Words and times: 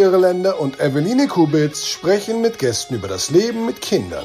Irländer 0.00 0.58
und 0.58 0.80
Eveline 0.80 1.28
Kubitz 1.28 1.86
sprechen 1.86 2.40
mit 2.40 2.58
Gästen 2.58 2.94
über 2.94 3.06
das 3.06 3.30
Leben 3.30 3.66
mit 3.66 3.82
Kindern. 3.82 4.24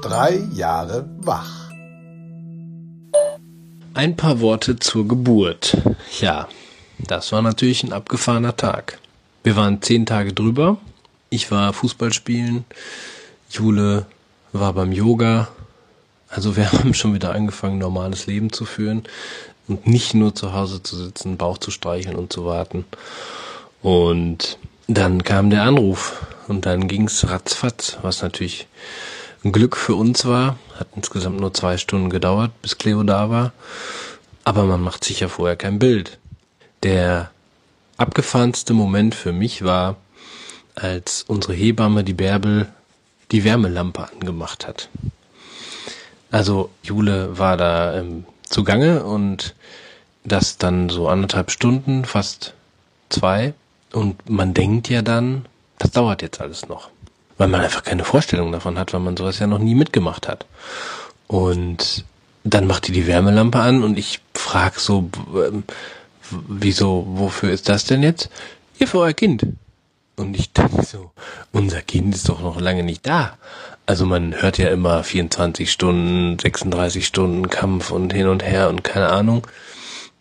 Drei 0.00 0.42
Jahre 0.54 1.06
wach. 1.20 1.70
Ein 3.92 4.16
paar 4.16 4.40
Worte 4.40 4.78
zur 4.78 5.06
Geburt. 5.06 5.76
Ja, 6.20 6.48
das 6.98 7.30
war 7.30 7.42
natürlich 7.42 7.84
ein 7.84 7.92
abgefahrener 7.92 8.56
Tag. 8.56 8.98
Wir 9.42 9.54
waren 9.54 9.82
zehn 9.82 10.06
Tage 10.06 10.32
drüber. 10.32 10.78
Ich 11.28 11.50
war 11.50 11.74
Fußball 11.74 12.14
spielen. 12.14 12.64
Jule 13.50 14.06
war 14.54 14.72
beim 14.72 14.92
Yoga. 14.92 15.48
Also 16.30 16.56
wir 16.56 16.72
haben 16.72 16.94
schon 16.94 17.12
wieder 17.12 17.34
angefangen, 17.34 17.76
normales 17.76 18.26
Leben 18.26 18.50
zu 18.50 18.64
führen 18.64 19.02
und 19.68 19.86
nicht 19.86 20.14
nur 20.14 20.34
zu 20.34 20.52
Hause 20.52 20.82
zu 20.82 20.96
sitzen, 20.96 21.36
Bauch 21.36 21.58
zu 21.58 21.70
streicheln 21.70 22.16
und 22.16 22.32
zu 22.32 22.44
warten. 22.44 22.84
Und 23.82 24.58
dann 24.86 25.22
kam 25.22 25.50
der 25.50 25.62
Anruf 25.62 26.26
und 26.48 26.66
dann 26.66 26.88
ging's 26.88 27.28
ratzfatz, 27.28 27.98
was 28.02 28.22
natürlich 28.22 28.66
ein 29.44 29.52
Glück 29.52 29.76
für 29.76 29.94
uns 29.94 30.24
war. 30.26 30.58
Hat 30.78 30.88
insgesamt 30.96 31.40
nur 31.40 31.54
zwei 31.54 31.76
Stunden 31.76 32.10
gedauert, 32.10 32.50
bis 32.62 32.78
Cleo 32.78 33.02
da 33.02 33.30
war. 33.30 33.52
Aber 34.44 34.64
man 34.64 34.80
macht 34.80 35.04
sich 35.04 35.20
ja 35.20 35.28
vorher 35.28 35.56
kein 35.56 35.78
Bild. 35.78 36.18
Der 36.82 37.30
abgefahrenste 37.98 38.72
Moment 38.72 39.14
für 39.14 39.32
mich 39.32 39.62
war, 39.62 39.96
als 40.74 41.24
unsere 41.26 41.54
Hebamme, 41.54 42.04
die 42.04 42.14
Bärbel, 42.14 42.68
die 43.30 43.44
Wärmelampe 43.44 44.08
angemacht 44.10 44.66
hat. 44.66 44.88
Also 46.30 46.70
Jule 46.82 47.38
war 47.38 47.56
da 47.56 47.98
ähm, 47.98 48.24
zugange 48.48 49.04
und 49.04 49.54
das 50.24 50.58
dann 50.58 50.88
so 50.88 51.08
anderthalb 51.08 51.50
Stunden, 51.50 52.04
fast 52.04 52.54
zwei. 53.08 53.54
Und 53.92 54.28
man 54.28 54.54
denkt 54.54 54.88
ja 54.88 55.02
dann, 55.02 55.46
das 55.78 55.92
dauert 55.92 56.22
jetzt 56.22 56.40
alles 56.40 56.68
noch. 56.68 56.90
Weil 57.38 57.48
man 57.48 57.60
einfach 57.60 57.84
keine 57.84 58.04
Vorstellung 58.04 58.52
davon 58.52 58.78
hat, 58.78 58.92
weil 58.92 59.00
man 59.00 59.16
sowas 59.16 59.38
ja 59.38 59.46
noch 59.46 59.60
nie 59.60 59.74
mitgemacht 59.74 60.28
hat. 60.28 60.44
Und 61.26 62.04
dann 62.44 62.66
macht 62.66 62.88
die 62.88 62.92
die 62.92 63.06
Wärmelampe 63.06 63.58
an 63.60 63.84
und 63.84 63.98
ich 63.98 64.20
frag 64.34 64.80
so, 64.80 65.10
ähm, 65.34 65.64
wieso, 66.30 67.04
wofür 67.08 67.50
ist 67.50 67.68
das 67.68 67.84
denn 67.84 68.02
jetzt? 68.02 68.30
Hier 68.76 68.88
für 68.88 69.00
euer 69.00 69.12
Kind. 69.12 69.46
Und 70.16 70.36
ich 70.36 70.52
dachte 70.52 70.82
so, 70.82 71.12
unser 71.52 71.80
Kind 71.82 72.14
ist 72.14 72.28
doch 72.28 72.40
noch 72.40 72.60
lange 72.60 72.82
nicht 72.82 73.06
da. 73.06 73.38
Also 73.88 74.04
man 74.04 74.34
hört 74.42 74.58
ja 74.58 74.68
immer 74.68 75.02
24 75.02 75.72
Stunden, 75.72 76.38
36 76.38 77.06
Stunden 77.06 77.48
Kampf 77.48 77.90
und 77.90 78.12
hin 78.12 78.28
und 78.28 78.44
her 78.44 78.68
und 78.68 78.84
keine 78.84 79.08
Ahnung. 79.08 79.46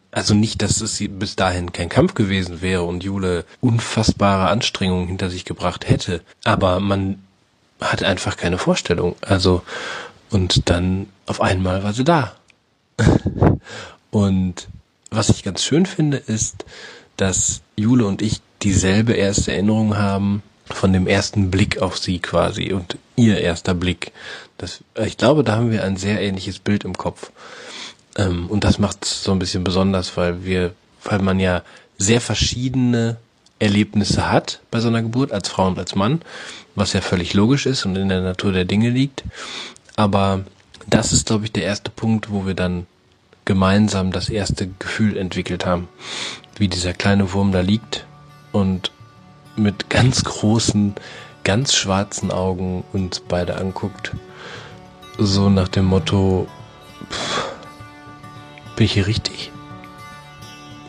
Also 0.10 0.34
nicht, 0.34 0.62
dass 0.62 0.80
es 0.80 1.04
bis 1.10 1.36
dahin 1.36 1.73
kein 1.73 1.90
Kampf 1.90 2.14
gewesen 2.14 2.62
wäre 2.62 2.84
und 2.84 3.04
Jule 3.04 3.44
unfassbare 3.60 4.48
Anstrengungen 4.48 5.08
hinter 5.08 5.30
sich 5.30 5.44
gebracht 5.44 5.90
hätte. 5.90 6.22
Aber 6.45 6.80
man 6.80 7.22
hat 7.82 8.04
einfach 8.04 8.38
keine 8.38 8.58
Vorstellung. 8.58 9.18
Also, 9.20 9.64
und 10.30 10.70
dann 10.70 11.08
auf 11.26 11.42
einmal 11.42 11.84
war 11.84 11.92
sie 11.92 12.06
da. 12.06 12.38
und 14.12 14.70
was 15.12 15.28
ich 15.28 15.44
ganz 15.44 15.62
schön 15.62 15.86
finde, 15.86 16.16
ist, 16.16 16.64
dass 17.18 17.60
Jule 17.76 18.06
und 18.06 18.22
ich 18.22 18.40
dieselbe 18.62 19.12
erste 19.12 19.52
Erinnerung 19.52 19.98
haben 19.98 20.42
von 20.70 20.94
dem 20.94 21.08
ersten 21.08 21.52
Blick 21.52 21.82
auf 21.82 21.98
sie 21.98 22.20
quasi 22.20 22.73
und 22.73 22.98
ihr 23.16 23.40
erster 23.40 23.73
Blick. 23.73 24.12
Das, 24.58 24.84
ich 25.04 25.17
glaube, 25.17 25.44
da 25.44 25.55
haben 25.55 25.72
wir 25.72 25.83
ein 25.83 25.98
sehr 25.98 26.22
ähnliches 26.22 26.60
Bild 26.60 26.83
im 26.83 26.98
Kopf. 26.98 27.32
Ähm, 28.17 28.48
und 28.48 28.64
das 28.64 28.80
macht 28.80 29.05
es 29.05 29.23
so 29.23 29.32
ein 29.32 29.39
bisschen 29.39 29.64
besonders, 29.64 30.17
weil 30.17 30.44
wir, 30.44 30.73
weil 31.04 31.20
man 31.20 31.39
ja 31.39 31.64
sehr 31.98 32.22
verschiedene 32.22 33.17
Erlebnisse 33.60 34.32
hat 34.32 34.61
bei 34.70 34.80
so 34.80 34.88
einer 34.88 35.02
Geburt 35.02 35.32
als 35.32 35.50
Frau 35.50 35.67
und 35.67 35.80
als 35.80 35.95
Mann, 35.95 36.22
was 36.76 36.94
ja 36.94 37.02
völlig 37.02 37.34
logisch 37.34 37.66
ist 37.66 37.86
und 37.86 37.95
in 37.95 38.10
der 38.10 38.22
Natur 38.22 38.52
der 38.52 38.66
Dinge 38.66 38.89
liegt. 38.89 39.23
Aber 39.95 40.44
das 40.88 41.11
ist, 41.11 41.28
glaube 41.28 41.45
ich, 41.45 41.52
der 41.52 41.64
erste 41.64 41.89
Punkt, 41.89 42.30
wo 42.30 42.45
wir 42.45 42.54
dann 42.54 42.86
gemeinsam 43.45 44.11
das 44.11 44.30
erste 44.30 44.67
Gefühl 44.67 45.17
entwickelt 45.17 45.66
haben, 45.66 45.88
wie 46.58 46.67
dieser 46.67 46.94
kleine 46.94 47.34
Wurm 47.34 47.52
da 47.52 47.61
liegt 47.61 48.05
und 48.52 48.92
mit 49.58 49.90
ganz 49.90 50.23
großen, 50.23 50.95
ganz 51.44 51.73
schwarzen 51.76 52.32
Augen 52.32 52.84
uns 52.94 53.20
beide 53.20 53.58
anguckt. 53.58 54.14
So 55.18 55.50
nach 55.50 55.68
dem 55.68 55.86
Motto, 55.86 56.48
pff, 57.10 57.48
bin 58.76 58.86
ich 58.86 58.94
hier 58.94 59.08
richtig? 59.08 59.52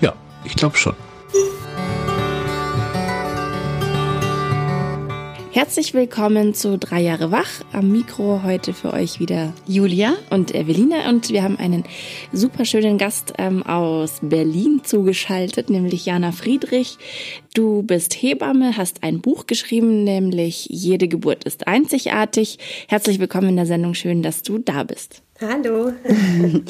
Ja, 0.01 0.13
ich 0.45 0.55
glaube 0.55 0.77
schon. 0.77 0.95
Herzlich 5.51 5.95
willkommen 5.95 6.53
zu 6.53 6.77
Drei 6.77 7.01
Jahre 7.01 7.31
Wach. 7.31 7.49
Am 7.73 7.91
Mikro 7.91 8.43
heute 8.45 8.75
für 8.75 8.93
euch 8.93 9.19
wieder 9.19 9.55
Julia 9.67 10.13
und 10.29 10.55
Eveline. 10.55 11.09
Und 11.09 11.31
wir 11.31 11.43
haben 11.43 11.59
einen 11.59 11.85
super 12.33 12.67
schönen 12.67 12.99
Gast 12.99 13.33
ähm, 13.39 13.63
aus 13.63 14.19
Berlin 14.21 14.83
zugeschaltet, 14.85 15.71
nämlich 15.71 16.05
Jana 16.05 16.33
Friedrich. 16.33 16.99
Du 17.55 17.83
bist 17.83 18.15
Hebamme, 18.15 18.77
hast 18.77 19.03
ein 19.03 19.23
Buch 19.23 19.47
geschrieben, 19.47 20.05
nämlich 20.05 20.67
Jede 20.67 21.09
Geburt 21.09 21.45
ist 21.45 21.67
einzigartig. 21.67 22.59
Herzlich 22.87 23.19
willkommen 23.19 23.49
in 23.49 23.57
der 23.57 23.67
Sendung. 23.67 23.95
Schön, 23.95 24.23
dass 24.23 24.43
du 24.43 24.59
da 24.59 24.85
bist. 24.85 25.23
Hallo. 25.41 25.93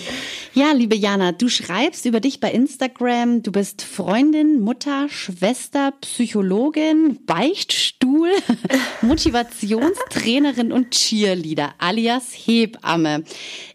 ja, 0.52 0.72
liebe 0.72 0.94
Jana, 0.94 1.32
du 1.32 1.48
schreibst 1.48 2.04
über 2.04 2.20
dich 2.20 2.38
bei 2.38 2.52
Instagram. 2.52 3.42
Du 3.42 3.50
bist 3.50 3.80
Freundin, 3.80 4.60
Mutter, 4.60 5.08
Schwester, 5.08 5.94
Psychologin, 6.02 7.18
Beichtstuhl, 7.24 8.28
Motivationstrainerin 9.00 10.70
und 10.70 10.90
Cheerleader, 10.90 11.72
alias 11.78 12.34
Hebamme. 12.34 13.24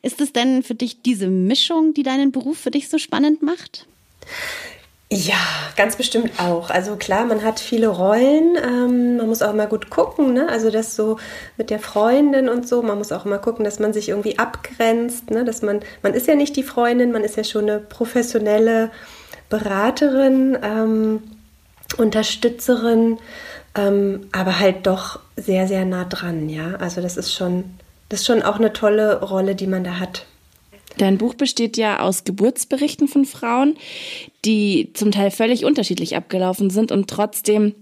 Ist 0.03 0.21
es 0.21 0.31
denn 0.31 0.61
für 0.61 0.75
dich 0.75 1.01
diese 1.01 1.27
Mischung, 1.27 1.95
die 1.95 2.03
deinen 2.03 2.31
Beruf 2.31 2.59
für 2.59 2.71
dich 2.71 2.87
so 2.87 2.99
spannend 2.99 3.41
macht? 3.41 3.87
Ja, 5.11 5.35
ganz 5.75 5.95
bestimmt 5.95 6.39
auch. 6.39 6.71
Also 6.71 6.95
klar, 6.95 7.25
man 7.25 7.43
hat 7.43 7.59
viele 7.59 7.87
Rollen. 7.87 8.55
Ähm, 8.57 9.17
man 9.17 9.27
muss 9.27 9.43
auch 9.43 9.53
mal 9.53 9.67
gut 9.67 9.91
gucken, 9.91 10.33
ne? 10.33 10.49
Also 10.49 10.71
das 10.71 10.95
so 10.95 11.17
mit 11.55 11.69
der 11.69 11.79
Freundin 11.79 12.49
und 12.49 12.67
so. 12.67 12.81
Man 12.81 12.97
muss 12.97 13.11
auch 13.11 13.25
mal 13.25 13.37
gucken, 13.37 13.63
dass 13.63 13.79
man 13.79 13.93
sich 13.93 14.09
irgendwie 14.09 14.39
abgrenzt, 14.39 15.29
ne? 15.29 15.45
Dass 15.45 15.61
man, 15.61 15.81
man 16.01 16.13
ist 16.15 16.27
ja 16.27 16.35
nicht 16.35 16.55
die 16.55 16.63
Freundin, 16.63 17.11
man 17.11 17.23
ist 17.23 17.37
ja 17.37 17.43
schon 17.43 17.69
eine 17.69 17.79
professionelle 17.79 18.89
Beraterin, 19.49 20.57
ähm, 20.63 21.21
Unterstützerin, 21.97 23.19
ähm, 23.75 24.27
aber 24.31 24.59
halt 24.59 24.87
doch 24.87 25.19
sehr, 25.35 25.67
sehr 25.67 25.85
nah 25.85 26.05
dran, 26.05 26.49
ja. 26.49 26.75
Also 26.79 27.01
das 27.01 27.17
ist 27.17 27.33
schon, 27.33 27.65
das 28.09 28.21
ist 28.21 28.25
schon 28.25 28.41
auch 28.41 28.55
eine 28.55 28.73
tolle 28.73 29.21
Rolle, 29.21 29.53
die 29.53 29.67
man 29.67 29.83
da 29.83 29.99
hat. 29.99 30.25
Dein 30.97 31.17
Buch 31.17 31.33
besteht 31.33 31.77
ja 31.77 31.99
aus 31.99 32.23
Geburtsberichten 32.23 33.07
von 33.07 33.25
Frauen, 33.25 33.75
die 34.45 34.91
zum 34.93 35.11
Teil 35.11 35.31
völlig 35.31 35.65
unterschiedlich 35.65 36.15
abgelaufen 36.15 36.69
sind 36.69 36.91
und 36.91 37.09
trotzdem 37.09 37.73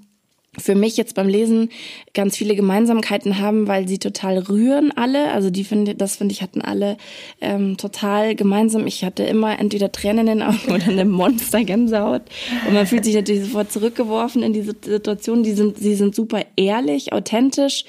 für 0.57 0.75
mich 0.75 0.97
jetzt 0.97 1.15
beim 1.15 1.29
Lesen 1.29 1.69
ganz 2.13 2.35
viele 2.35 2.55
Gemeinsamkeiten 2.55 3.39
haben, 3.39 3.69
weil 3.69 3.87
sie 3.87 3.99
total 3.99 4.37
rühren 4.37 4.91
alle. 4.91 5.31
Also 5.31 5.49
die 5.49 5.63
finde, 5.63 5.95
das 5.95 6.17
finde 6.17 6.33
ich 6.33 6.41
hatten 6.41 6.61
alle 6.61 6.97
ähm, 7.39 7.77
total 7.77 8.35
gemeinsam. 8.35 8.85
Ich 8.85 9.05
hatte 9.05 9.23
immer 9.23 9.57
entweder 9.57 9.93
Tränen 9.93 10.27
in 10.27 10.39
den 10.39 10.41
Augen 10.43 10.71
oder 10.73 10.87
eine 10.87 11.05
Monstergänsehaut 11.05 12.23
und 12.67 12.73
man 12.73 12.85
fühlt 12.85 13.05
sich 13.05 13.15
natürlich 13.15 13.45
sofort 13.45 13.71
zurückgeworfen 13.71 14.43
in 14.43 14.51
diese 14.51 14.75
Situation. 14.83 15.43
Die 15.43 15.53
sind, 15.53 15.77
sie 15.77 15.95
sind 15.95 16.15
super 16.15 16.41
ehrlich, 16.57 17.13
authentisch 17.13 17.85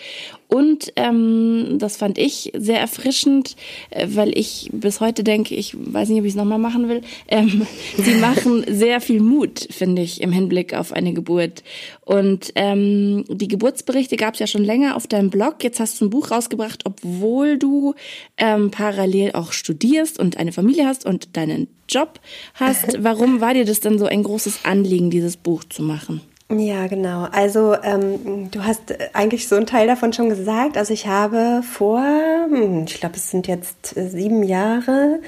und 0.52 0.92
ähm, 0.96 1.78
das 1.78 1.96
fand 1.96 2.18
ich 2.18 2.52
sehr 2.54 2.78
erfrischend, 2.78 3.56
äh, 3.88 4.06
weil 4.10 4.36
ich 4.36 4.68
bis 4.70 5.00
heute 5.00 5.24
denke, 5.24 5.54
ich 5.54 5.74
weiß 5.74 6.10
nicht, 6.10 6.18
ob 6.18 6.26
ich 6.26 6.32
es 6.32 6.36
nochmal 6.36 6.58
machen 6.58 6.90
will. 6.90 7.00
Ähm, 7.26 7.66
sie 7.96 8.16
machen 8.16 8.62
sehr 8.68 9.00
viel 9.00 9.22
Mut, 9.22 9.66
finde 9.70 10.02
ich, 10.02 10.20
im 10.20 10.30
Hinblick 10.30 10.74
auf 10.74 10.92
eine 10.92 11.14
Geburt. 11.14 11.64
Und 12.02 12.52
ähm, 12.54 13.24
die 13.30 13.48
Geburtsberichte 13.48 14.16
gab 14.16 14.34
es 14.34 14.40
ja 14.40 14.46
schon 14.46 14.62
länger 14.62 14.94
auf 14.94 15.06
deinem 15.06 15.30
Blog. 15.30 15.64
Jetzt 15.64 15.80
hast 15.80 15.98
du 15.98 16.04
ein 16.04 16.10
Buch 16.10 16.30
rausgebracht, 16.30 16.82
obwohl 16.84 17.56
du 17.56 17.94
ähm, 18.36 18.70
parallel 18.70 19.32
auch 19.32 19.52
studierst 19.52 20.18
und 20.18 20.36
eine 20.36 20.52
Familie 20.52 20.86
hast 20.86 21.06
und 21.06 21.34
deinen 21.34 21.68
Job 21.88 22.20
hast. 22.52 22.98
Warum 23.02 23.40
war 23.40 23.54
dir 23.54 23.64
das 23.64 23.80
denn 23.80 23.98
so 23.98 24.04
ein 24.04 24.22
großes 24.22 24.66
Anliegen, 24.66 25.08
dieses 25.08 25.38
Buch 25.38 25.64
zu 25.64 25.82
machen? 25.82 26.20
Ja, 26.58 26.86
genau. 26.86 27.28
Also 27.32 27.74
ähm, 27.82 28.50
du 28.50 28.64
hast 28.64 28.94
eigentlich 29.14 29.48
so 29.48 29.56
einen 29.56 29.66
Teil 29.66 29.86
davon 29.86 30.12
schon 30.12 30.28
gesagt. 30.28 30.76
Also 30.76 30.92
ich 30.92 31.06
habe 31.06 31.62
vor, 31.62 32.00
hm, 32.00 32.84
ich 32.86 33.00
glaube, 33.00 33.16
es 33.16 33.30
sind 33.30 33.46
jetzt 33.46 33.96
äh, 33.96 34.08
sieben 34.08 34.42
Jahre, 34.42 35.20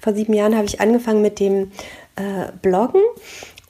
vor 0.00 0.14
sieben 0.14 0.34
Jahren 0.34 0.54
habe 0.54 0.66
ich 0.66 0.80
angefangen 0.80 1.20
mit 1.20 1.40
dem 1.40 1.72
äh, 2.14 2.52
Bloggen 2.62 3.02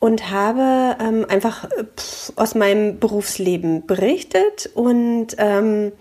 und 0.00 0.31
habe 0.31 0.96
ähm, 1.00 1.25
einfach 1.28 1.69
pff, 1.96 2.32
aus 2.37 2.55
meinem 2.55 2.99
Berufsleben 2.99 3.87
berichtet 3.87 4.70
und 4.75 5.28
ähm, 5.38 5.93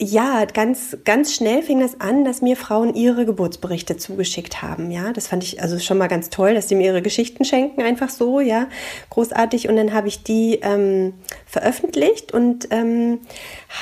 ja, 0.00 0.44
ganz, 0.46 0.96
ganz 1.04 1.32
schnell 1.32 1.62
fing 1.62 1.78
das 1.78 2.00
an, 2.00 2.24
dass 2.24 2.42
mir 2.42 2.56
Frauen 2.56 2.96
ihre 2.96 3.24
Geburtsberichte 3.24 3.96
zugeschickt 3.96 4.60
haben. 4.60 4.90
Ja, 4.90 5.12
das 5.12 5.28
fand 5.28 5.44
ich 5.44 5.62
also 5.62 5.78
schon 5.78 5.98
mal 5.98 6.08
ganz 6.08 6.30
toll, 6.30 6.54
dass 6.54 6.68
sie 6.68 6.74
mir 6.74 6.86
ihre 6.86 7.00
Geschichten 7.00 7.44
schenken, 7.44 7.80
einfach 7.80 8.08
so, 8.08 8.40
ja, 8.40 8.66
großartig. 9.10 9.68
Und 9.68 9.76
dann 9.76 9.92
habe 9.92 10.08
ich 10.08 10.24
die 10.24 10.58
ähm, 10.62 11.14
veröffentlicht 11.46 12.32
und 12.32 12.66
ähm, 12.72 13.20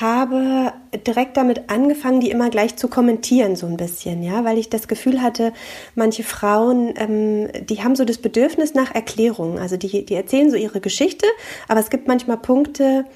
habe 0.00 0.74
direkt 1.06 1.38
damit 1.38 1.70
angefangen, 1.70 2.20
die 2.20 2.30
immer 2.30 2.50
gleich 2.50 2.76
zu 2.76 2.88
kommentieren, 2.88 3.56
so 3.56 3.66
ein 3.66 3.78
bisschen, 3.78 4.22
ja, 4.22 4.44
weil 4.44 4.58
ich 4.58 4.68
das 4.68 4.88
Gefühl 4.88 5.22
hatte, 5.22 5.54
manche 5.94 6.24
Frauen, 6.24 6.92
ähm, 6.98 7.48
die 7.66 7.82
haben 7.82 7.96
so 7.96 8.04
das 8.04 8.18
Bedürfnis 8.18 8.74
nach 8.74 8.94
Erklärung. 8.94 9.58
Also 9.58 9.78
die, 9.78 10.04
die 10.04 10.14
erzählen 10.14 10.50
so 10.50 10.58
ihre 10.58 10.82
Geschichte, 10.82 11.24
aber 11.68 11.80
es 11.80 11.88
gibt 11.88 12.06
manchmal 12.06 12.36
Punkte, 12.36 13.06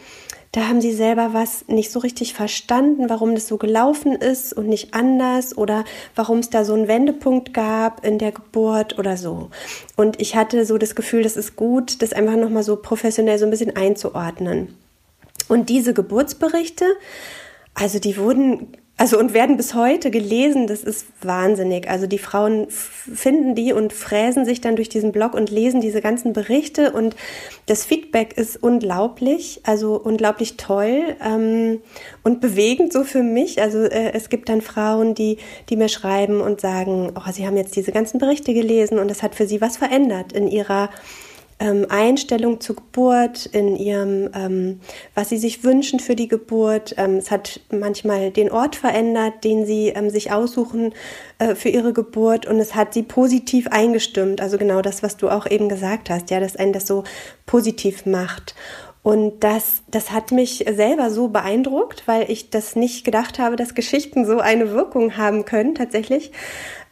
da 0.56 0.68
haben 0.68 0.80
sie 0.80 0.94
selber 0.94 1.34
was 1.34 1.68
nicht 1.68 1.92
so 1.92 1.98
richtig 1.98 2.32
verstanden, 2.32 3.10
warum 3.10 3.34
das 3.34 3.46
so 3.46 3.58
gelaufen 3.58 4.12
ist 4.12 4.54
und 4.54 4.68
nicht 4.68 4.94
anders 4.94 5.58
oder 5.58 5.84
warum 6.14 6.38
es 6.38 6.48
da 6.48 6.64
so 6.64 6.72
einen 6.72 6.88
Wendepunkt 6.88 7.52
gab 7.52 8.06
in 8.06 8.16
der 8.18 8.32
Geburt 8.32 8.98
oder 8.98 9.18
so. 9.18 9.50
Und 9.96 10.18
ich 10.18 10.34
hatte 10.34 10.64
so 10.64 10.78
das 10.78 10.94
Gefühl, 10.94 11.24
das 11.24 11.36
ist 11.36 11.56
gut, 11.56 12.00
das 12.00 12.14
einfach 12.14 12.36
nochmal 12.36 12.62
so 12.62 12.76
professionell 12.76 13.38
so 13.38 13.44
ein 13.44 13.50
bisschen 13.50 13.76
einzuordnen. 13.76 14.74
Und 15.46 15.68
diese 15.68 15.92
Geburtsberichte, 15.92 16.86
also 17.74 17.98
die 17.98 18.16
wurden 18.16 18.78
also 18.98 19.18
und 19.18 19.34
werden 19.34 19.58
bis 19.58 19.74
heute 19.74 20.10
gelesen, 20.10 20.66
das 20.66 20.82
ist 20.82 21.06
wahnsinnig. 21.20 21.90
Also 21.90 22.06
die 22.06 22.18
Frauen 22.18 22.66
finden 22.70 23.54
die 23.54 23.74
und 23.74 23.92
fräsen 23.92 24.46
sich 24.46 24.62
dann 24.62 24.74
durch 24.74 24.88
diesen 24.88 25.12
Blog 25.12 25.34
und 25.34 25.50
lesen 25.50 25.82
diese 25.82 26.00
ganzen 26.00 26.32
Berichte 26.32 26.92
und 26.92 27.14
das 27.66 27.84
Feedback 27.84 28.38
ist 28.38 28.62
unglaublich, 28.62 29.60
also 29.64 30.00
unglaublich 30.00 30.56
toll 30.56 31.14
ähm, 31.22 31.82
und 32.22 32.40
bewegend 32.40 32.90
so 32.90 33.04
für 33.04 33.22
mich. 33.22 33.60
Also 33.60 33.80
äh, 33.80 34.12
es 34.14 34.30
gibt 34.30 34.48
dann 34.48 34.62
Frauen, 34.62 35.14
die, 35.14 35.36
die 35.68 35.76
mir 35.76 35.90
schreiben 35.90 36.40
und 36.40 36.62
sagen, 36.62 37.12
oh, 37.14 37.30
sie 37.30 37.46
haben 37.46 37.58
jetzt 37.58 37.76
diese 37.76 37.92
ganzen 37.92 38.18
Berichte 38.18 38.54
gelesen 38.54 38.98
und 38.98 39.10
das 39.10 39.22
hat 39.22 39.34
für 39.34 39.46
sie 39.46 39.60
was 39.60 39.76
verändert 39.76 40.32
in 40.32 40.48
ihrer 40.48 40.88
ähm, 41.58 41.86
Einstellung 41.88 42.60
zur 42.60 42.76
Geburt, 42.76 43.46
in 43.46 43.76
ihrem, 43.76 44.30
ähm, 44.34 44.80
was 45.14 45.30
sie 45.30 45.38
sich 45.38 45.64
wünschen 45.64 46.00
für 46.00 46.14
die 46.14 46.28
Geburt. 46.28 46.94
Ähm, 46.98 47.16
es 47.16 47.30
hat 47.30 47.60
manchmal 47.70 48.30
den 48.30 48.50
Ort 48.50 48.76
verändert, 48.76 49.44
den 49.44 49.64
sie 49.64 49.88
ähm, 49.88 50.10
sich 50.10 50.32
aussuchen 50.32 50.92
äh, 51.38 51.54
für 51.54 51.70
ihre 51.70 51.92
Geburt 51.92 52.46
und 52.46 52.60
es 52.60 52.74
hat 52.74 52.92
sie 52.92 53.02
positiv 53.02 53.68
eingestimmt. 53.68 54.40
Also 54.40 54.58
genau 54.58 54.82
das, 54.82 55.02
was 55.02 55.16
du 55.16 55.30
auch 55.30 55.46
eben 55.46 55.68
gesagt 55.68 56.10
hast, 56.10 56.30
ja, 56.30 56.40
dass 56.40 56.56
einen 56.56 56.72
das 56.72 56.86
so 56.86 57.04
positiv 57.46 58.04
macht. 58.04 58.54
Und 59.06 59.44
das, 59.44 59.84
das 59.86 60.10
hat 60.10 60.32
mich 60.32 60.64
selber 60.68 61.10
so 61.10 61.28
beeindruckt, 61.28 62.08
weil 62.08 62.28
ich 62.28 62.50
das 62.50 62.74
nicht 62.74 63.04
gedacht 63.04 63.38
habe, 63.38 63.54
dass 63.54 63.76
Geschichten 63.76 64.26
so 64.26 64.40
eine 64.40 64.72
Wirkung 64.72 65.16
haben 65.16 65.44
können, 65.44 65.76
tatsächlich. 65.76 66.32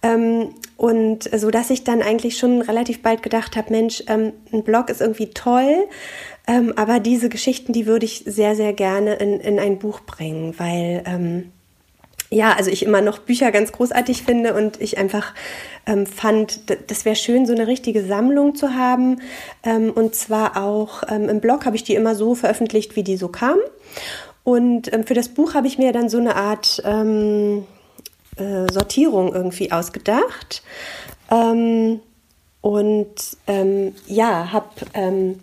Ähm, 0.04 0.50
und 0.76 1.30
so 1.34 1.50
dass 1.50 1.70
ich 1.70 1.82
dann 1.84 2.02
eigentlich 2.02 2.36
schon 2.36 2.60
relativ 2.60 3.00
bald 3.02 3.22
gedacht 3.22 3.56
habe, 3.56 3.72
Mensch, 3.72 4.04
ähm, 4.06 4.32
ein 4.52 4.62
Blog 4.62 4.90
ist 4.90 5.00
irgendwie 5.00 5.30
toll, 5.30 5.86
ähm, 6.46 6.74
aber 6.76 7.00
diese 7.00 7.30
Geschichten, 7.30 7.72
die 7.72 7.86
würde 7.86 8.04
ich 8.04 8.22
sehr, 8.26 8.54
sehr 8.54 8.74
gerne 8.74 9.14
in, 9.14 9.40
in 9.40 9.58
ein 9.58 9.78
Buch 9.78 10.00
bringen, 10.00 10.54
weil 10.58 11.02
ähm, 11.06 11.52
ja, 12.30 12.52
also 12.52 12.70
ich 12.70 12.82
immer 12.82 13.00
noch 13.00 13.20
Bücher 13.20 13.52
ganz 13.52 13.72
großartig 13.72 14.24
finde 14.24 14.54
und 14.54 14.80
ich 14.80 14.98
einfach 14.98 15.32
ähm, 15.86 16.06
fand, 16.06 16.62
das 16.90 17.04
wäre 17.04 17.16
schön, 17.16 17.46
so 17.46 17.54
eine 17.54 17.66
richtige 17.66 18.04
Sammlung 18.04 18.56
zu 18.56 18.74
haben. 18.74 19.20
Ähm, 19.62 19.90
und 19.90 20.14
zwar 20.14 20.62
auch 20.62 21.04
ähm, 21.08 21.28
im 21.28 21.40
Blog 21.40 21.64
habe 21.64 21.76
ich 21.76 21.84
die 21.84 21.94
immer 21.94 22.14
so 22.14 22.34
veröffentlicht, 22.34 22.96
wie 22.96 23.04
die 23.04 23.16
so 23.16 23.28
kamen. 23.28 23.60
Und 24.42 24.92
ähm, 24.92 25.04
für 25.04 25.14
das 25.14 25.28
Buch 25.28 25.54
habe 25.54 25.66
ich 25.68 25.78
mir 25.78 25.92
dann 25.92 26.08
so 26.08 26.18
eine 26.18 26.34
Art 26.34 26.82
ähm, 26.84 27.66
äh, 28.36 28.72
Sortierung 28.72 29.34
irgendwie 29.34 29.72
ausgedacht. 29.72 30.62
Ähm, 31.30 32.00
und 32.60 33.14
ähm, 33.46 33.94
ja, 34.06 34.52
habe 34.52 34.68
ähm, 34.94 35.40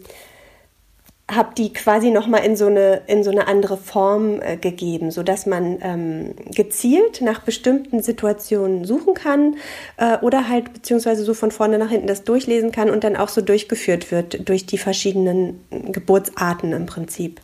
hab 1.29 1.55
die 1.55 1.71
quasi 1.71 2.11
nochmal 2.11 2.43
in 2.43 2.55
so 2.55 2.65
eine 2.65 3.03
in 3.07 3.23
so 3.23 3.31
eine 3.31 3.47
andere 3.47 3.77
Form 3.77 4.41
äh, 4.41 4.57
gegeben, 4.57 5.11
so 5.11 5.23
dass 5.23 5.45
man 5.45 5.77
ähm, 5.81 6.33
gezielt 6.53 7.21
nach 7.21 7.41
bestimmten 7.41 8.01
Situationen 8.01 8.85
suchen 8.85 9.13
kann 9.13 9.55
äh, 9.97 10.17
oder 10.17 10.49
halt 10.49 10.73
beziehungsweise 10.73 11.23
so 11.23 11.33
von 11.33 11.51
vorne 11.51 11.77
nach 11.77 11.89
hinten 11.89 12.07
das 12.07 12.23
durchlesen 12.23 12.71
kann 12.71 12.89
und 12.89 13.03
dann 13.03 13.15
auch 13.15 13.29
so 13.29 13.41
durchgeführt 13.41 14.11
wird 14.11 14.49
durch 14.49 14.65
die 14.65 14.77
verschiedenen 14.77 15.63
Geburtsarten 15.69 16.73
im 16.73 16.85
Prinzip. 16.85 17.39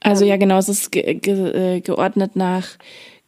Also 0.00 0.24
ja, 0.24 0.36
genau, 0.36 0.58
es 0.58 0.68
ist 0.68 0.90
ge 0.90 1.14
ge 1.14 1.76
äh, 1.76 1.80
geordnet 1.80 2.34
nach 2.34 2.66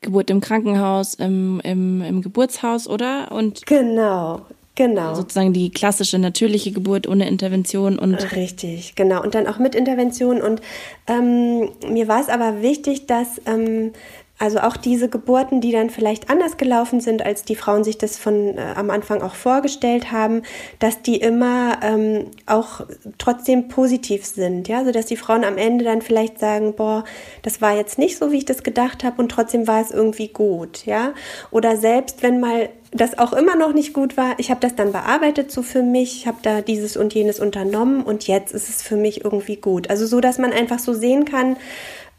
Geburt 0.05 0.31
im 0.31 0.41
Krankenhaus, 0.41 1.15
im, 1.15 1.61
im, 1.65 2.01
im 2.03 2.23
Geburtshaus, 2.23 2.89
oder? 2.89 3.33
Und 3.33 3.67
genau, 3.67 4.43
Genau. 4.77 5.15
Sozusagen 5.15 5.53
die 5.53 5.71
klassische 5.71 6.19
natürliche 6.19 6.73
Geburt 6.73 7.07
ohne 7.07 7.29
Intervention 7.29 7.97
und. 7.97 8.33
Richtig, 8.35 8.97
genau. 8.97 9.23
Und 9.23 9.37
dann 9.37 9.47
auch 9.47 9.59
mit 9.59 9.77
Intervention. 9.77 10.43
Und 10.43 10.61
ähm, 11.07 11.71
mir 11.89 12.09
war 12.09 12.21
es 12.21 12.29
aber 12.29 12.61
wichtig, 12.61 13.07
dass 13.07 13.41
ähm, 13.47 13.93
also 14.39 14.59
auch 14.59 14.77
diese 14.77 15.09
Geburten, 15.09 15.61
die 15.61 15.71
dann 15.71 15.91
vielleicht 15.91 16.29
anders 16.29 16.57
gelaufen 16.57 17.01
sind, 17.01 17.25
als 17.25 17.45
die 17.45 17.55
Frauen 17.55 17.85
sich 17.85 17.99
das 17.99 18.19
von 18.19 18.59
äh, 18.59 18.75
am 18.75 18.91
Anfang 18.91 19.23
auch 19.23 19.35
vorgestellt 19.35 20.11
haben, 20.11 20.43
dass 20.81 21.03
die 21.03 21.17
immer 21.17 21.79
ähm, 21.83 22.27
auch 22.47 22.81
trotzdem 23.19 23.69
positiv 23.69 24.25
sind, 24.25 24.67
ja, 24.67 24.85
so 24.85 24.91
dass 24.91 25.07
die 25.07 25.17
Frauen 25.17 25.45
am 25.45 25.57
Ende 25.57 25.85
dann 25.85 26.03
vielleicht 26.03 26.41
sagen, 26.41 26.75
boah, 26.75 27.05
das 27.43 27.63
war 27.63 27.77
jetzt 27.77 27.97
nicht 27.97 28.19
so, 28.19 28.33
wie 28.33 28.39
ich 28.39 28.45
das 28.45 28.65
gedacht 28.65 29.05
habe 29.05 29.23
und 29.23 29.29
trotzdem 29.29 29.69
war 29.69 29.81
es 29.81 29.93
irgendwie 29.93 30.29
gut, 30.29 30.85
ja, 30.85 31.15
oder 31.53 31.77
selbst 31.77 32.25
wenn 32.25 32.41
mal 32.41 32.71
das 32.91 33.19
auch 33.19 33.33
immer 33.33 33.57
noch 33.57 33.73
nicht 33.73 33.93
gut 33.93 34.17
war, 34.17 34.35
ich 34.39 34.51
habe 34.51 34.61
das 34.61 34.75
dann 34.75 34.93
bearbeitet 34.93 35.51
so 35.53 35.63
für 35.63 35.83
mich, 35.83 36.19
ich 36.19 36.27
habe 36.27 36.39
da 36.43 36.61
dieses 36.61 36.97
und 36.97 37.15
jenes 37.15 37.39
unternommen 37.39 38.03
und 38.03 38.27
jetzt 38.27 38.53
ist 38.53 38.69
es 38.69 38.83
für 38.83 38.97
mich 38.97 39.25
irgendwie 39.25 39.57
gut. 39.57 39.91
Also 39.91 40.07
so, 40.07 40.21
dass 40.21 40.39
man 40.39 40.53
einfach 40.53 40.79
so 40.79 40.95
sehen 40.95 41.25
kann, 41.25 41.57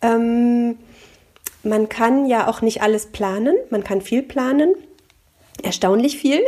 ähm, 0.01 0.77
man 1.65 1.89
kann 1.89 2.25
ja 2.25 2.47
auch 2.47 2.61
nicht 2.61 2.81
alles 2.81 3.07
planen, 3.07 3.55
man 3.69 3.83
kann 3.83 4.01
viel 4.01 4.21
planen, 4.21 4.75
erstaunlich 5.63 6.17
viel, 6.17 6.41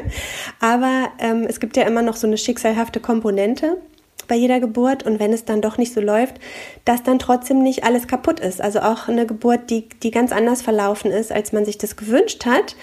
aber 0.60 1.08
ähm, 1.18 1.46
es 1.48 1.60
gibt 1.60 1.76
ja 1.76 1.84
immer 1.84 2.02
noch 2.02 2.16
so 2.16 2.26
eine 2.26 2.38
schicksalhafte 2.38 3.00
Komponente 3.00 3.78
bei 4.26 4.34
jeder 4.34 4.60
Geburt 4.60 5.02
und 5.02 5.20
wenn 5.20 5.32
es 5.32 5.44
dann 5.44 5.60
doch 5.60 5.78
nicht 5.78 5.92
so 5.92 6.00
läuft, 6.00 6.36
dass 6.84 7.02
dann 7.02 7.18
trotzdem 7.18 7.62
nicht 7.62 7.84
alles 7.84 8.06
kaputt 8.06 8.40
ist. 8.40 8.60
Also 8.60 8.80
auch 8.80 9.08
eine 9.08 9.26
Geburt, 9.26 9.70
die, 9.70 9.88
die 10.02 10.10
ganz 10.10 10.32
anders 10.32 10.62
verlaufen 10.62 11.10
ist, 11.10 11.30
als 11.30 11.52
man 11.52 11.64
sich 11.64 11.78
das 11.78 11.96
gewünscht 11.96 12.46
hat, 12.46 12.76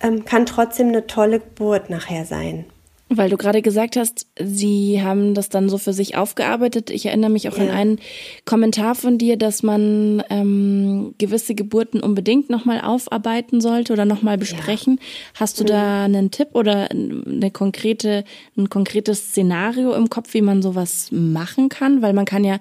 ähm, 0.00 0.24
kann 0.24 0.46
trotzdem 0.46 0.88
eine 0.88 1.06
tolle 1.06 1.40
Geburt 1.40 1.90
nachher 1.90 2.24
sein. 2.24 2.64
Weil 3.10 3.28
du 3.28 3.36
gerade 3.36 3.60
gesagt 3.60 3.96
hast, 3.96 4.26
sie 4.40 5.02
haben 5.02 5.34
das 5.34 5.50
dann 5.50 5.68
so 5.68 5.76
für 5.76 5.92
sich 5.92 6.16
aufgearbeitet. 6.16 6.88
Ich 6.88 7.04
erinnere 7.04 7.30
mich 7.30 7.50
auch 7.50 7.58
ja. 7.58 7.64
an 7.64 7.70
einen 7.70 7.98
Kommentar 8.46 8.94
von 8.94 9.18
dir, 9.18 9.36
dass 9.36 9.62
man 9.62 10.22
ähm, 10.30 11.14
gewisse 11.18 11.54
Geburten 11.54 12.00
unbedingt 12.00 12.48
nochmal 12.48 12.80
aufarbeiten 12.80 13.60
sollte 13.60 13.92
oder 13.92 14.06
nochmal 14.06 14.38
besprechen. 14.38 14.98
Ja. 14.98 15.40
Hast 15.40 15.60
du 15.60 15.64
mhm. 15.64 15.68
da 15.68 16.04
einen 16.04 16.30
Tipp 16.30 16.48
oder 16.54 16.90
eine 16.90 17.50
konkrete, 17.52 18.24
ein 18.56 18.70
konkretes 18.70 19.28
Szenario 19.28 19.92
im 19.92 20.08
Kopf, 20.08 20.32
wie 20.32 20.42
man 20.42 20.62
sowas 20.62 21.10
machen 21.12 21.68
kann? 21.68 22.00
Weil 22.00 22.14
man 22.14 22.24
kann 22.24 22.42
ja 22.42 22.58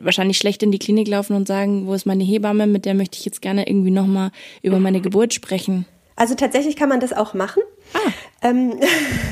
wahrscheinlich 0.00 0.38
schlecht 0.38 0.62
in 0.62 0.72
die 0.72 0.78
Klinik 0.78 1.08
laufen 1.08 1.36
und 1.36 1.46
sagen, 1.46 1.86
wo 1.86 1.92
ist 1.92 2.06
meine 2.06 2.24
Hebamme, 2.24 2.66
mit 2.66 2.86
der 2.86 2.94
möchte 2.94 3.18
ich 3.18 3.26
jetzt 3.26 3.42
gerne 3.42 3.68
irgendwie 3.68 3.90
nochmal 3.90 4.30
über 4.62 4.80
meine 4.80 5.02
Geburt 5.02 5.34
sprechen. 5.34 5.84
Also 6.16 6.34
tatsächlich 6.34 6.76
kann 6.76 6.88
man 6.88 7.00
das 7.00 7.12
auch 7.12 7.34
machen. 7.34 7.62
Ah. 7.92 8.10
Ähm, 8.42 8.78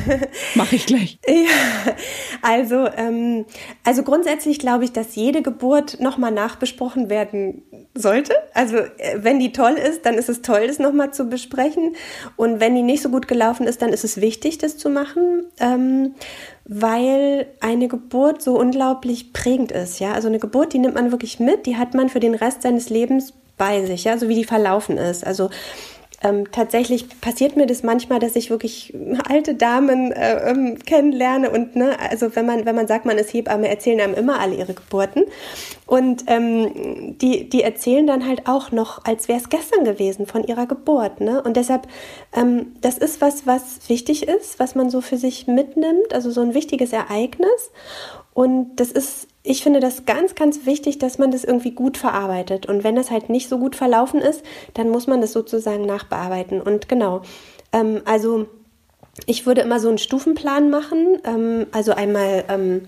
Mache 0.55 0.77
ich 0.77 0.87
gleich. 0.87 1.19
ja, 1.29 1.95
also, 2.43 2.87
ähm, 2.97 3.45
also 3.85 4.03
grundsätzlich 4.03 4.59
glaube 4.59 4.85
ich, 4.85 4.93
dass 4.93 5.15
jede 5.15 5.43
Geburt 5.43 6.01
nochmal 6.01 6.33
nachbesprochen 6.33 7.09
werden 7.09 7.63
sollte. 7.95 8.35
Also 8.55 8.79
äh, 8.79 9.19
wenn 9.19 9.39
die 9.39 9.53
toll 9.53 9.75
ist, 9.75 10.07
dann 10.07 10.15
ist 10.15 10.29
es 10.29 10.43
toll, 10.43 10.67
das 10.67 10.79
nochmal 10.79 11.13
zu 11.13 11.27
besprechen. 11.27 11.95
Und 12.37 12.59
wenn 12.59 12.75
die 12.75 12.83
nicht 12.83 13.03
so 13.03 13.11
gut 13.11 13.29
gelaufen 13.29 13.67
ist, 13.67 13.81
dann 13.83 13.93
ist 13.93 14.05
es 14.05 14.21
wichtig, 14.21 14.59
das 14.59 14.77
zu 14.77 14.91
machen. 14.91 15.45
Ähm, 15.61 16.15
weil 16.65 17.47
eine 17.61 17.89
Geburt 17.89 18.43
so 18.43 18.59
unglaublich 18.59 19.33
prägend 19.33 19.73
ist, 19.73 20.01
ja. 20.01 20.13
Also 20.13 20.29
eine 20.29 20.39
Geburt, 20.39 20.73
die 20.73 20.79
nimmt 20.79 20.95
man 20.95 21.11
wirklich 21.11 21.41
mit, 21.41 21.67
die 21.67 21.77
hat 21.77 21.95
man 21.95 22.09
für 22.09 22.21
den 22.21 22.35
Rest 22.35 22.63
seines 22.63 22.89
Lebens 22.89 23.35
bei 23.59 23.85
sich, 23.85 24.05
ja, 24.05 24.17
so 24.17 24.29
wie 24.29 24.35
die 24.35 24.45
verlaufen 24.45 24.97
ist. 24.97 25.27
Also 25.27 25.51
ähm, 26.23 26.51
tatsächlich 26.53 27.21
passiert 27.21 27.57
mir 27.57 27.67
das 27.67 27.83
manchmal, 27.83 28.19
dass 28.19 28.37
ich 28.37 28.51
wirklich 28.51 28.95
alte 29.29 29.55
Damen 29.55 30.13
äh, 30.13 30.51
ähm, 30.51 30.79
kennenlerne 30.79 31.51
und 31.51 31.77
ne, 31.77 31.97
also 31.99 32.35
wenn 32.37 32.47
man 32.47 32.65
wenn 32.65 32.75
man 32.75 32.87
sagt, 32.87 33.05
man 33.05 33.19
ist 33.19 33.33
Hebamme, 33.33 33.69
erzählen 33.69 34.01
einem 34.01 34.15
immer 34.15 34.41
alle 34.41 34.55
ihre 34.55 34.75
Geburten 34.75 35.25
und 35.87 36.25
ähm, 36.29 37.17
die 37.19 37.49
die 37.49 37.63
erzählen 37.63 38.07
dann 38.07 38.27
halt 38.27 38.47
auch 38.47 38.73
noch, 38.73 39.05
als 39.05 39.29
wäre 39.29 39.39
es 39.39 39.49
gestern 39.49 39.85
gewesen 39.85 40.27
von 40.27 40.45
ihrer 40.45 40.67
Geburt, 40.67 41.21
ne? 41.21 41.43
Und 41.43 41.57
deshalb 41.57 41.89
ähm, 42.35 42.75
das 42.81 42.99
ist 42.99 43.21
was 43.21 43.47
was 43.47 43.89
wichtig 43.89 44.29
ist, 44.29 44.59
was 44.59 44.75
man 44.75 44.91
so 44.91 45.01
für 45.01 45.17
sich 45.17 45.47
mitnimmt, 45.47 46.15
also 46.15 46.31
so 46.31 46.41
ein 46.41 46.55
wichtiges 46.55 46.93
Ereignis 46.93 47.71
Und 48.35 48.77
das 48.77 48.91
ist, 48.91 49.29
ich 49.43 49.63
finde 49.63 49.81
das 49.81 50.07
ganz, 50.07 50.35
ganz 50.35 50.65
wichtig, 50.65 50.99
dass 50.99 51.19
man 51.19 51.31
das 51.31 51.45
irgendwie 51.45 51.73
gut 51.73 51.97
verarbeitet. 51.97 52.67
Und 52.67 52.85
wenn 52.85 52.97
das 52.97 53.11
halt 53.11 53.29
nicht 53.29 53.49
so 53.49 53.59
gut 53.59 53.77
verlaufen 53.77 54.21
ist, 54.21 54.43
dann 54.75 54.89
muss 54.89 55.07
man 55.07 55.21
das 55.21 55.33
sozusagen 55.33 55.85
nachbearbeiten. 55.85 56.61
Und 56.61 56.89
genau, 56.89 57.23
ähm, 57.73 58.01
also 58.05 58.47
ich 59.27 59.45
würde 59.45 59.61
immer 59.61 59.79
so 59.79 59.89
einen 59.89 59.99
Stufenplan 59.99 60.71
machen. 60.71 61.19
Ähm, 61.25 61.67
also 61.73 61.93
einmal 61.93 62.45
ähm, 62.49 62.83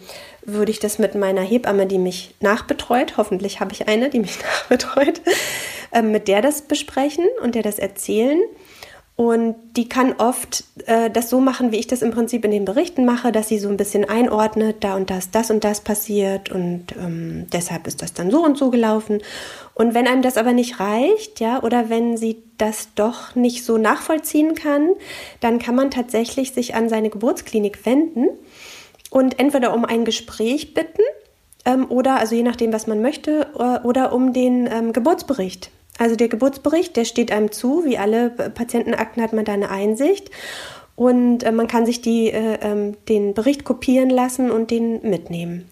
würde 0.45 0.71
ich 0.71 0.79
das 0.79 0.99
mit 0.99 1.15
meiner 1.15 1.43
Hebamme, 1.43 1.87
die 1.87 1.99
mich 1.99 2.35
nachbetreut, 2.41 3.17
hoffentlich 3.17 3.61
habe 3.61 3.73
ich 3.73 3.89
eine, 3.89 4.09
die 4.09 4.21
mich 4.21 4.39
nachbetreut, 4.43 5.21
ähm, 5.93 6.11
mit 6.11 6.29
der 6.29 6.41
das 6.41 6.63
besprechen 6.63 7.27
und 7.43 7.55
der 7.55 7.63
das 7.63 7.79
erzählen. 7.79 8.41
Und 9.16 9.54
die 9.76 9.88
kann 9.88 10.14
oft 10.14 10.64
äh, 10.87 11.09
das 11.09 11.30
so 11.30 11.38
machen, 11.38 11.71
wie 11.71 11.76
ich 11.76 11.87
das 11.87 12.02
im 12.02 12.11
Prinzip 12.11 12.44
in 12.44 12.50
den 12.50 12.64
Berichten 12.64 13.04
mache, 13.04 13.30
dass 13.30 13.49
sie 13.49 13.61
so 13.61 13.68
ein 13.68 13.76
bisschen 13.76 14.04
einordnet, 14.04 14.78
da 14.80 14.97
und 14.97 15.09
das, 15.09 15.30
das 15.30 15.52
und 15.52 15.62
das 15.62 15.83
passiert 15.83 16.50
und 16.50 16.87
ähm, 16.99 17.47
deshalb 17.52 17.87
ist 17.87 18.02
das 18.02 18.12
dann 18.12 18.33
so 18.33 18.44
und 18.44 18.59
so 18.59 18.71
gelaufen. 18.71 19.23
Und 19.75 19.94
wenn 19.94 20.09
einem 20.09 20.23
das 20.23 20.37
aber 20.37 20.52
nicht 20.52 20.80
reicht, 20.80 21.38
ja, 21.38 21.62
oder 21.62 21.90
wenn 21.90 22.16
sie 22.16 22.42
das 22.59 22.88
doch 22.97 23.37
nicht 23.37 23.64
so 23.64 23.78
nachvollziehen 23.78 24.56
kann, 24.56 24.90
dann 25.38 25.61
kann 25.61 25.76
man 25.76 25.92
tatsächlich 25.92 26.52
sich 26.52 26.75
an 26.75 26.88
seine 26.88 27.09
Geburtsklinik 27.09 27.87
wenden 27.87 28.26
und 29.11 29.38
entweder 29.38 29.75
um 29.75 29.85
ein 29.85 30.04
Gespräch 30.04 30.75
bitten 30.75 31.02
ähm, 31.64 31.87
oder, 31.88 32.18
also 32.18 32.35
je 32.35 32.42
nachdem, 32.42 32.73
was 32.73 32.88
man 32.88 33.00
möchte, 33.00 33.47
äh, 33.56 33.87
oder 33.87 34.12
um 34.12 34.33
den 34.33 34.66
ähm, 34.66 34.92
Geburtsbericht. 34.92 35.71
Also 35.99 36.17
der 36.17 36.29
Geburtsbericht, 36.29 36.97
der 36.97 37.05
steht 37.05 37.31
einem 37.31 37.53
zu. 37.53 37.85
Wie 37.85 37.99
alle 37.99 38.31
Patientenakten 38.31 39.23
hat 39.23 39.33
man 39.33 39.45
da 39.45 39.53
eine 39.53 39.71
Einsicht. 39.71 40.31
Und 40.97 41.43
äh, 41.43 41.53
man 41.53 41.67
kann 41.67 41.87
sich 41.87 42.01
die, 42.01 42.31
äh, 42.31 42.59
ähm, 42.63 42.97
den 43.09 43.35
Bericht 43.35 43.65
kopieren 43.65 44.11
lassen 44.11 44.51
und 44.51 44.71
den 44.71 45.09
mitnehmen. 45.09 45.69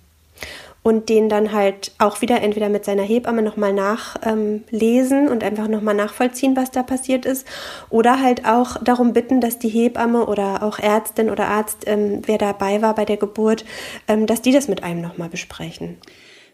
Und 0.85 1.09
den 1.09 1.29
dann 1.29 1.53
halt 1.53 1.93
auch 1.99 2.23
wieder 2.23 2.41
entweder 2.41 2.69
mit 2.69 2.85
seiner 2.85 3.05
Hebamme 3.05 3.43
nochmal 3.43 3.73
nachlesen 3.73 5.27
ähm, 5.27 5.31
und 5.31 5.45
einfach 5.45 5.69
nochmal 5.69 5.95
nachvollziehen, 5.95 6.57
was 6.57 6.73
da 6.73 6.83
passiert 6.83 7.25
ist. 7.25 7.47
Oder 7.89 8.21
halt 8.21 8.47
auch 8.47 8.83
darum 8.83 9.13
bitten, 9.13 9.41
dass 9.41 9.61
die 9.61 9.69
Hebamme 9.69 10.27
oder 10.27 10.65
auch 10.65 10.81
Ärztin 10.81 11.31
oder 11.31 11.47
Arzt, 11.47 11.85
ähm, 11.87 12.23
wer 12.27 12.39
dabei 12.39 12.83
war 12.83 12.97
bei 12.97 13.05
der 13.05 13.17
Geburt, 13.17 13.65
ähm, 14.09 14.27
dass 14.27 14.43
die 14.43 14.51
das 14.51 14.67
mit 14.67 14.83
einem 14.83 15.03
nochmal 15.03 15.29
besprechen. 15.29 15.99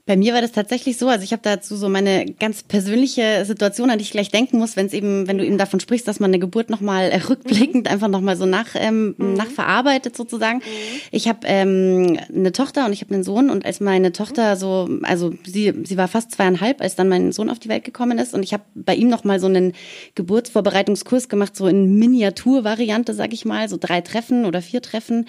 Bei 0.09 0.17
mir 0.17 0.33
war 0.33 0.41
das 0.41 0.53
tatsächlich 0.53 0.97
so, 0.97 1.09
also 1.09 1.23
ich 1.23 1.33
habe 1.33 1.43
dazu 1.45 1.77
so 1.77 1.91
meine 1.91 2.25
ganz 2.25 2.63
persönliche 2.63 3.45
Situation, 3.45 3.91
an 3.91 3.99
die 3.99 4.05
ich 4.05 4.11
gleich 4.11 4.31
denken 4.31 4.57
muss, 4.57 4.75
wenn 4.75 4.87
es 4.87 4.95
eben, 4.95 5.29
wenn 5.29 5.37
du 5.37 5.45
eben 5.45 5.59
davon 5.59 5.81
sprichst, 5.81 6.09
dass 6.09 6.19
man 6.19 6.31
eine 6.31 6.39
Geburt 6.39 6.71
nochmal 6.71 7.11
äh, 7.11 7.19
rückblickend 7.19 7.85
mhm. 7.85 7.93
einfach 7.93 8.09
nochmal 8.09 8.35
so 8.39 8.47
nach, 8.47 8.69
ähm, 8.75 9.15
mhm. 9.19 9.35
nachverarbeitet 9.35 10.17
sozusagen. 10.17 10.61
Mhm. 10.61 11.01
Ich 11.11 11.29
habe 11.29 11.41
ähm, 11.45 12.19
eine 12.35 12.53
Tochter 12.53 12.87
und 12.87 12.95
ich 12.95 13.03
habe 13.03 13.13
einen 13.13 13.23
Sohn 13.23 13.51
und 13.51 13.67
als 13.67 13.81
meine 13.81 14.11
Tochter 14.13 14.57
so, 14.57 14.89
also 15.03 15.35
sie, 15.45 15.75
sie 15.85 15.99
war 15.99 16.09
fast 16.09 16.33
zweieinhalb, 16.33 16.81
als 16.81 16.97
dann 16.97 17.11
mein 17.11 17.31
Sohn 17.33 17.51
auf 17.51 17.59
die 17.59 17.69
Welt 17.69 17.85
gekommen 17.85 18.17
ist 18.17 18.33
und 18.33 18.43
ich 18.43 18.55
habe 18.55 18.63
bei 18.75 18.95
ihm 18.95 19.09
nochmal 19.09 19.41
so 19.41 19.47
einen 19.47 19.75
Geburtsvorbereitungskurs 20.15 21.29
gemacht, 21.29 21.55
so 21.55 21.67
in 21.67 21.99
Miniaturvariante, 21.99 23.13
sag 23.13 23.35
ich 23.35 23.45
mal, 23.45 23.69
so 23.69 23.77
drei 23.79 24.01
Treffen 24.01 24.47
oder 24.47 24.63
vier 24.63 24.81
Treffen 24.81 25.27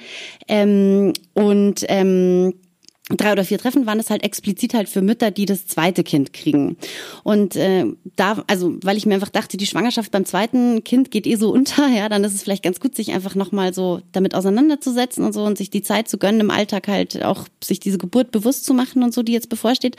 ähm, 0.48 1.12
und 1.34 1.84
ähm, 1.90 2.54
drei 3.18 3.32
oder 3.32 3.44
vier 3.44 3.58
Treffen 3.58 3.86
waren 3.86 4.00
es 4.00 4.10
halt 4.10 4.24
explizit 4.24 4.74
halt 4.74 4.88
für 4.88 5.02
Mütter, 5.02 5.32
die 5.32 5.46
das 5.46 5.68
zweite 5.68 6.04
Kind 6.04 6.34
kriegen. 6.34 6.78
Und 7.24 7.56
äh, 7.56 7.86
da, 8.16 8.44
also 8.48 8.76
weil 8.84 8.98
ich 8.98 9.06
mir 9.06 9.16
einfach 9.16 9.30
dachte, 9.30 9.58
die 9.58 9.66
Schwangerschaft 9.66 10.12
beim 10.12 10.26
zweiten 10.26 10.84
Kind 10.84 11.12
geht 11.12 11.26
eh 11.26 11.36
so 11.36 11.52
unter, 11.52 11.88
ja, 11.96 12.10
dann 12.10 12.24
ist 12.24 12.36
es 12.36 12.44
vielleicht 12.44 12.64
ganz 12.64 12.80
gut, 12.80 12.96
sich 12.96 13.12
einfach 13.12 13.36
nochmal 13.36 13.74
so 13.74 14.02
damit 14.12 14.36
auseinanderzusetzen 14.36 15.24
und 15.26 15.34
so 15.34 15.44
und 15.44 15.58
sich 15.58 15.70
die 15.70 15.82
Zeit 15.82 16.08
zu 16.08 16.18
gönnen, 16.18 16.42
im 16.42 16.52
Alltag 16.52 16.88
halt 16.88 17.24
auch 17.24 17.48
sich 17.64 17.80
diese 17.80 17.98
Geburt 17.98 18.32
bewusst 18.32 18.66
zu 18.66 18.74
machen 18.74 19.04
und 19.04 19.14
so, 19.14 19.24
die 19.24 19.34
jetzt 19.34 19.50
bevorsteht. 19.50 19.96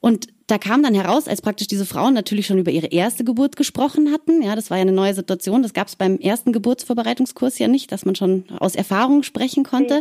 Und 0.00 0.26
da 0.48 0.58
kam 0.58 0.82
dann 0.82 0.94
heraus, 0.94 1.28
als 1.28 1.40
praktisch 1.40 1.68
diese 1.68 1.86
Frauen 1.86 2.12
natürlich 2.12 2.46
schon 2.46 2.58
über 2.58 2.72
ihre 2.72 2.88
erste 2.88 3.24
Geburt 3.24 3.56
gesprochen 3.56 4.12
hatten. 4.12 4.42
Ja, 4.42 4.56
das 4.56 4.68
war 4.68 4.76
ja 4.76 4.82
eine 4.82 4.92
neue 4.92 5.14
Situation. 5.14 5.62
Das 5.62 5.72
gab 5.72 5.86
es 5.86 5.96
beim 5.96 6.18
ersten 6.18 6.52
Geburtsvorbereitungskurs 6.52 7.58
ja 7.58 7.68
nicht, 7.68 7.92
dass 7.92 8.04
man 8.04 8.16
schon 8.16 8.44
aus 8.58 8.74
Erfahrung 8.74 9.22
sprechen 9.22 9.62
konnte. 9.62 9.94
Ja. 9.94 10.00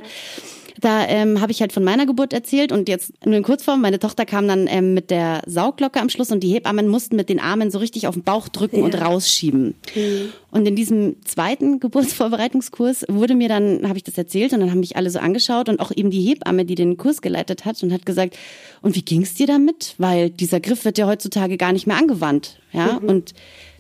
Da 0.80 1.08
ähm, 1.08 1.42
habe 1.42 1.52
ich 1.52 1.62
halt 1.62 1.74
von 1.74 1.84
meiner 1.84 2.06
Geburt 2.06 2.34
erzählt 2.34 2.72
und 2.72 2.88
jetzt 2.90 3.14
nur 3.26 3.36
in 3.36 3.44
Kurzform, 3.44 3.82
meine 3.82 4.00
Tochter 4.00 4.26
kam 4.26 4.48
dann 4.48 4.68
ähm, 4.68 4.94
mit 4.94 5.12
der 5.12 5.42
Sauglocke 5.46 6.00
am 6.00 6.10
Schluss 6.10 6.32
und 6.32 6.42
die 6.42 6.54
Hebammen 6.54 6.88
mussten 6.88 7.16
mit 7.16 7.30
den 7.30 7.40
Armen 7.40 7.72
so 7.72 7.80
richtig 7.80 8.08
auf 8.08 8.16
den 8.16 8.24
Bauch 8.24 8.48
drücken 8.48 8.78
ja. 8.78 8.84
und 8.84 8.96
rausschieben. 8.96 9.76
Mhm. 9.96 10.34
Und 10.52 10.68
in 10.68 10.76
diesem 10.76 11.16
zweiten 11.26 11.80
Geburtsvorbereitungskurs 11.80 13.06
wurde 13.08 13.36
mir 13.36 13.50
dann, 13.50 13.88
habe 13.88 13.98
ich 13.98 14.04
das 14.04 14.18
erzählt 14.18 14.54
und 14.54 14.60
dann 14.60 14.72
haben 14.72 14.80
mich 14.80 14.98
alle 14.98 15.10
so 15.10 15.20
angeschaut 15.20 15.70
und 15.70 15.80
auch 15.80 15.92
eben 15.96 16.12
die 16.12 16.22
Hebamme, 16.22 16.66
die 16.66 16.76
den 16.76 16.98
Kurs 16.98 17.22
geleitet 17.22 17.66
hat 17.66 17.82
und 17.84 17.94
hat 17.94 18.06
gesagt, 18.06 18.38
und 18.82 18.96
wie 18.96 19.02
ging's 19.02 19.34
dir 19.34 19.48
damit? 19.48 19.96
Weil 19.98 20.30
dieser 20.30 20.60
Griff 20.60 20.86
wird 20.86 20.98
ja 20.98 21.08
heutzutage 21.08 21.58
gar 21.58 21.72
nicht 21.72 21.88
mehr 21.88 21.98
angewandt. 21.98 22.60
Ja, 22.74 23.00
mhm. 23.00 23.10
und 23.10 23.34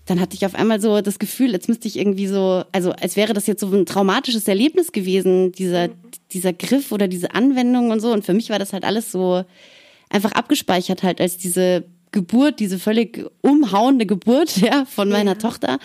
dann 0.06 0.20
hatte 0.20 0.36
ich 0.36 0.46
auf 0.46 0.56
einmal 0.56 0.82
so 0.82 1.02
das 1.02 1.20
Gefühl, 1.20 1.52
jetzt 1.52 1.70
müsste 1.70 1.88
ich 1.88 1.98
irgendwie 1.98 2.28
so, 2.28 2.64
also 2.72 2.92
als 2.92 3.16
wäre 3.16 3.34
das 3.34 3.48
jetzt 3.48 3.62
so 3.62 3.72
ein 3.72 3.86
traumatisches 3.86 4.48
Erlebnis 4.48 4.92
gewesen, 4.92 5.52
dieser, 5.52 5.90
dieser 6.32 6.54
Griff 6.54 6.92
oder 6.92 7.08
diese 7.08 7.36
Anwendung 7.36 7.92
und 7.92 8.00
so. 8.00 8.12
Und 8.12 8.26
für 8.26 8.34
mich 8.34 8.50
war 8.50 8.60
das 8.60 8.74
halt 8.74 8.84
alles 8.84 9.12
so 9.12 9.44
einfach 10.10 10.32
abgespeichert 10.32 11.04
halt 11.04 11.22
als 11.22 11.38
diese 11.38 11.86
Geburt, 12.12 12.60
diese 12.60 12.78
völlig 12.78 13.26
umhauende 13.42 14.06
Geburt, 14.06 14.58
ja, 14.62 14.86
von 14.86 15.10
meiner 15.10 15.34
ja. 15.34 15.38
Tochter. 15.38 15.80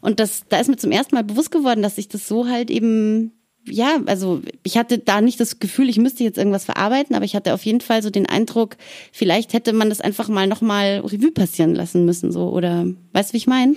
Und 0.00 0.20
das, 0.20 0.44
da 0.48 0.60
ist 0.60 0.68
mir 0.68 0.76
zum 0.76 0.92
ersten 0.92 1.14
Mal 1.14 1.24
bewusst 1.24 1.50
geworden, 1.50 1.82
dass 1.82 1.98
ich 1.98 2.08
das 2.08 2.28
so 2.28 2.46
halt 2.46 2.70
eben 2.70 3.32
ja, 3.66 4.00
also 4.06 4.40
ich 4.62 4.76
hatte 4.76 4.98
da 4.98 5.20
nicht 5.20 5.40
das 5.40 5.58
Gefühl, 5.58 5.88
ich 5.88 5.98
müsste 5.98 6.24
jetzt 6.24 6.38
irgendwas 6.38 6.64
verarbeiten, 6.64 7.14
aber 7.14 7.24
ich 7.24 7.34
hatte 7.34 7.54
auf 7.54 7.64
jeden 7.64 7.80
Fall 7.80 8.02
so 8.02 8.10
den 8.10 8.28
Eindruck, 8.28 8.76
vielleicht 9.12 9.52
hätte 9.52 9.72
man 9.72 9.88
das 9.88 10.00
einfach 10.00 10.28
mal 10.28 10.46
nochmal 10.46 11.00
Revue 11.04 11.32
passieren 11.32 11.74
lassen 11.74 12.04
müssen, 12.04 12.32
so 12.32 12.50
oder 12.50 12.86
weißt 13.12 13.30
du, 13.30 13.32
wie 13.34 13.38
ich 13.38 13.46
meine? 13.46 13.74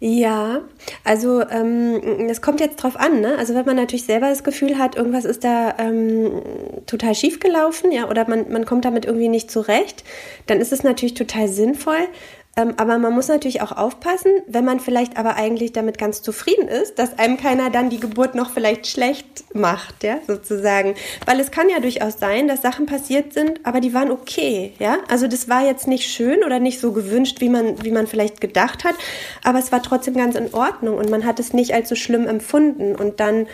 Ja, 0.00 0.60
also 1.02 1.42
ähm, 1.42 2.28
es 2.28 2.40
kommt 2.40 2.60
jetzt 2.60 2.76
drauf 2.76 2.94
an, 2.96 3.20
ne? 3.20 3.36
Also 3.36 3.54
wenn 3.54 3.66
man 3.66 3.74
natürlich 3.74 4.04
selber 4.04 4.28
das 4.28 4.44
Gefühl 4.44 4.78
hat, 4.78 4.94
irgendwas 4.94 5.24
ist 5.24 5.42
da 5.42 5.74
ähm, 5.78 6.30
total 6.86 7.16
schief 7.16 7.40
gelaufen, 7.40 7.90
ja, 7.90 8.08
oder 8.08 8.28
man, 8.28 8.48
man 8.52 8.64
kommt 8.64 8.84
damit 8.84 9.06
irgendwie 9.06 9.28
nicht 9.28 9.50
zurecht, 9.50 10.04
dann 10.46 10.60
ist 10.60 10.72
es 10.72 10.84
natürlich 10.84 11.14
total 11.14 11.48
sinnvoll, 11.48 12.06
ähm, 12.58 12.74
aber 12.76 12.98
man 12.98 13.12
muss 13.12 13.28
natürlich 13.28 13.62
auch 13.62 13.70
aufpassen, 13.70 14.32
wenn 14.48 14.64
man 14.64 14.80
vielleicht 14.80 15.16
aber 15.16 15.36
eigentlich 15.36 15.72
damit 15.72 15.96
ganz 15.96 16.22
zufrieden 16.22 16.66
ist, 16.66 16.98
dass 16.98 17.16
einem 17.16 17.36
keiner 17.36 17.70
dann 17.70 17.88
die 17.88 18.00
Geburt 18.00 18.34
noch 18.34 18.50
vielleicht 18.50 18.88
schlecht 18.88 19.44
macht, 19.54 20.02
ja, 20.02 20.18
sozusagen. 20.26 20.96
Weil 21.24 21.38
es 21.38 21.52
kann 21.52 21.68
ja 21.68 21.78
durchaus 21.78 22.18
sein, 22.18 22.48
dass 22.48 22.60
Sachen 22.60 22.86
passiert 22.86 23.32
sind, 23.32 23.60
aber 23.62 23.80
die 23.80 23.94
waren 23.94 24.10
okay, 24.10 24.72
ja. 24.80 24.98
Also 25.08 25.28
das 25.28 25.48
war 25.48 25.64
jetzt 25.64 25.86
nicht 25.86 26.10
schön 26.10 26.42
oder 26.42 26.58
nicht 26.58 26.80
so 26.80 26.90
gewünscht, 26.90 27.40
wie 27.40 27.48
man, 27.48 27.84
wie 27.84 27.92
man 27.92 28.08
vielleicht 28.08 28.40
gedacht 28.40 28.82
hat, 28.82 28.96
aber 29.44 29.60
es 29.60 29.70
war 29.70 29.80
trotzdem 29.80 30.14
ganz 30.14 30.34
in 30.34 30.52
Ordnung 30.52 30.98
und 30.98 31.10
man 31.10 31.24
hat 31.24 31.38
es 31.38 31.52
nicht 31.52 31.72
als 31.74 31.88
so 31.88 31.94
schlimm 31.94 32.26
empfunden 32.26 32.96
und 32.96 33.20
dann 33.20 33.46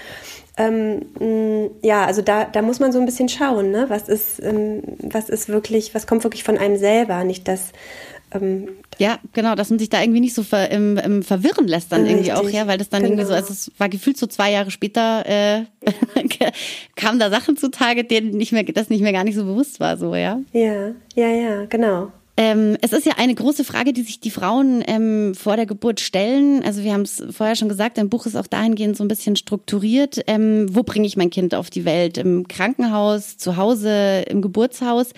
ähm, 0.57 1.71
ja, 1.83 2.07
also 2.07 2.23
da, 2.23 2.45
da 2.45 2.63
muss 2.63 2.79
man 2.79 2.93
so 2.93 3.01
ein 3.01 3.07
bisschen 3.07 3.29
schauen, 3.29 3.73
ne? 3.73 3.87
was 3.89 4.09
ist, 4.09 4.41
ähm, 4.41 4.83
was 5.01 5.29
ist 5.29 5.49
wirklich, 5.49 5.97
was 5.97 6.07
kommt 6.07 6.23
wirklich 6.23 6.45
von 6.45 6.59
einem 6.59 6.77
selber, 6.77 7.25
nicht 7.25 7.49
das, 7.49 7.73
ähm, 8.35 8.69
ja, 8.99 9.19
genau, 9.33 9.55
dass 9.55 9.71
man 9.71 9.79
sich 9.79 9.89
da 9.89 10.01
irgendwie 10.01 10.21
nicht 10.21 10.35
so 10.35 10.43
ver, 10.43 10.71
im, 10.71 10.97
im 10.97 11.23
verwirren 11.23 11.67
lässt 11.67 11.93
dann 11.93 12.03
richtig, 12.03 12.29
irgendwie 12.29 12.33
auch, 12.33 12.49
ja, 12.49 12.67
weil 12.67 12.79
das 12.79 12.89
dann 12.89 13.03
genau. 13.03 13.13
irgendwie 13.13 13.29
so, 13.29 13.35
also 13.35 13.53
es 13.53 13.73
war 13.79 13.89
gefühlt 13.89 14.17
so 14.17 14.27
zwei 14.27 14.53
Jahre 14.53 14.71
später, 14.71 15.25
äh, 15.27 15.65
kamen 16.97 17.19
da 17.19 17.31
Sachen 17.31 17.57
zutage, 17.57 18.05
denen 18.05 18.31
nicht 18.31 18.53
mehr, 18.53 18.65
das 18.65 18.91
nicht 18.91 19.03
mehr 19.03 19.13
gar 19.13 19.25
nicht 19.25 19.37
so 19.37 19.45
bewusst 19.45 19.81
war, 19.81 19.97
so, 19.97 20.15
ja. 20.15 20.41
Ja, 20.53 20.93
ja, 21.15 21.29
ja, 21.29 21.65
genau. 21.67 22.13
Ähm, 22.37 22.77
es 22.81 22.93
ist 22.93 23.07
ja 23.07 23.15
eine 23.17 23.35
große 23.35 23.63
Frage, 23.63 23.93
die 23.93 24.03
sich 24.03 24.19
die 24.19 24.31
Frauen 24.31 24.83
ähm, 24.87 25.35
vor 25.37 25.57
der 25.57 25.67
Geburt 25.67 26.01
stellen. 26.01 26.65
Also 26.65 26.83
wir 26.83 26.93
haben 26.93 27.03
es 27.03 27.23
vorher 27.31 27.55
schon 27.55 27.69
gesagt, 27.69 27.97
dein 27.97 28.09
Buch 28.09 28.27
ist 28.27 28.37
auch 28.37 28.49
dahingehend 28.49 28.97
so 28.97 29.05
ein 29.05 29.09
bisschen 29.09 29.37
strukturiert. 29.37 30.21
Ähm, 30.27 30.67
wo 30.75 30.83
bringe 30.83 31.07
ich 31.07 31.17
mein 31.17 31.31
Kind 31.31 31.55
auf 31.55 31.71
die 31.71 31.85
Welt? 31.85 32.19
Im 32.19 32.49
Krankenhaus, 32.49 33.37
zu 33.37 33.57
Hause, 33.57 34.25
im 34.29 34.43
Geburtshaus? 34.43 35.11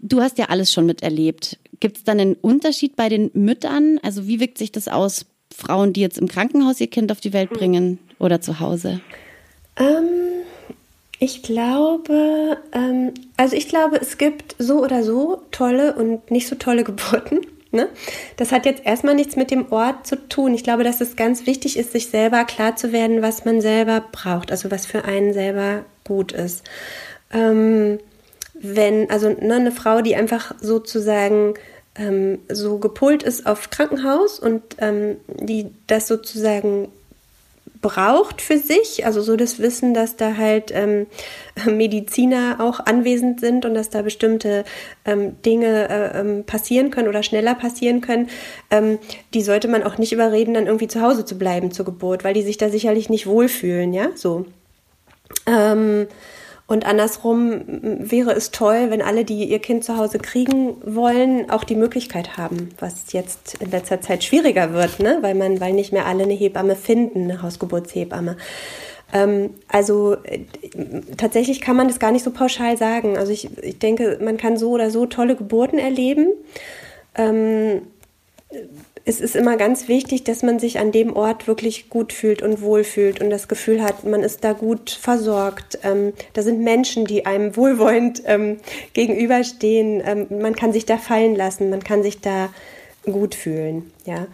Du 0.00 0.20
hast 0.20 0.38
ja 0.38 0.46
alles 0.46 0.72
schon 0.72 0.86
miterlebt. 0.86 1.58
Gibt 1.80 1.96
es 1.96 2.04
dann 2.04 2.20
einen 2.20 2.34
Unterschied 2.34 2.94
bei 2.94 3.08
den 3.08 3.30
Müttern? 3.34 3.98
Also 4.02 4.28
wie 4.28 4.38
wirkt 4.38 4.58
sich 4.58 4.70
das 4.70 4.86
aus, 4.86 5.26
Frauen, 5.52 5.92
die 5.92 6.00
jetzt 6.00 6.18
im 6.18 6.28
Krankenhaus 6.28 6.80
ihr 6.80 6.86
Kind 6.86 7.10
auf 7.10 7.20
die 7.20 7.32
Welt 7.32 7.50
bringen 7.50 7.98
oder 8.20 8.40
zu 8.40 8.60
Hause? 8.60 9.00
Ähm, 9.76 10.44
ich 11.20 11.42
glaube, 11.42 12.56
ähm, 12.72 13.12
also 13.36 13.54
ich 13.54 13.68
glaube, 13.68 13.98
es 14.00 14.16
gibt 14.16 14.56
so 14.58 14.82
oder 14.82 15.04
so 15.04 15.42
tolle 15.50 15.94
und 15.94 16.30
nicht 16.30 16.48
so 16.48 16.56
tolle 16.56 16.82
Geburten. 16.84 17.40
Ne? 17.72 17.88
Das 18.36 18.50
hat 18.50 18.66
jetzt 18.66 18.84
erstmal 18.84 19.14
nichts 19.14 19.36
mit 19.36 19.52
dem 19.52 19.70
Ort 19.70 20.06
zu 20.06 20.16
tun. 20.28 20.54
Ich 20.54 20.64
glaube, 20.64 20.82
dass 20.82 21.00
es 21.00 21.14
ganz 21.14 21.46
wichtig 21.46 21.78
ist, 21.78 21.92
sich 21.92 22.08
selber 22.08 22.44
klar 22.44 22.74
zu 22.74 22.90
werden, 22.90 23.22
was 23.22 23.44
man 23.44 23.60
selber 23.60 24.02
braucht, 24.10 24.50
also 24.50 24.72
was 24.72 24.86
für 24.86 25.04
einen 25.04 25.32
selber 25.32 25.84
gut 26.04 26.32
ist. 26.32 26.64
Ähm, 27.32 28.00
wenn, 28.54 29.08
also 29.10 29.28
ne, 29.28 29.54
eine 29.54 29.72
Frau, 29.72 30.00
die 30.00 30.16
einfach 30.16 30.54
sozusagen 30.60 31.54
ähm, 31.96 32.38
so 32.48 32.78
gepolt 32.78 33.22
ist 33.22 33.46
auf 33.46 33.70
Krankenhaus 33.70 34.40
und 34.40 34.62
ähm, 34.78 35.18
die 35.28 35.66
das 35.86 36.08
sozusagen 36.08 36.88
braucht 37.80 38.42
für 38.42 38.58
sich, 38.58 39.06
also 39.06 39.22
so 39.22 39.36
das 39.36 39.58
Wissen, 39.58 39.94
dass 39.94 40.16
da 40.16 40.36
halt 40.36 40.70
ähm, 40.74 41.06
Mediziner 41.66 42.58
auch 42.60 42.80
anwesend 42.80 43.40
sind 43.40 43.64
und 43.64 43.74
dass 43.74 43.90
da 43.90 44.02
bestimmte 44.02 44.64
ähm, 45.04 45.40
Dinge 45.42 45.88
äh, 45.88 46.20
ähm, 46.20 46.44
passieren 46.44 46.90
können 46.90 47.08
oder 47.08 47.22
schneller 47.22 47.54
passieren 47.54 48.00
können, 48.00 48.28
ähm, 48.70 48.98
die 49.34 49.42
sollte 49.42 49.68
man 49.68 49.82
auch 49.82 49.98
nicht 49.98 50.12
überreden, 50.12 50.54
dann 50.54 50.66
irgendwie 50.66 50.88
zu 50.88 51.00
Hause 51.00 51.24
zu 51.24 51.38
bleiben 51.38 51.70
zur 51.70 51.84
Geburt, 51.84 52.24
weil 52.24 52.34
die 52.34 52.42
sich 52.42 52.58
da 52.58 52.68
sicherlich 52.68 53.08
nicht 53.08 53.26
wohlfühlen, 53.26 53.92
ja, 53.92 54.08
so. 54.14 54.46
Ähm, 55.46 56.06
und 56.70 56.86
andersrum 56.86 57.62
wäre 57.66 58.30
es 58.30 58.52
toll, 58.52 58.90
wenn 58.90 59.02
alle, 59.02 59.24
die 59.24 59.42
ihr 59.42 59.58
Kind 59.58 59.82
zu 59.82 59.96
Hause 59.96 60.20
kriegen 60.20 60.76
wollen, 60.84 61.50
auch 61.50 61.64
die 61.64 61.74
Möglichkeit 61.74 62.36
haben, 62.36 62.68
was 62.78 63.12
jetzt 63.12 63.56
in 63.60 63.72
letzter 63.72 64.00
Zeit 64.00 64.22
schwieriger 64.22 64.72
wird, 64.72 65.00
ne? 65.00 65.18
weil 65.20 65.34
man, 65.34 65.60
weil 65.60 65.72
nicht 65.72 65.92
mehr 65.92 66.06
alle 66.06 66.22
eine 66.22 66.32
Hebamme 66.32 66.76
finden, 66.76 67.24
eine 67.24 67.42
Hausgeburtshebamme. 67.42 68.36
Ähm, 69.12 69.50
also 69.66 70.14
äh, 70.22 70.44
tatsächlich 71.16 71.60
kann 71.60 71.74
man 71.74 71.88
das 71.88 71.98
gar 71.98 72.12
nicht 72.12 72.22
so 72.22 72.30
pauschal 72.30 72.76
sagen. 72.76 73.18
Also 73.18 73.32
ich, 73.32 73.48
ich 73.64 73.80
denke, 73.80 74.20
man 74.22 74.36
kann 74.36 74.56
so 74.56 74.70
oder 74.70 74.92
so 74.92 75.06
tolle 75.06 75.34
Geburten 75.34 75.80
erleben. 75.80 76.28
Ähm, 77.16 77.82
es 79.04 79.20
ist 79.20 79.34
immer 79.34 79.56
ganz 79.56 79.88
wichtig, 79.88 80.24
dass 80.24 80.42
man 80.42 80.58
sich 80.58 80.78
an 80.78 80.92
dem 80.92 81.16
Ort 81.16 81.46
wirklich 81.46 81.88
gut 81.88 82.12
fühlt 82.12 82.42
und 82.42 82.60
wohlfühlt 82.60 83.20
und 83.20 83.30
das 83.30 83.48
Gefühl 83.48 83.82
hat, 83.82 84.04
man 84.04 84.22
ist 84.22 84.44
da 84.44 84.52
gut 84.52 84.90
versorgt. 84.90 85.78
Ähm, 85.82 86.12
da 86.34 86.42
sind 86.42 86.60
Menschen, 86.60 87.06
die 87.06 87.26
einem 87.26 87.56
wohlwollend 87.56 88.22
ähm, 88.26 88.58
gegenüberstehen. 88.92 90.02
Ähm, 90.04 90.26
man 90.40 90.54
kann 90.54 90.72
sich 90.72 90.86
da 90.86 90.98
fallen 90.98 91.34
lassen, 91.34 91.70
man 91.70 91.82
kann 91.82 92.02
sich 92.02 92.20
da 92.20 92.50
gut 93.04 93.34
fühlen. 93.34 93.90
Ja. 94.04 94.26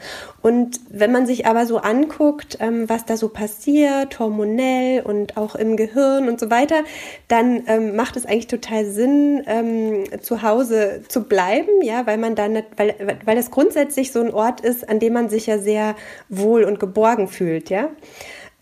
Und 0.43 0.81
wenn 0.91 1.13
man 1.13 1.27
sich 1.27 1.47
aber 1.47 1.67
so 1.67 1.79
anguckt, 1.79 2.59
ähm, 2.61 2.89
was 2.89 3.05
da 3.05 3.17
so 3.17 3.29
passiert, 3.29 4.19
hormonell 4.19 5.03
und 5.03 5.37
auch 5.37 5.55
im 5.55 5.77
Gehirn 5.77 6.29
und 6.29 6.41
so 6.41 6.51
weiter, 6.51 6.83
dann 7.29 7.63
ähm, 7.69 7.95
macht 7.95 8.17
es 8.17 8.27
eigentlich 8.27 8.49
total 8.49 8.85
Sinn, 8.87 9.43
ähm, 9.47 10.05
zu 10.21 10.43
Hause 10.43 11.03
zu 11.09 11.25
bleiben, 11.25 11.83
ja, 11.83 12.07
weil 12.07 12.19
man 12.19 12.35
dann, 12.35 12.63
weil, 12.77 13.19
weil 13.25 13.37
das 13.37 13.51
grundsätzlich 13.51 14.11
so 14.11 14.21
ein 14.21 14.35
Ort 14.35 14.61
ist, 14.61 14.89
an 14.89 14.99
dem 14.99 15.13
man 15.13 15.29
sich 15.29 15.47
ja 15.47 15.59
sehr 15.59 15.95
wohl 16.29 16.65
und 16.65 16.81
geborgen 16.81 17.29
fühlt, 17.29 17.71
ja. 17.71 17.91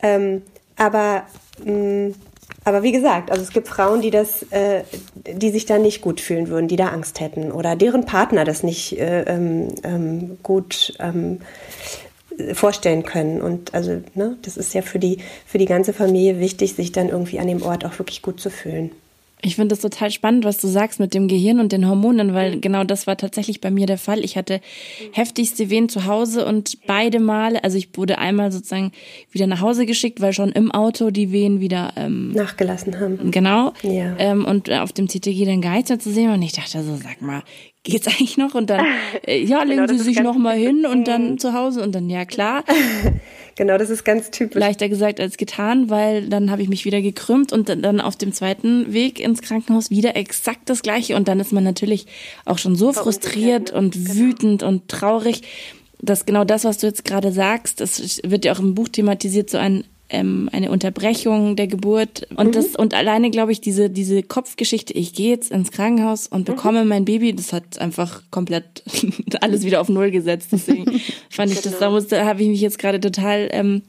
Ähm, 0.03 0.43
aber 0.77 1.25
mh, 1.65 1.73
mm, 1.73 2.15
aber 2.65 2.83
wie 2.83 2.93
gesagt, 2.93 3.31
also 3.31 3.43
es 3.43 3.51
gibt 3.51 3.69
Frauen, 3.69 4.01
die 4.01 4.11
das, 4.11 4.43
äh, 4.51 4.85
die 5.15 5.51
sich 5.51 5.67
da 5.67 5.79
nicht 5.79 6.01
gut 6.01 6.21
fühlen 6.21 6.49
würden, 6.49 6.67
die 6.69 6.77
da 6.77 6.89
Angst 6.89 7.21
hätten 7.21 7.53
oder 7.53 7.77
deren 7.77 8.07
Partner 8.07 8.45
das 8.45 8.63
nicht 8.63 8.99
äh, 8.99 9.23
ähm, 9.23 9.69
ähm, 9.83 10.39
gut 10.43 10.95
ähm, 10.99 11.41
vorstellen 12.55 13.05
können. 13.05 13.43
Und 13.43 13.75
also, 13.75 14.03
ne, 14.15 14.37
das 14.43 14.57
ist 14.57 14.75
ja 14.75 14.83
für 14.83 14.99
die, 14.99 15.19
für 15.47 15.59
die 15.59 15.67
ganze 15.67 15.93
Familie 15.93 16.41
wichtig, 16.41 16.75
sich 16.75 16.91
dann 16.91 17.11
irgendwie 17.11 17.39
an 17.39 17.49
dem 17.49 17.63
Ort 17.63 17.85
auch 17.85 17.99
wirklich 17.99 18.23
gut 18.23 18.41
zu 18.41 18.51
fühlen. 18.51 18.91
Ich 19.45 19.57
finde 19.57 19.75
das 19.75 19.81
total 19.81 20.11
spannend, 20.11 20.45
was 20.45 20.57
du 20.57 20.69
sagst 20.69 21.01
mit 21.01 21.13
dem 21.13 21.29
Gehirn 21.29 21.61
und 21.61 21.71
den 21.71 21.87
Hormonen, 21.87 22.33
weil 22.33 22.61
genau 22.61 22.83
das 22.83 23.07
war 23.07 23.19
tatsächlich 23.19 23.61
bei 23.61 23.71
mir 23.71 23.87
der 23.87 23.99
Fall. 23.99 24.25
Ich 24.25 24.39
hatte 24.39 24.61
heftigste 25.13 25.69
Wehen 25.69 25.91
zu 25.91 26.07
Hause 26.07 26.47
und 26.47 26.79
beide 26.87 27.21
Male, 27.21 27.63
also 27.63 27.77
ich 27.77 27.91
wurde 27.95 28.19
einmal 28.19 28.53
sozusagen 28.53 28.93
wieder 29.31 29.47
nach 29.47 29.61
Hause 29.61 29.85
geschickt, 29.85 30.23
weil 30.23 30.33
schon 30.33 30.51
im 30.53 30.73
Auto 30.73 31.11
die 31.11 31.31
Wehen 31.31 31.61
wieder 31.61 31.93
ähm, 31.97 32.33
nachgelassen 32.33 32.99
haben. 32.99 33.31
Genau. 33.31 33.75
Ja. 33.83 34.17
Ähm, 34.19 34.47
und 34.47 34.71
auf 34.73 34.93
dem 34.93 35.09
CTG 35.09 35.45
den 35.45 35.61
Geister 35.61 35.99
zu 35.99 36.11
sehen 36.11 36.33
und 36.33 36.41
ich 36.41 36.53
dachte 36.53 36.83
so, 36.83 36.97
sag 36.97 37.21
mal, 37.21 37.43
geht's 37.85 38.07
eigentlich 38.09 38.37
noch? 38.37 38.55
Und 38.55 38.71
dann, 38.71 38.85
äh, 39.27 39.43
ja, 39.45 39.63
legen 39.63 39.87
genau, 39.87 39.99
Sie 39.99 40.03
sich 40.03 40.21
noch 40.21 40.37
mal 40.37 40.57
hin 40.57 40.85
und 40.87 41.07
dann 41.07 41.33
mhm. 41.33 41.39
zu 41.39 41.53
Hause 41.53 41.83
und 41.83 41.95
dann, 41.95 42.11
ja 42.11 42.25
klar. 42.25 42.65
Genau, 43.57 43.79
das 43.79 43.89
ist 43.89 44.05
ganz 44.05 44.33
typisch. 44.33 44.59
Leichter 44.59 44.89
gesagt 44.89 45.21
als 45.21 45.37
getan, 45.37 45.89
weil 45.89 46.29
dann 46.29 46.51
habe 46.51 46.63
ich 46.63 46.69
mich 46.69 46.85
wieder 46.85 47.01
gekrümmt 47.01 47.53
und 47.53 47.69
dann 47.69 48.01
auf 48.01 48.17
dem 48.17 48.33
zweiten 48.33 48.93
Weg 48.93 49.21
ins 49.21 49.43
Krankenhaus 49.43 49.91
wieder 49.91 50.17
exakt 50.17 50.69
das 50.69 50.83
gleiche. 50.83 51.15
Und 51.15 51.29
dann 51.29 51.39
ist 51.39 51.53
man 51.53 51.63
natürlich 51.63 52.07
auch 52.45 52.59
schon 52.59 52.75
so 52.75 52.93
frustriert 52.93 53.71
ne? 53.71 53.79
und 53.79 53.93
genau. 53.95 54.15
wütend 54.15 54.63
und 54.65 54.89
traurig, 54.89 55.43
dass 56.01 56.27
genau 56.27 56.45
das, 56.45 56.65
was 56.65 56.79
du 56.79 56.89
jetzt 56.89 57.05
gerade 57.05 57.31
sagst, 57.31 57.81
das 57.81 58.21
wird 58.25 58.45
ja 58.45 58.53
auch 58.55 58.59
im 58.59 58.75
Buch 58.75 58.89
thematisiert, 58.89 59.51
so 59.51 59.59
ein 59.59 59.85
ähm, 60.11 60.49
eine 60.53 60.71
Unterbrechung 60.71 61.57
der 61.57 61.67
Geburt 61.67 62.27
und 62.37 62.49
mhm. 62.49 62.53
das 62.53 62.77
und 62.77 62.95
alleine 62.95 63.31
glaube 63.31 63.53
ich 63.53 63.61
diese 63.61 63.89
diese 63.89 64.23
Kopfgeschichte 64.23 64.93
ich 64.93 65.15
gehe 65.15 65.31
jetzt 65.31 65.51
ins 65.51 65.71
Krankenhaus 65.71 66.27
und 66.27 66.49
mhm. 66.49 66.55
bekomme 66.55 66.83
mhm. 66.83 66.89
mein 66.89 67.05
Baby 67.05 67.35
das 67.35 67.53
hat 67.53 67.79
einfach 67.79 68.23
komplett 68.31 68.83
alles 69.41 69.65
wieder 69.65 69.81
auf 69.81 69.89
null 69.89 70.11
gesetzt 70.11 70.49
deswegen 70.53 71.01
fand 71.31 71.53
ich 71.53 71.63
das 71.63 71.79
da 71.79 71.91
musste 71.91 72.25
habe 72.25 72.43
ich 72.43 72.49
mich 72.49 72.61
jetzt 72.61 72.79
gerade 72.79 73.01
total 73.01 73.49
ähm, 73.51 73.83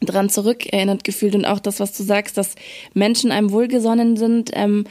dran 0.00 0.30
zurückerinnert 0.30 1.04
gefühlt 1.04 1.34
und 1.34 1.44
auch 1.44 1.60
das, 1.60 1.80
was 1.80 1.96
du 1.96 2.02
sagst, 2.02 2.36
dass 2.38 2.54
Menschen 2.94 3.32
einem 3.32 3.50
wohlgesonnen 3.50 4.16
sind, 4.16 4.50
ähm, 4.54 4.84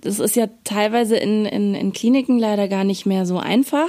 das 0.00 0.18
ist 0.18 0.36
ja 0.36 0.48
teilweise 0.64 1.16
in, 1.16 1.46
in, 1.46 1.74
in 1.74 1.92
Kliniken 1.92 2.38
leider 2.38 2.68
gar 2.68 2.84
nicht 2.84 3.06
mehr 3.06 3.26
so 3.26 3.38
einfach, 3.38 3.88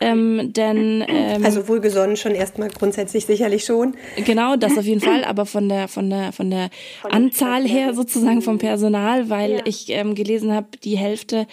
ähm, 0.00 0.52
denn 0.52 1.04
ähm, 1.06 1.44
also 1.44 1.68
wohlgesonnen 1.68 2.16
schon 2.16 2.34
erstmal 2.34 2.68
grundsätzlich 2.68 3.26
sicherlich 3.26 3.64
schon. 3.64 3.94
Genau, 4.24 4.56
das 4.56 4.78
auf 4.78 4.84
jeden 4.84 5.00
Fall, 5.00 5.24
aber 5.24 5.46
von 5.46 5.68
der 5.68 5.88
von 5.88 6.10
der 6.10 6.32
von 6.32 6.50
der 6.50 6.70
von 7.02 7.12
Anzahl 7.12 7.66
her 7.66 7.94
sozusagen 7.94 8.42
vom 8.42 8.58
Personal, 8.58 9.28
weil 9.30 9.52
ja. 9.52 9.60
ich 9.64 9.86
ähm, 9.88 10.14
gelesen 10.14 10.52
habe, 10.52 10.68
die 10.84 10.96
Hälfte 10.96 11.46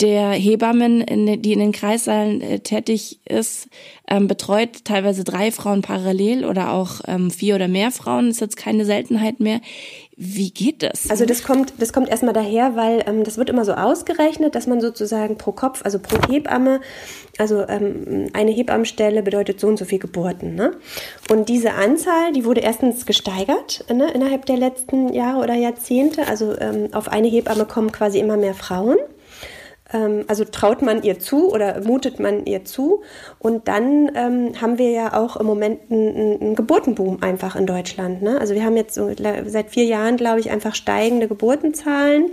der 0.00 0.30
Hebammen, 0.30 1.00
in, 1.00 1.42
die 1.42 1.52
in 1.52 1.58
den 1.60 1.72
Kreissaalen 1.72 2.40
äh, 2.40 2.60
tätig 2.60 3.20
ist, 3.24 3.68
ähm, 4.08 4.26
betreut 4.26 4.84
teilweise 4.84 5.24
drei 5.24 5.50
Frauen 5.50 5.82
parallel 5.82 6.44
oder 6.44 6.72
auch 6.72 7.00
ähm, 7.06 7.30
vier 7.30 7.56
oder 7.56 7.68
mehr 7.68 7.90
Frauen, 7.90 8.28
ist 8.28 8.40
jetzt 8.40 8.56
keine 8.56 8.84
Seltenheit 8.84 9.40
mehr. 9.40 9.60
Wie 10.20 10.50
geht 10.50 10.82
das? 10.82 11.08
Also 11.10 11.26
das 11.26 11.44
kommt, 11.44 11.74
das 11.78 11.92
kommt 11.92 12.08
erstmal 12.08 12.34
daher, 12.34 12.74
weil 12.74 13.04
ähm, 13.06 13.22
das 13.22 13.38
wird 13.38 13.48
immer 13.48 13.64
so 13.64 13.74
ausgerechnet, 13.74 14.56
dass 14.56 14.66
man 14.66 14.80
sozusagen 14.80 15.38
pro 15.38 15.52
Kopf, 15.52 15.84
also 15.84 16.00
pro 16.00 16.16
Hebamme, 16.28 16.80
also 17.38 17.64
ähm, 17.68 18.26
eine 18.32 18.50
Hebammenstelle 18.50 19.22
bedeutet 19.22 19.60
so 19.60 19.68
und 19.68 19.78
so 19.78 19.84
viel 19.84 20.00
Geburten. 20.00 20.56
Ne? 20.56 20.72
Und 21.30 21.48
diese 21.48 21.74
Anzahl, 21.74 22.32
die 22.32 22.44
wurde 22.44 22.62
erstens 22.62 23.06
gesteigert 23.06 23.84
ne, 23.94 24.10
innerhalb 24.10 24.44
der 24.46 24.56
letzten 24.56 25.12
Jahre 25.12 25.38
oder 25.40 25.54
Jahrzehnte. 25.54 26.26
Also 26.26 26.58
ähm, 26.58 26.88
auf 26.92 27.06
eine 27.06 27.28
Hebamme 27.28 27.64
kommen 27.64 27.92
quasi 27.92 28.18
immer 28.18 28.36
mehr 28.36 28.54
Frauen. 28.54 28.96
Ähm, 29.92 30.24
also 30.28 30.44
traut 30.44 30.82
man 30.82 31.02
ihr 31.02 31.18
zu 31.18 31.52
oder 31.52 31.80
mutet 31.82 32.20
man 32.20 32.46
ihr 32.46 32.64
zu. 32.64 33.02
Und 33.38 33.68
dann 33.68 34.10
ähm, 34.14 34.60
haben 34.60 34.78
wir 34.78 34.90
ja 34.90 35.18
auch 35.18 35.36
im 35.36 35.46
Moment 35.46 35.80
einen, 35.90 36.40
einen 36.40 36.54
Geburtenboom 36.54 37.22
einfach 37.22 37.56
in 37.56 37.66
Deutschland. 37.66 38.22
Ne? 38.22 38.40
Also 38.40 38.54
wir 38.54 38.64
haben 38.64 38.76
jetzt 38.76 39.00
seit 39.46 39.70
vier 39.70 39.84
Jahren, 39.84 40.16
glaube 40.16 40.40
ich, 40.40 40.50
einfach 40.50 40.74
steigende 40.74 41.28
Geburtenzahlen. 41.28 42.30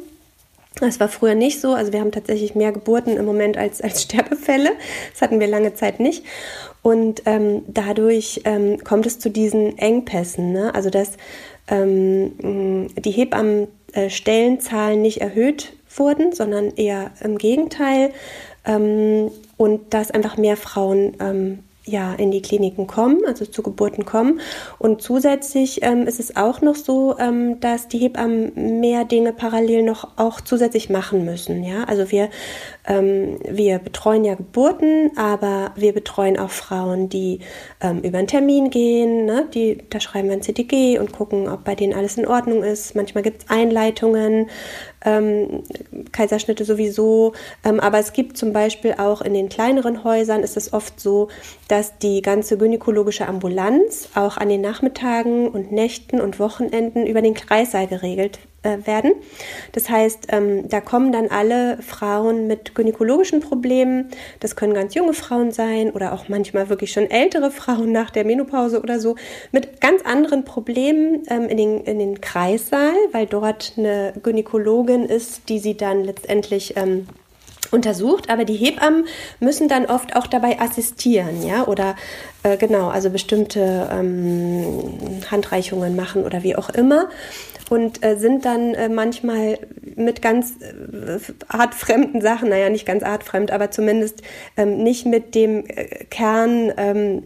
Das 0.82 1.00
war 1.00 1.08
früher 1.08 1.36
nicht 1.36 1.62
so. 1.62 1.74
Also 1.74 1.94
wir 1.94 2.02
haben 2.02 2.12
tatsächlich 2.12 2.54
mehr 2.56 2.74
Geburten 2.74 3.16
im 3.16 3.26
Moment 3.26 3.58
als, 3.58 3.82
als 3.82 4.02
Sterbefälle. 4.04 4.72
Das 5.14 5.22
hatten 5.22 5.40
wir 5.40 5.48
lange 5.48 5.74
Zeit 5.74 6.02
nicht. 6.02 6.26
Und 6.82 7.24
ähm, 7.26 7.64
dadurch 7.68 8.42
ähm, 8.44 8.84
kommt 8.84 9.06
es 9.06 9.20
zu 9.20 9.30
diesen 9.30 9.78
Engpässen. 9.78 10.52
Ne? 10.52 10.76
Also 10.76 10.90
dass 10.90 11.14
ähm, 11.68 12.90
die 12.98 13.12
Hebammenstellenzahlen 13.12 15.02
nicht 15.02 15.22
erhöht 15.22 15.74
wurden, 15.98 16.34
sondern 16.34 16.72
eher 16.76 17.12
im 17.22 17.38
Gegenteil. 17.38 18.12
Ähm, 18.66 19.32
und 19.58 19.94
dass 19.94 20.12
einfach 20.12 20.38
mehr 20.38 20.58
Frauen 20.58 21.16
ähm, 21.20 21.60
ja, 21.86 22.14
in 22.16 22.32
die 22.32 22.42
Kliniken 22.42 22.88
kommen, 22.88 23.22
also 23.26 23.46
zu 23.46 23.62
Geburten 23.62 24.06
kommen. 24.06 24.42
Und 24.80 25.02
zusätzlich 25.02 25.84
ähm, 25.84 26.08
ist 26.08 26.20
es 26.20 26.36
auch 26.36 26.62
noch 26.62 26.76
so, 26.76 27.18
ähm, 27.20 27.60
dass 27.60 27.88
die 27.88 28.00
Hebammen 28.00 28.80
mehr 28.80 29.06
Dinge 29.06 29.34
parallel 29.34 29.84
noch 29.84 30.18
auch 30.18 30.42
zusätzlich 30.42 30.90
machen 30.90 31.26
müssen. 31.26 31.64
Ja, 31.64 31.84
also 31.84 32.12
wir, 32.12 32.30
ähm, 32.88 33.38
wir 33.48 33.78
betreuen 33.80 34.26
ja 34.26 34.34
Geburten, 34.34 35.12
aber 35.16 35.72
wir 35.76 35.94
betreuen 35.94 36.38
auch 36.40 36.50
Frauen, 36.50 37.10
die 37.10 37.40
ähm, 37.82 38.00
über 38.02 38.18
einen 38.18 38.28
Termin 38.28 38.72
gehen. 38.72 39.26
Ne? 39.26 39.48
Die, 39.54 39.84
da 39.90 40.00
schreiben 40.00 40.30
wir 40.30 40.36
ein 40.36 40.42
CTG 40.42 40.98
und 40.98 41.14
gucken, 41.14 41.48
ob 41.48 41.64
bei 41.64 41.76
denen 41.76 41.94
alles 41.94 42.18
in 42.18 42.28
Ordnung 42.28 42.64
ist. 42.64 42.96
Manchmal 42.96 43.24
gibt 43.24 43.44
es 43.44 43.50
Einleitungen 43.50 44.48
ähm, 45.06 45.64
Kaiserschnitte 46.12 46.66
sowieso. 46.66 47.34
Ähm, 47.64 47.80
aber 47.80 48.00
es 48.00 48.12
gibt 48.12 48.38
zum 48.38 48.52
Beispiel 48.52 48.96
auch 48.98 49.22
in 49.22 49.34
den 49.34 49.50
kleineren 49.50 50.04
Häusern 50.04 50.44
ist 50.44 50.58
es 50.58 50.74
oft 50.74 51.00
so, 51.00 51.30
dass 51.68 51.75
die 52.02 52.22
ganze 52.22 52.58
gynäkologische 52.58 53.28
Ambulanz 53.28 54.10
auch 54.16 54.38
an 54.38 54.50
den 54.50 54.62
Nachmittagen 54.62 55.48
und 55.48 55.72
Nächten 55.72 56.22
und 56.22 56.40
Wochenenden 56.40 57.06
über 57.06 57.22
den 57.22 57.34
Kreissaal 57.34 57.88
geregelt 57.88 58.40
äh, 58.66 58.86
werden. 58.86 59.14
Das 59.72 59.90
heißt, 59.90 60.28
ähm, 60.30 60.68
da 60.68 60.82
kommen 60.82 61.12
dann 61.12 61.28
alle 61.28 61.78
Frauen 61.82 62.48
mit 62.48 62.76
gynäkologischen 62.76 63.40
Problemen. 63.40 64.10
Das 64.40 64.56
können 64.56 64.74
ganz 64.74 64.96
junge 64.96 65.14
Frauen 65.14 65.52
sein 65.52 65.92
oder 65.92 66.14
auch 66.14 66.30
manchmal 66.30 66.70
wirklich 66.70 66.92
schon 66.92 67.10
ältere 67.10 67.52
Frauen 67.52 67.92
nach 67.92 68.10
der 68.10 68.26
Menopause 68.26 68.82
oder 68.82 69.00
so 69.00 69.16
mit 69.52 69.82
ganz 69.82 70.02
anderen 70.04 70.46
Problemen 70.46 71.24
ähm, 71.30 71.48
in, 71.48 71.58
den, 71.58 71.82
in 71.82 72.00
den 72.00 72.22
Kreissaal, 72.22 72.96
weil 73.12 73.28
dort 73.28 73.74
eine 73.78 74.14
Gynäkologin 74.24 75.06
ist, 75.06 75.50
die 75.50 75.60
sie 75.60 75.78
dann 75.78 76.04
letztendlich 76.04 76.76
ähm, 76.76 77.08
untersucht, 77.76 78.30
aber 78.30 78.46
die 78.46 78.56
Hebammen 78.56 79.06
müssen 79.40 79.68
dann 79.68 79.86
oft 79.86 80.16
auch 80.16 80.26
dabei 80.26 80.60
assistieren, 80.60 81.46
ja, 81.46 81.68
oder 81.68 81.96
äh, 82.44 82.58
genau, 82.58 82.88
also 82.88 83.10
bestimmte 83.12 83.90
ähm, 83.92 85.22
Handreichungen 85.30 85.96
machen 85.96 86.24
oder 86.24 86.42
wie 86.42 86.56
auch 86.56 86.70
immer 86.70 87.10
und 87.70 88.04
äh, 88.04 88.18
sind 88.18 88.46
dann 88.46 88.74
äh, 88.74 88.90
manchmal 88.90 89.60
mit 89.96 90.22
ganz 90.22 90.56
äh, 90.62 91.20
artfremden 91.48 92.22
Sachen, 92.22 92.50
naja, 92.50 92.70
nicht 92.70 92.86
ganz 92.86 93.04
artfremd, 93.04 93.52
aber 93.52 93.72
zumindest 93.72 94.22
ähm, 94.58 94.84
nicht 94.84 95.06
mit 95.06 95.36
dem 95.36 95.66
äh, 95.68 96.06
Kern 96.10 96.72
ähm, 96.78 97.24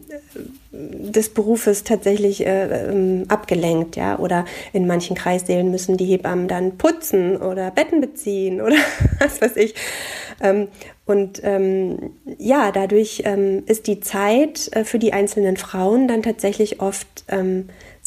des 0.71 1.29
Berufes 1.29 1.83
tatsächlich 1.83 2.45
äh, 2.45 2.89
ähm, 2.89 3.25
abgelenkt, 3.27 3.95
ja, 3.95 4.19
oder 4.19 4.45
in 4.71 4.85
manchen 4.87 5.15
Kreissälen 5.15 5.71
müssen 5.71 5.97
die 5.97 6.05
Hebammen 6.05 6.47
dann 6.47 6.77
putzen 6.77 7.37
oder 7.37 7.71
Betten 7.71 8.01
beziehen 8.01 8.61
oder 8.61 8.75
was 9.19 9.41
weiß 9.41 9.57
ich. 9.57 9.73
Ähm, 10.41 10.67
und 11.05 11.41
ähm, 11.43 12.11
ja, 12.37 12.71
dadurch 12.71 13.23
ähm, 13.25 13.63
ist 13.65 13.87
die 13.87 13.99
Zeit 13.99 14.69
äh, 14.73 14.83
für 14.83 14.99
die 14.99 15.11
einzelnen 15.11 15.57
Frauen 15.57 16.07
dann 16.07 16.21
tatsächlich 16.21 16.81
oft 16.81 17.25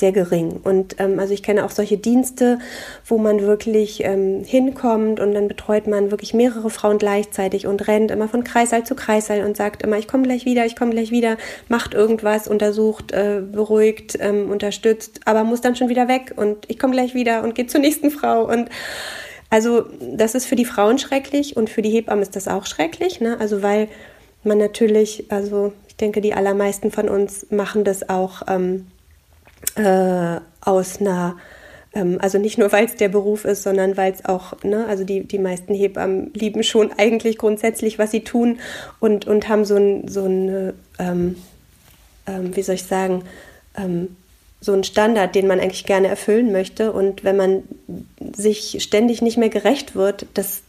sehr 0.02 0.10
gering. 0.10 0.58
Und 0.64 0.96
ähm, 0.98 1.20
also 1.20 1.32
ich 1.32 1.44
kenne 1.44 1.64
auch 1.64 1.70
solche 1.70 1.96
Dienste, 1.96 2.58
wo 3.06 3.18
man 3.18 3.42
wirklich 3.42 4.02
ähm, 4.02 4.42
hinkommt 4.44 5.20
und 5.20 5.32
dann 5.32 5.46
betreut 5.46 5.86
man 5.86 6.10
wirklich 6.10 6.34
mehrere 6.34 6.70
Frauen 6.70 6.98
gleichzeitig 6.98 7.68
und 7.68 7.86
rennt 7.86 8.10
immer 8.10 8.26
von 8.26 8.42
Kreissaal 8.42 8.82
zu 8.82 8.96
Kreissaal 8.96 9.44
und 9.44 9.56
sagt 9.56 9.84
immer, 9.84 9.98
ich 9.98 10.08
komme 10.08 10.24
gleich 10.24 10.44
wieder, 10.44 10.66
ich 10.66 10.74
komme 10.74 10.90
gleich 10.90 11.12
wieder, 11.12 11.36
macht 11.68 11.94
irgendwas, 11.94 12.48
untersucht, 12.48 13.12
äh, 13.12 13.40
beruhigt, 13.40 14.18
ähm, 14.20 14.50
unterstützt, 14.50 15.20
aber 15.24 15.44
muss 15.44 15.60
dann 15.60 15.76
schon 15.76 15.88
wieder 15.88 16.08
weg 16.08 16.34
und 16.34 16.64
ich 16.66 16.80
komme 16.80 16.94
gleich 16.94 17.14
wieder 17.14 17.44
und 17.44 17.54
geht 17.54 17.70
zur 17.70 17.80
nächsten 17.80 18.10
Frau 18.10 18.44
und 18.50 18.70
also 19.50 19.84
das 20.00 20.34
ist 20.34 20.46
für 20.46 20.56
die 20.56 20.64
Frauen 20.64 20.98
schrecklich 20.98 21.56
und 21.56 21.70
für 21.70 21.82
die 21.82 21.90
Hebammen 21.90 22.22
ist 22.22 22.34
das 22.34 22.48
auch 22.48 22.66
schrecklich, 22.66 23.20
ne? 23.20 23.38
Also 23.38 23.62
weil 23.62 23.88
man 24.42 24.58
natürlich, 24.58 25.26
also 25.30 25.72
ich 25.86 25.94
denke, 25.94 26.20
die 26.20 26.34
allermeisten 26.34 26.90
von 26.90 27.08
uns 27.08 27.46
machen 27.50 27.84
das 27.84 28.08
auch 28.08 28.42
ähm, 28.48 28.86
äh, 29.77 30.40
aus 30.61 31.01
einer, 31.01 31.37
ähm, 31.94 32.18
also 32.20 32.38
nicht 32.38 32.59
nur, 32.59 32.72
weil 32.72 32.85
es 32.85 32.96
der 32.96 33.09
Beruf 33.09 33.44
ist, 33.44 33.62
sondern 33.62 33.96
weil 33.96 34.12
es 34.12 34.25
auch, 34.25 34.62
ne, 34.62 34.87
also 34.87 35.05
die, 35.05 35.25
die 35.25 35.38
meisten 35.38 35.75
Hebammen 35.75 36.33
lieben 36.35 36.62
schon 36.62 36.92
eigentlich 36.96 37.38
grundsätzlich, 37.38 37.98
was 37.98 38.11
sie 38.11 38.25
tun 38.25 38.59
und, 39.01 39.27
und 39.27 39.48
haben 39.48 39.64
so 39.64 39.77
ein, 39.77 40.09
so 40.09 40.25
ein 40.25 40.72
ähm, 40.98 41.37
ähm, 42.27 42.55
wie 42.55 42.62
soll 42.62 42.77
ich 42.77 42.85
sagen, 42.85 43.25
ähm, 43.77 44.16
so 44.61 44.72
ein 44.72 44.85
Standard, 44.85 45.35
den 45.35 45.48
man 45.48 45.59
eigentlich 45.59 45.87
gerne 45.87 46.09
erfüllen 46.09 46.53
möchte. 46.53 46.92
Und 46.92 47.25
wenn 47.25 47.37
man 47.37 47.62
sich 48.35 48.83
ständig 48.83 49.22
nicht 49.22 49.37
mehr 49.37 49.48
gerecht 49.48 49.94
wird, 49.94 50.26
das, 50.35 50.62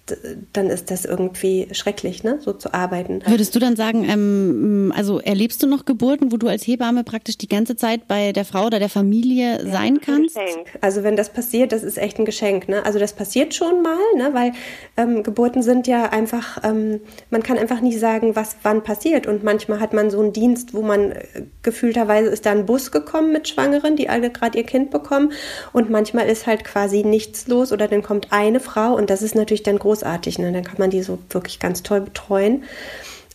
dann 0.51 0.69
ist 0.69 0.91
das 0.91 1.05
irgendwie 1.05 1.67
schrecklich, 1.71 2.23
ne? 2.23 2.39
so 2.41 2.53
zu 2.53 2.73
arbeiten. 2.73 3.21
Würdest 3.25 3.55
du 3.55 3.59
dann 3.59 3.75
sagen, 3.75 4.05
ähm, 4.09 4.93
also 4.95 5.19
erlebst 5.19 5.63
du 5.63 5.67
noch 5.67 5.85
Geburten, 5.85 6.31
wo 6.31 6.37
du 6.37 6.47
als 6.47 6.67
Hebamme 6.67 7.03
praktisch 7.03 7.37
die 7.37 7.47
ganze 7.47 7.75
Zeit 7.75 8.07
bei 8.07 8.31
der 8.33 8.43
Frau 8.43 8.65
oder 8.65 8.79
der 8.79 8.89
Familie 8.89 9.63
ja, 9.63 9.71
sein 9.71 10.01
kannst? 10.01 10.37
Ein 10.37 10.47
Geschenk. 10.47 10.77
Also 10.81 11.03
wenn 11.03 11.15
das 11.15 11.29
passiert, 11.29 11.71
das 11.71 11.83
ist 11.83 11.97
echt 11.97 12.19
ein 12.19 12.25
Geschenk. 12.25 12.67
Ne? 12.67 12.85
Also 12.85 12.99
das 12.99 13.13
passiert 13.13 13.53
schon 13.53 13.81
mal, 13.81 13.97
ne? 14.17 14.33
weil 14.33 14.51
ähm, 14.97 15.23
Geburten 15.23 15.61
sind 15.63 15.87
ja 15.87 16.09
einfach, 16.09 16.61
ähm, 16.63 16.99
man 17.29 17.43
kann 17.43 17.57
einfach 17.57 17.81
nicht 17.81 17.99
sagen, 17.99 18.35
was 18.35 18.57
wann 18.63 18.83
passiert. 18.83 19.27
Und 19.27 19.43
manchmal 19.43 19.79
hat 19.79 19.93
man 19.93 20.09
so 20.09 20.19
einen 20.19 20.33
Dienst, 20.33 20.73
wo 20.73 20.81
man 20.81 21.11
äh, 21.11 21.43
gefühlterweise 21.61 22.29
ist 22.29 22.45
da 22.45 22.51
ein 22.51 22.65
Bus 22.65 22.91
gekommen 22.91 23.31
mit 23.31 23.47
Schwangeren, 23.47 23.95
die 23.95 24.09
alle 24.09 24.29
gerade 24.29 24.57
ihr 24.57 24.65
Kind 24.65 24.91
bekommen. 24.91 25.31
Und 25.71 25.89
manchmal 25.89 26.27
ist 26.27 26.45
halt 26.45 26.63
quasi 26.63 27.03
nichts 27.13 27.47
los 27.47 27.71
oder 27.71 27.87
dann 27.87 28.01
kommt 28.01 28.31
eine 28.31 28.59
Frau 28.59 28.95
und 28.95 29.09
das 29.09 29.21
ist 29.21 29.35
natürlich 29.35 29.63
dann 29.63 29.77
großartig. 29.77 30.39
Ne? 30.39 30.51
Dann 30.51 30.63
kann 30.63 30.79
man 30.79 30.89
die 30.89 31.03
so 31.03 31.19
wirklich 31.29 31.59
ganz 31.59 31.83
toll 31.83 32.01
betreuen. 32.01 32.63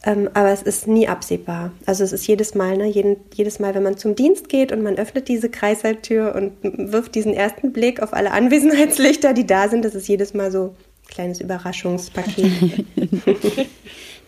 Ähm, 0.04 0.28
aber 0.34 0.50
es 0.50 0.62
ist 0.62 0.86
nie 0.86 1.08
absehbar. 1.08 1.72
Also 1.86 2.04
es 2.04 2.12
ist 2.12 2.26
jedes 2.26 2.54
Mal, 2.54 2.76
ne, 2.76 2.86
jeden, 2.86 3.16
jedes 3.34 3.58
Mal, 3.58 3.74
wenn 3.74 3.82
man 3.82 3.96
zum 3.96 4.14
Dienst 4.14 4.48
geht 4.48 4.70
und 4.70 4.82
man 4.82 4.96
öffnet 4.96 5.28
diese 5.28 5.48
Kreisalltür 5.48 6.34
und 6.34 6.52
wirft 6.92 7.14
diesen 7.14 7.34
ersten 7.34 7.72
Blick 7.72 8.00
auf 8.00 8.12
alle 8.12 8.30
Anwesenheitslichter, 8.30 9.32
die 9.32 9.46
da 9.46 9.68
sind, 9.68 9.84
das 9.84 9.94
ist 9.94 10.08
jedes 10.08 10.34
Mal 10.34 10.52
so 10.52 10.74
ein 11.04 11.08
kleines 11.08 11.40
Überraschungspaket. 11.40 12.84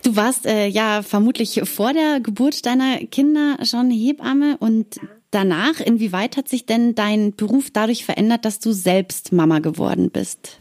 Du 0.03 0.15
warst 0.15 0.47
äh, 0.47 0.65
ja 0.65 1.03
vermutlich 1.03 1.61
vor 1.65 1.93
der 1.93 2.21
Geburt 2.21 2.65
deiner 2.65 2.97
Kinder 3.11 3.57
schon 3.63 3.91
Hebamme 3.91 4.57
und 4.57 4.99
danach, 5.31 5.79
inwieweit 5.79 6.37
hat 6.37 6.47
sich 6.47 6.65
denn 6.65 6.95
dein 6.95 7.35
Beruf 7.35 7.71
dadurch 7.71 8.05
verändert, 8.05 8.45
dass 8.45 8.59
du 8.59 8.71
selbst 8.71 9.31
Mama 9.31 9.59
geworden 9.59 10.11
bist? 10.11 10.59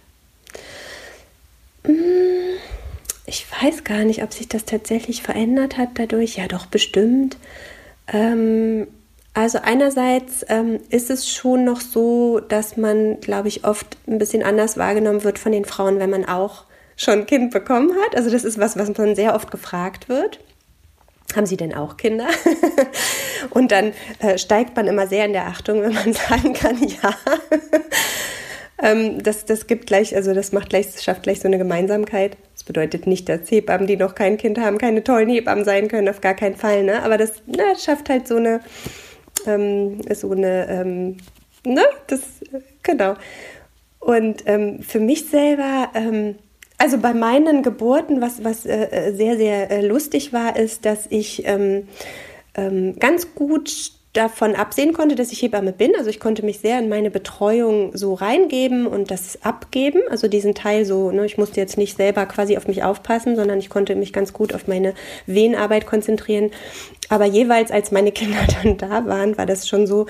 Ich 3.26 3.46
weiß 3.62 3.84
gar 3.84 4.04
nicht, 4.04 4.22
ob 4.22 4.32
sich 4.32 4.48
das 4.48 4.64
tatsächlich 4.64 5.22
verändert 5.22 5.76
hat 5.76 5.90
dadurch. 5.94 6.36
Ja, 6.36 6.48
doch 6.48 6.66
bestimmt. 6.66 7.36
Ähm, 8.12 8.86
also 9.34 9.58
einerseits 9.62 10.44
ähm, 10.48 10.80
ist 10.90 11.10
es 11.10 11.28
schon 11.30 11.64
noch 11.64 11.80
so, 11.80 12.40
dass 12.40 12.76
man, 12.76 13.20
glaube 13.20 13.48
ich, 13.48 13.64
oft 13.64 13.96
ein 14.06 14.18
bisschen 14.18 14.42
anders 14.42 14.76
wahrgenommen 14.76 15.24
wird 15.24 15.38
von 15.38 15.52
den 15.52 15.64
Frauen, 15.64 15.98
wenn 15.98 16.10
man 16.10 16.24
auch 16.24 16.64
schon 16.96 17.20
ein 17.20 17.26
Kind 17.26 17.52
bekommen 17.52 17.92
hat. 18.04 18.16
Also 18.16 18.30
das 18.30 18.44
ist 18.44 18.58
was, 18.58 18.76
was 18.76 18.96
man 18.96 19.14
sehr 19.14 19.34
oft 19.34 19.50
gefragt 19.50 20.08
wird 20.08 20.40
haben 21.36 21.46
Sie 21.46 21.56
denn 21.56 21.74
auch 21.74 21.96
Kinder? 21.96 22.28
und 23.50 23.72
dann 23.72 23.92
äh, 24.20 24.38
steigt 24.38 24.76
man 24.76 24.86
immer 24.86 25.06
sehr 25.06 25.24
in 25.24 25.32
der 25.32 25.46
Achtung, 25.46 25.82
wenn 25.82 25.94
man 25.94 26.12
sagen 26.28 26.52
kann, 26.52 26.78
ja. 26.82 27.14
ähm, 28.82 29.22
das, 29.22 29.44
das 29.44 29.66
gibt 29.66 29.86
gleich, 29.86 30.14
also 30.14 30.34
das 30.34 30.52
macht 30.52 30.70
gleich, 30.70 31.00
schafft 31.00 31.22
gleich 31.22 31.40
so 31.40 31.48
eine 31.48 31.58
Gemeinsamkeit. 31.58 32.36
Das 32.54 32.64
bedeutet 32.64 33.06
nicht, 33.06 33.28
dass 33.28 33.50
Hebammen, 33.50 33.86
die 33.86 33.96
noch 33.96 34.14
kein 34.14 34.36
Kind 34.36 34.58
haben, 34.58 34.78
keine 34.78 35.02
tollen 35.02 35.28
Hebammen 35.28 35.64
sein 35.64 35.88
können, 35.88 36.08
auf 36.08 36.20
gar 36.20 36.34
keinen 36.34 36.56
Fall, 36.56 36.84
ne? 36.84 37.02
Aber 37.02 37.16
das 37.16 37.42
na, 37.46 37.74
schafft 37.76 38.08
halt 38.08 38.28
so 38.28 38.36
eine, 38.36 38.60
ähm, 39.46 40.00
so 40.12 40.30
eine, 40.32 40.68
ähm, 40.68 41.16
ne? 41.64 41.84
Das, 42.06 42.20
genau. 42.82 43.14
Und 43.98 44.42
ähm, 44.46 44.82
für 44.82 45.00
mich 45.00 45.28
selber, 45.28 45.90
ähm, 45.94 46.36
also 46.80 46.96
bei 46.96 47.12
meinen 47.12 47.62
Geburten, 47.62 48.22
was, 48.22 48.42
was 48.42 48.64
äh, 48.64 48.84
äh, 48.84 49.14
sehr, 49.14 49.36
sehr 49.36 49.70
äh, 49.70 49.86
lustig 49.86 50.32
war, 50.32 50.56
ist, 50.56 50.86
dass 50.86 51.06
ich 51.10 51.46
ähm, 51.46 51.88
ähm, 52.54 52.98
ganz 52.98 53.34
gut 53.34 53.92
davon 54.12 54.56
absehen 54.56 54.92
konnte, 54.92 55.14
dass 55.14 55.30
ich 55.30 55.40
Hebamme 55.40 55.72
bin. 55.72 55.92
Also 55.96 56.10
ich 56.10 56.18
konnte 56.18 56.44
mich 56.44 56.58
sehr 56.58 56.80
in 56.80 56.88
meine 56.88 57.10
Betreuung 57.10 57.96
so 57.96 58.14
reingeben 58.14 58.88
und 58.88 59.10
das 59.12 59.38
abgeben. 59.44 60.00
Also 60.10 60.26
diesen 60.26 60.54
Teil 60.54 60.84
so, 60.84 61.12
ne, 61.12 61.24
ich 61.26 61.38
musste 61.38 61.60
jetzt 61.60 61.78
nicht 61.78 61.96
selber 61.96 62.26
quasi 62.26 62.56
auf 62.56 62.66
mich 62.66 62.82
aufpassen, 62.82 63.36
sondern 63.36 63.60
ich 63.60 63.70
konnte 63.70 63.94
mich 63.94 64.12
ganz 64.12 64.32
gut 64.32 64.52
auf 64.52 64.66
meine 64.66 64.94
Wehenarbeit 65.26 65.86
konzentrieren. 65.86 66.50
Aber 67.08 67.24
jeweils, 67.24 67.70
als 67.70 67.92
meine 67.92 68.10
Kinder 68.10 68.40
dann 68.62 68.78
da 68.78 69.06
waren, 69.06 69.38
war 69.38 69.46
das 69.46 69.68
schon 69.68 69.86
so, 69.86 70.06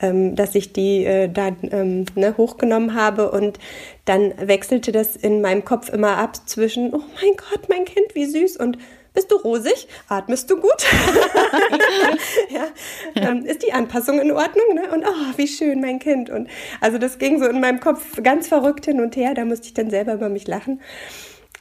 ähm, 0.00 0.34
dass 0.34 0.54
ich 0.54 0.72
die 0.72 1.04
äh, 1.04 1.28
da 1.28 1.48
ähm, 1.70 2.06
ne, 2.14 2.34
hochgenommen 2.38 2.94
habe 2.94 3.30
und 3.30 3.58
dann 4.06 4.32
wechselte 4.38 4.92
das 4.92 5.14
in 5.14 5.42
meinem 5.42 5.64
Kopf 5.64 5.90
immer 5.90 6.16
ab 6.16 6.36
zwischen, 6.48 6.94
oh 6.94 7.02
mein 7.20 7.36
Gott, 7.36 7.68
mein 7.68 7.84
Kind, 7.84 8.14
wie 8.14 8.24
süß 8.24 8.56
und 8.56 8.78
bist 9.14 9.30
du 9.30 9.36
rosig? 9.36 9.88
Atmest 10.08 10.50
du 10.50 10.56
gut? 10.56 10.72
ja. 12.50 12.66
Ähm, 13.14 13.44
ist 13.44 13.62
die 13.62 13.72
Anpassung 13.72 14.20
in 14.20 14.30
Ordnung? 14.32 14.74
Ne? 14.74 14.90
Und 14.92 15.04
oh, 15.04 15.36
wie 15.36 15.48
schön, 15.48 15.80
mein 15.80 15.98
Kind. 15.98 16.30
Und 16.30 16.48
also 16.80 16.98
das 16.98 17.18
ging 17.18 17.38
so 17.38 17.46
in 17.46 17.60
meinem 17.60 17.80
Kopf 17.80 18.22
ganz 18.22 18.48
verrückt 18.48 18.86
hin 18.86 19.00
und 19.00 19.16
her. 19.16 19.34
Da 19.34 19.44
musste 19.44 19.66
ich 19.66 19.74
dann 19.74 19.90
selber 19.90 20.14
über 20.14 20.28
mich 20.28 20.46
lachen. 20.46 20.80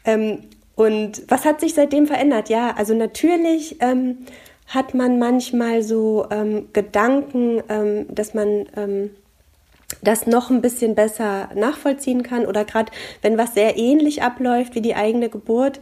Ähm, 0.05 0.43
und 0.75 1.23
was 1.27 1.45
hat 1.45 1.59
sich 1.59 1.73
seitdem 1.73 2.07
verändert? 2.07 2.49
Ja, 2.49 2.73
also 2.77 2.93
natürlich 2.95 3.77
ähm, 3.81 4.19
hat 4.67 4.93
man 4.93 5.19
manchmal 5.19 5.83
so 5.83 6.27
ähm, 6.31 6.69
Gedanken, 6.71 7.61
ähm, 7.67 8.05
dass 8.09 8.33
man 8.33 8.65
ähm, 8.77 9.11
das 10.01 10.25
noch 10.25 10.49
ein 10.49 10.61
bisschen 10.61 10.95
besser 10.95 11.49
nachvollziehen 11.53 12.23
kann 12.23 12.45
oder 12.45 12.63
gerade 12.63 12.91
wenn 13.21 13.37
was 13.37 13.53
sehr 13.53 13.77
ähnlich 13.77 14.23
abläuft 14.23 14.73
wie 14.75 14.81
die 14.81 14.95
eigene 14.95 15.29
Geburt, 15.29 15.81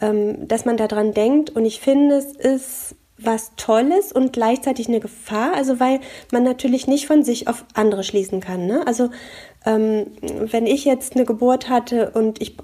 ähm, 0.00 0.46
dass 0.48 0.64
man 0.64 0.76
daran 0.76 1.12
denkt. 1.12 1.50
Und 1.50 1.64
ich 1.64 1.80
finde, 1.80 2.16
es 2.16 2.32
ist 2.32 2.96
was 3.16 3.52
Tolles 3.56 4.12
und 4.12 4.32
gleichzeitig 4.32 4.88
eine 4.88 5.00
Gefahr, 5.00 5.54
also 5.54 5.78
weil 5.78 6.00
man 6.32 6.42
natürlich 6.42 6.86
nicht 6.86 7.06
von 7.06 7.22
sich 7.22 7.48
auf 7.48 7.64
andere 7.74 8.02
schließen 8.02 8.40
kann. 8.40 8.66
Ne? 8.66 8.86
Also 8.86 9.10
ähm, 9.64 10.06
wenn 10.20 10.66
ich 10.66 10.84
jetzt 10.84 11.14
eine 11.14 11.24
Geburt 11.24 11.68
hatte 11.68 12.10
und 12.10 12.42
ich 12.42 12.56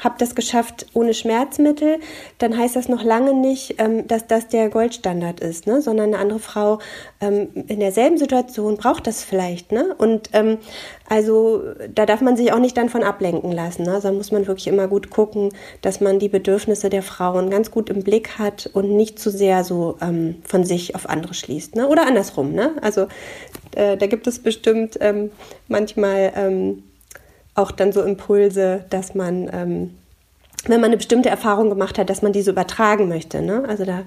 habe 0.00 0.16
das 0.18 0.34
geschafft 0.34 0.86
ohne 0.94 1.14
Schmerzmittel, 1.14 1.98
dann 2.38 2.56
heißt 2.56 2.76
das 2.76 2.88
noch 2.88 3.02
lange 3.02 3.34
nicht, 3.34 3.76
ähm, 3.78 4.06
dass 4.06 4.26
das 4.26 4.48
der 4.48 4.68
Goldstandard 4.68 5.40
ist, 5.40 5.66
ne? 5.66 5.80
sondern 5.80 6.08
eine 6.08 6.18
andere 6.18 6.38
Frau 6.38 6.78
ähm, 7.20 7.48
in 7.68 7.80
derselben 7.80 8.18
Situation 8.18 8.76
braucht 8.76 9.06
das 9.06 9.24
vielleicht. 9.24 9.72
Ne? 9.72 9.94
Und 9.96 10.30
ähm, 10.32 10.58
also 11.08 11.62
da 11.94 12.06
darf 12.06 12.20
man 12.20 12.36
sich 12.36 12.52
auch 12.52 12.58
nicht 12.58 12.76
dann 12.76 12.88
von 12.88 13.02
ablenken 13.02 13.52
lassen. 13.52 13.84
Ne? 13.84 13.98
Da 14.02 14.12
muss 14.12 14.32
man 14.32 14.46
wirklich 14.46 14.66
immer 14.66 14.88
gut 14.88 15.10
gucken, 15.10 15.50
dass 15.82 16.00
man 16.00 16.18
die 16.18 16.28
Bedürfnisse 16.28 16.90
der 16.90 17.02
Frauen 17.02 17.50
ganz 17.50 17.70
gut 17.70 17.90
im 17.90 18.02
Blick 18.02 18.38
hat 18.38 18.70
und 18.72 18.90
nicht 18.96 19.18
zu 19.18 19.30
sehr 19.30 19.64
so 19.64 19.96
ähm, 20.00 20.36
von 20.44 20.64
sich 20.64 20.94
auf 20.94 21.08
andere 21.08 21.34
schließt. 21.34 21.76
Ne? 21.76 21.88
Oder 21.88 22.06
andersrum. 22.06 22.52
Ne? 22.52 22.72
Also 22.80 23.08
äh, 23.74 23.96
da 23.96 24.06
gibt 24.06 24.26
es 24.26 24.38
bestimmt 24.38 24.98
ähm, 25.00 25.30
manchmal 25.68 26.32
ähm, 26.36 26.82
auch 27.54 27.70
dann 27.70 27.92
so 27.92 28.02
Impulse, 28.02 28.84
dass 28.90 29.14
man 29.14 29.48
ähm, 29.52 29.90
wenn 30.66 30.80
man 30.80 30.88
eine 30.88 30.96
bestimmte 30.96 31.28
Erfahrung 31.28 31.68
gemacht 31.68 31.98
hat, 31.98 32.10
dass 32.10 32.22
man 32.22 32.32
diese 32.32 32.50
übertragen 32.50 33.08
möchte. 33.08 33.42
Ne? 33.42 33.64
Also 33.68 33.84
da 33.84 34.02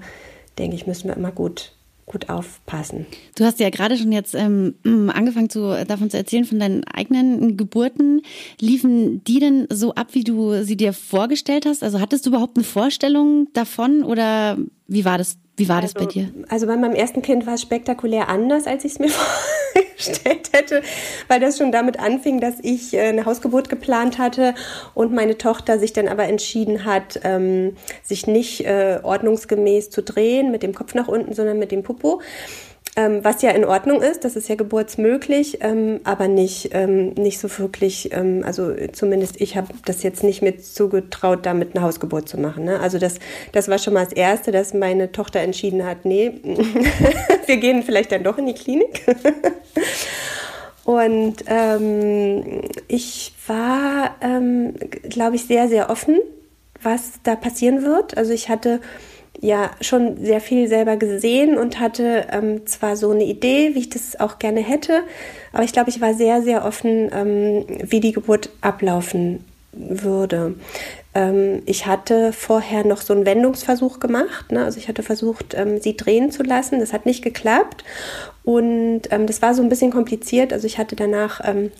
denke 0.58 0.76
ich, 0.76 0.86
müssen 0.86 1.08
wir 1.08 1.16
immer 1.16 1.32
gut 1.32 1.72
gut 2.08 2.30
aufpassen. 2.30 3.04
Du 3.36 3.44
hast 3.44 3.60
ja 3.60 3.68
gerade 3.68 3.98
schon 3.98 4.12
jetzt 4.12 4.34
ähm, 4.34 4.74
angefangen 5.12 5.50
zu, 5.50 5.84
davon 5.86 6.08
zu 6.08 6.16
erzählen, 6.16 6.46
von 6.46 6.58
deinen 6.58 6.82
eigenen 6.84 7.58
Geburten. 7.58 8.22
Liefen 8.58 9.22
die 9.24 9.40
denn 9.40 9.66
so 9.70 9.94
ab, 9.94 10.08
wie 10.12 10.24
du 10.24 10.64
sie 10.64 10.78
dir 10.78 10.94
vorgestellt 10.94 11.66
hast? 11.66 11.82
Also 11.84 12.00
hattest 12.00 12.24
du 12.24 12.30
überhaupt 12.30 12.56
eine 12.56 12.64
Vorstellung 12.64 13.48
davon 13.52 14.04
oder 14.04 14.56
wie 14.86 15.04
war 15.04 15.18
das 15.18 15.36
wie 15.58 15.68
war 15.68 15.80
das 15.82 15.96
also, 15.96 16.06
bei 16.06 16.12
dir? 16.12 16.30
Also 16.48 16.66
bei 16.66 16.76
meinem 16.76 16.94
ersten 16.94 17.20
Kind 17.20 17.46
war 17.46 17.54
es 17.54 17.62
spektakulär 17.62 18.28
anders, 18.28 18.66
als 18.66 18.84
ich 18.84 18.92
es 18.92 18.98
mir 19.00 19.08
vorgestellt 19.98 20.50
hätte, 20.52 20.82
weil 21.26 21.40
das 21.40 21.58
schon 21.58 21.72
damit 21.72 21.98
anfing, 21.98 22.40
dass 22.40 22.54
ich 22.62 22.94
äh, 22.94 23.00
eine 23.00 23.24
Hausgeburt 23.24 23.68
geplant 23.68 24.18
hatte 24.18 24.54
und 24.94 25.12
meine 25.12 25.36
Tochter 25.36 25.78
sich 25.78 25.92
dann 25.92 26.08
aber 26.08 26.24
entschieden 26.24 26.84
hat, 26.84 27.20
ähm, 27.24 27.76
sich 28.02 28.26
nicht 28.26 28.64
äh, 28.64 29.00
ordnungsgemäß 29.02 29.90
zu 29.90 30.02
drehen 30.02 30.50
mit 30.52 30.62
dem 30.62 30.74
Kopf 30.74 30.94
nach 30.94 31.08
unten, 31.08 31.34
sondern 31.34 31.58
mit 31.58 31.72
dem 31.72 31.82
Popo 31.82 32.20
ähm, 32.98 33.22
was 33.22 33.42
ja 33.42 33.50
in 33.50 33.64
Ordnung 33.64 34.02
ist, 34.02 34.24
das 34.24 34.34
ist 34.34 34.48
ja 34.48 34.56
geburtsmöglich, 34.56 35.58
ähm, 35.60 36.00
aber 36.02 36.26
nicht, 36.26 36.70
ähm, 36.72 37.10
nicht 37.10 37.38
so 37.38 37.48
wirklich, 37.60 38.12
ähm, 38.12 38.42
also 38.44 38.74
zumindest 38.90 39.40
ich 39.40 39.56
habe 39.56 39.68
das 39.84 40.02
jetzt 40.02 40.24
nicht 40.24 40.42
mit 40.42 40.66
zugetraut, 40.66 41.46
damit 41.46 41.76
eine 41.76 41.84
Hausgeburt 41.84 42.28
zu 42.28 42.40
machen. 42.40 42.64
Ne? 42.64 42.80
Also 42.80 42.98
das, 42.98 43.20
das 43.52 43.68
war 43.68 43.78
schon 43.78 43.94
mal 43.94 44.02
das 44.02 44.14
Erste, 44.14 44.50
dass 44.50 44.74
meine 44.74 45.12
Tochter 45.12 45.38
entschieden 45.38 45.86
hat, 45.86 46.04
nee, 46.06 46.40
wir 47.46 47.56
gehen 47.58 47.84
vielleicht 47.84 48.10
dann 48.10 48.24
doch 48.24 48.36
in 48.36 48.46
die 48.46 48.54
Klinik. 48.54 49.04
Und 50.84 51.36
ähm, 51.46 52.62
ich 52.88 53.32
war, 53.46 54.16
ähm, 54.22 54.74
glaube 55.08 55.36
ich, 55.36 55.44
sehr, 55.44 55.68
sehr 55.68 55.88
offen, 55.88 56.18
was 56.82 57.20
da 57.22 57.36
passieren 57.36 57.84
wird. 57.84 58.16
Also 58.16 58.32
ich 58.32 58.48
hatte 58.48 58.80
ja 59.40 59.70
schon 59.80 60.24
sehr 60.24 60.40
viel 60.40 60.68
selber 60.68 60.96
gesehen 60.96 61.56
und 61.56 61.80
hatte 61.80 62.26
ähm, 62.30 62.66
zwar 62.66 62.96
so 62.96 63.10
eine 63.10 63.24
Idee, 63.24 63.74
wie 63.74 63.80
ich 63.80 63.90
das 63.90 64.18
auch 64.18 64.38
gerne 64.38 64.60
hätte, 64.60 65.02
aber 65.52 65.64
ich 65.64 65.72
glaube, 65.72 65.90
ich 65.90 66.00
war 66.00 66.14
sehr, 66.14 66.42
sehr 66.42 66.64
offen, 66.64 67.10
ähm, 67.12 67.64
wie 67.82 68.00
die 68.00 68.12
Geburt 68.12 68.50
ablaufen 68.60 69.44
würde. 69.72 70.54
Ähm, 71.14 71.62
ich 71.66 71.86
hatte 71.86 72.32
vorher 72.32 72.84
noch 72.84 73.00
so 73.00 73.14
einen 73.14 73.26
Wendungsversuch 73.26 74.00
gemacht. 74.00 74.52
Ne? 74.52 74.64
Also 74.64 74.78
ich 74.78 74.88
hatte 74.88 75.02
versucht, 75.02 75.54
ähm, 75.54 75.80
sie 75.80 75.96
drehen 75.96 76.30
zu 76.30 76.42
lassen. 76.42 76.80
Das 76.80 76.92
hat 76.92 77.06
nicht 77.06 77.22
geklappt. 77.22 77.84
Und 78.44 79.02
ähm, 79.10 79.26
das 79.26 79.42
war 79.42 79.54
so 79.54 79.62
ein 79.62 79.68
bisschen 79.68 79.90
kompliziert. 79.90 80.52
Also 80.52 80.66
ich 80.66 80.78
hatte 80.78 80.96
danach 80.96 81.40
ähm, 81.44 81.70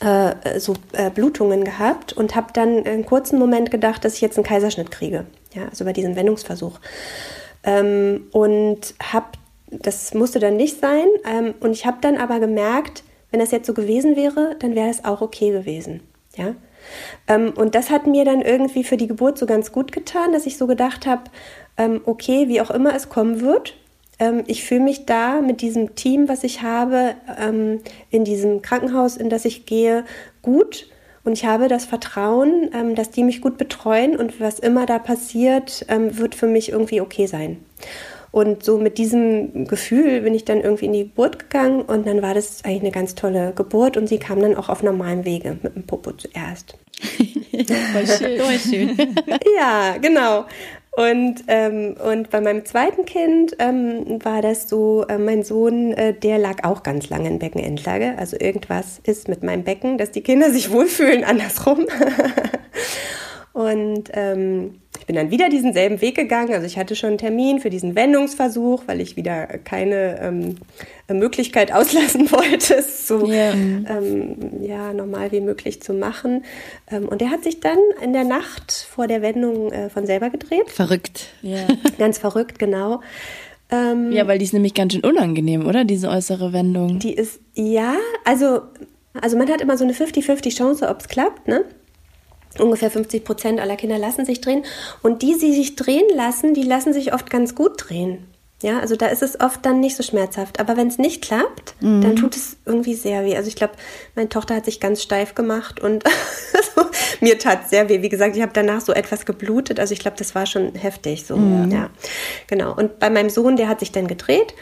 äh, 0.00 0.58
so 0.58 0.74
äh, 0.92 1.10
Blutungen 1.10 1.64
gehabt 1.64 2.12
und 2.12 2.34
habe 2.34 2.48
dann 2.52 2.84
einen 2.84 3.06
kurzen 3.06 3.38
Moment 3.38 3.70
gedacht, 3.70 4.04
dass 4.04 4.14
ich 4.14 4.20
jetzt 4.20 4.36
einen 4.36 4.46
Kaiserschnitt 4.46 4.90
kriege. 4.90 5.24
Ja, 5.54 5.68
also 5.68 5.84
bei 5.84 5.92
diesem 5.92 6.16
Wendungsversuch. 6.16 6.80
Ähm, 7.62 8.26
und 8.32 8.94
habe, 9.02 9.26
das 9.70 10.14
musste 10.14 10.38
dann 10.38 10.56
nicht 10.56 10.80
sein. 10.80 11.06
Ähm, 11.24 11.54
und 11.60 11.72
ich 11.72 11.86
habe 11.86 11.98
dann 12.00 12.16
aber 12.16 12.40
gemerkt, 12.40 13.04
wenn 13.30 13.40
das 13.40 13.50
jetzt 13.50 13.66
so 13.66 13.74
gewesen 13.74 14.16
wäre, 14.16 14.56
dann 14.58 14.74
wäre 14.74 14.88
das 14.88 15.04
auch 15.04 15.20
okay 15.20 15.50
gewesen. 15.50 16.00
Ja. 16.36 16.54
Ähm, 17.28 17.52
und 17.56 17.74
das 17.74 17.90
hat 17.90 18.06
mir 18.06 18.24
dann 18.24 18.42
irgendwie 18.42 18.84
für 18.84 18.96
die 18.96 19.06
Geburt 19.06 19.38
so 19.38 19.46
ganz 19.46 19.72
gut 19.72 19.92
getan, 19.92 20.32
dass 20.32 20.46
ich 20.46 20.58
so 20.58 20.66
gedacht 20.66 21.06
habe, 21.06 21.24
ähm, 21.78 22.00
okay, 22.04 22.48
wie 22.48 22.60
auch 22.60 22.70
immer 22.70 22.94
es 22.94 23.08
kommen 23.08 23.40
wird, 23.40 23.74
ähm, 24.18 24.44
ich 24.46 24.64
fühle 24.64 24.80
mich 24.80 25.06
da 25.06 25.40
mit 25.40 25.60
diesem 25.60 25.94
Team, 25.94 26.28
was 26.28 26.44
ich 26.44 26.62
habe, 26.62 27.14
ähm, 27.38 27.80
in 28.10 28.24
diesem 28.24 28.62
Krankenhaus, 28.62 29.16
in 29.16 29.28
das 29.28 29.44
ich 29.44 29.66
gehe, 29.66 30.04
gut. 30.42 30.88
Und 31.24 31.32
ich 31.32 31.46
habe 31.46 31.68
das 31.68 31.86
Vertrauen, 31.86 32.70
ähm, 32.74 32.94
dass 32.94 33.10
die 33.10 33.24
mich 33.24 33.40
gut 33.40 33.56
betreuen 33.56 34.16
und 34.16 34.40
was 34.40 34.58
immer 34.58 34.86
da 34.86 34.98
passiert, 34.98 35.86
wird 35.88 36.34
für 36.34 36.46
mich 36.46 36.70
irgendwie 36.70 37.00
okay 37.00 37.26
sein. 37.26 37.64
Und 38.34 38.64
so 38.64 38.78
mit 38.78 38.98
diesem 38.98 39.68
Gefühl 39.68 40.22
bin 40.22 40.34
ich 40.34 40.44
dann 40.44 40.60
irgendwie 40.60 40.86
in 40.86 40.92
die 40.92 41.04
Geburt 41.04 41.38
gegangen 41.38 41.82
und 41.82 42.04
dann 42.04 42.20
war 42.20 42.34
das 42.34 42.64
eigentlich 42.64 42.80
eine 42.80 42.90
ganz 42.90 43.14
tolle 43.14 43.52
Geburt 43.54 43.96
und 43.96 44.08
sie 44.08 44.18
kam 44.18 44.40
dann 44.40 44.56
auch 44.56 44.68
auf 44.68 44.82
normalem 44.82 45.24
Wege 45.24 45.56
mit 45.62 45.76
dem 45.76 45.84
Popo 45.84 46.10
zuerst. 46.10 46.76
Voll 47.92 48.06
schön. 48.08 48.40
Voll 48.40 48.58
schön. 48.58 48.96
ja, 49.56 49.98
genau. 49.98 50.46
Und, 50.96 51.44
ähm, 51.48 51.96
und 52.04 52.30
bei 52.30 52.40
meinem 52.40 52.64
zweiten 52.64 53.04
Kind 53.04 53.56
ähm, 53.58 54.24
war 54.24 54.42
das 54.42 54.68
so, 54.68 55.04
äh, 55.08 55.18
mein 55.18 55.42
Sohn, 55.42 55.92
äh, 55.92 56.14
der 56.14 56.38
lag 56.38 56.62
auch 56.62 56.84
ganz 56.84 57.08
lange 57.08 57.28
in 57.28 57.40
Beckenendlage. 57.40 58.14
Also 58.16 58.36
irgendwas 58.38 59.00
ist 59.02 59.26
mit 59.26 59.42
meinem 59.42 59.64
Becken, 59.64 59.98
dass 59.98 60.12
die 60.12 60.22
Kinder 60.22 60.50
sich 60.50 60.70
wohlfühlen, 60.70 61.24
andersrum. 61.24 61.86
Und 63.54 64.10
ähm, 64.14 64.80
ich 64.98 65.06
bin 65.06 65.14
dann 65.14 65.30
wieder 65.30 65.48
diesen 65.48 65.72
selben 65.72 66.00
Weg 66.00 66.16
gegangen. 66.16 66.52
Also 66.52 66.66
ich 66.66 66.76
hatte 66.76 66.96
schon 66.96 67.10
einen 67.10 67.18
Termin 67.18 67.60
für 67.60 67.70
diesen 67.70 67.94
Wendungsversuch, 67.94 68.82
weil 68.86 69.00
ich 69.00 69.16
wieder 69.16 69.46
keine 69.46 70.18
ähm, 70.20 70.56
Möglichkeit 71.08 71.72
auslassen 71.72 72.32
wollte, 72.32 72.74
es 72.74 73.06
so 73.06 73.28
yeah. 73.28 73.52
ähm, 73.52 74.36
ja, 74.60 74.92
normal 74.92 75.30
wie 75.30 75.40
möglich 75.40 75.80
zu 75.80 75.92
machen. 75.94 76.44
Ähm, 76.90 77.06
und 77.06 77.20
der 77.20 77.30
hat 77.30 77.44
sich 77.44 77.60
dann 77.60 77.78
in 78.02 78.12
der 78.12 78.24
Nacht 78.24 78.72
vor 78.72 79.06
der 79.06 79.22
Wendung 79.22 79.70
äh, 79.70 79.88
von 79.88 80.04
selber 80.04 80.30
gedreht. 80.30 80.68
Verrückt. 80.70 81.28
Ja. 81.42 81.68
Ganz 81.98 82.18
verrückt, 82.18 82.58
genau. 82.58 83.02
Ähm, 83.70 84.10
ja, 84.10 84.26
weil 84.26 84.38
die 84.38 84.46
ist 84.46 84.52
nämlich 84.52 84.74
ganz 84.74 84.94
schön 84.94 85.04
unangenehm, 85.04 85.64
oder? 85.64 85.84
Diese 85.84 86.08
äußere 86.08 86.52
Wendung. 86.52 86.98
Die 86.98 87.14
ist, 87.14 87.38
ja, 87.54 87.94
also, 88.24 88.62
also 89.20 89.36
man 89.36 89.48
hat 89.48 89.60
immer 89.60 89.78
so 89.78 89.84
eine 89.84 89.92
50-50 89.92 90.56
Chance, 90.56 90.88
ob 90.88 91.00
es 91.00 91.08
klappt, 91.08 91.46
ne? 91.46 91.64
Ungefähr 92.58 92.90
50 92.90 93.24
Prozent 93.24 93.60
aller 93.60 93.76
Kinder 93.76 93.98
lassen 93.98 94.24
sich 94.24 94.40
drehen. 94.40 94.64
Und 95.02 95.22
die, 95.22 95.38
die 95.38 95.52
sich 95.52 95.76
drehen 95.76 96.08
lassen, 96.14 96.54
die 96.54 96.62
lassen 96.62 96.92
sich 96.92 97.12
oft 97.12 97.30
ganz 97.30 97.54
gut 97.54 97.88
drehen. 97.88 98.26
Ja, 98.62 98.78
also 98.78 98.96
da 98.96 99.08
ist 99.08 99.22
es 99.22 99.38
oft 99.40 99.66
dann 99.66 99.80
nicht 99.80 99.94
so 99.94 100.02
schmerzhaft. 100.02 100.58
Aber 100.58 100.76
wenn 100.78 100.88
es 100.88 100.96
nicht 100.96 101.22
klappt, 101.22 101.74
mhm. 101.80 102.00
dann 102.00 102.16
tut 102.16 102.34
es 102.34 102.56
irgendwie 102.64 102.94
sehr 102.94 103.24
weh. 103.26 103.36
Also 103.36 103.48
ich 103.48 103.56
glaube, 103.56 103.74
meine 104.14 104.30
Tochter 104.30 104.54
hat 104.54 104.64
sich 104.64 104.80
ganz 104.80 105.02
steif 105.02 105.34
gemacht 105.34 105.80
und 105.80 106.04
also, 106.54 106.90
mir 107.20 107.38
tat 107.38 107.68
sehr 107.68 107.90
weh. 107.90 108.00
Wie 108.00 108.08
gesagt, 108.08 108.36
ich 108.36 108.42
habe 108.42 108.52
danach 108.54 108.80
so 108.80 108.94
etwas 108.94 109.26
geblutet. 109.26 109.78
Also 109.80 109.92
ich 109.92 109.98
glaube, 109.98 110.16
das 110.16 110.34
war 110.34 110.46
schon 110.46 110.74
heftig. 110.76 111.26
So, 111.26 111.36
mhm. 111.36 111.70
ja, 111.70 111.90
genau. 112.46 112.74
Und 112.74 113.00
bei 113.00 113.10
meinem 113.10 113.28
Sohn, 113.28 113.56
der 113.56 113.68
hat 113.68 113.80
sich 113.80 113.92
dann 113.92 114.06
gedreht. 114.06 114.54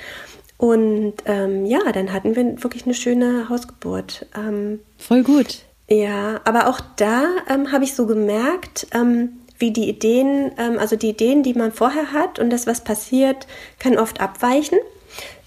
Und 0.56 1.14
ähm, 1.26 1.66
ja, 1.66 1.80
dann 1.92 2.12
hatten 2.12 2.34
wir 2.34 2.62
wirklich 2.62 2.84
eine 2.86 2.94
schöne 2.94 3.48
Hausgeburt. 3.48 4.26
Ähm, 4.36 4.80
Voll 4.98 5.22
gut. 5.22 5.64
Ja, 5.92 6.40
aber 6.44 6.68
auch 6.68 6.80
da 6.96 7.26
ähm, 7.50 7.70
habe 7.70 7.84
ich 7.84 7.94
so 7.94 8.06
gemerkt, 8.06 8.86
ähm, 8.94 9.40
wie 9.58 9.72
die 9.72 9.90
Ideen, 9.90 10.50
ähm, 10.56 10.78
also 10.78 10.96
die 10.96 11.10
Ideen, 11.10 11.42
die 11.42 11.52
man 11.52 11.70
vorher 11.70 12.12
hat 12.12 12.38
und 12.38 12.48
das, 12.48 12.66
was 12.66 12.82
passiert, 12.82 13.46
kann 13.78 13.98
oft 13.98 14.18
abweichen. 14.18 14.78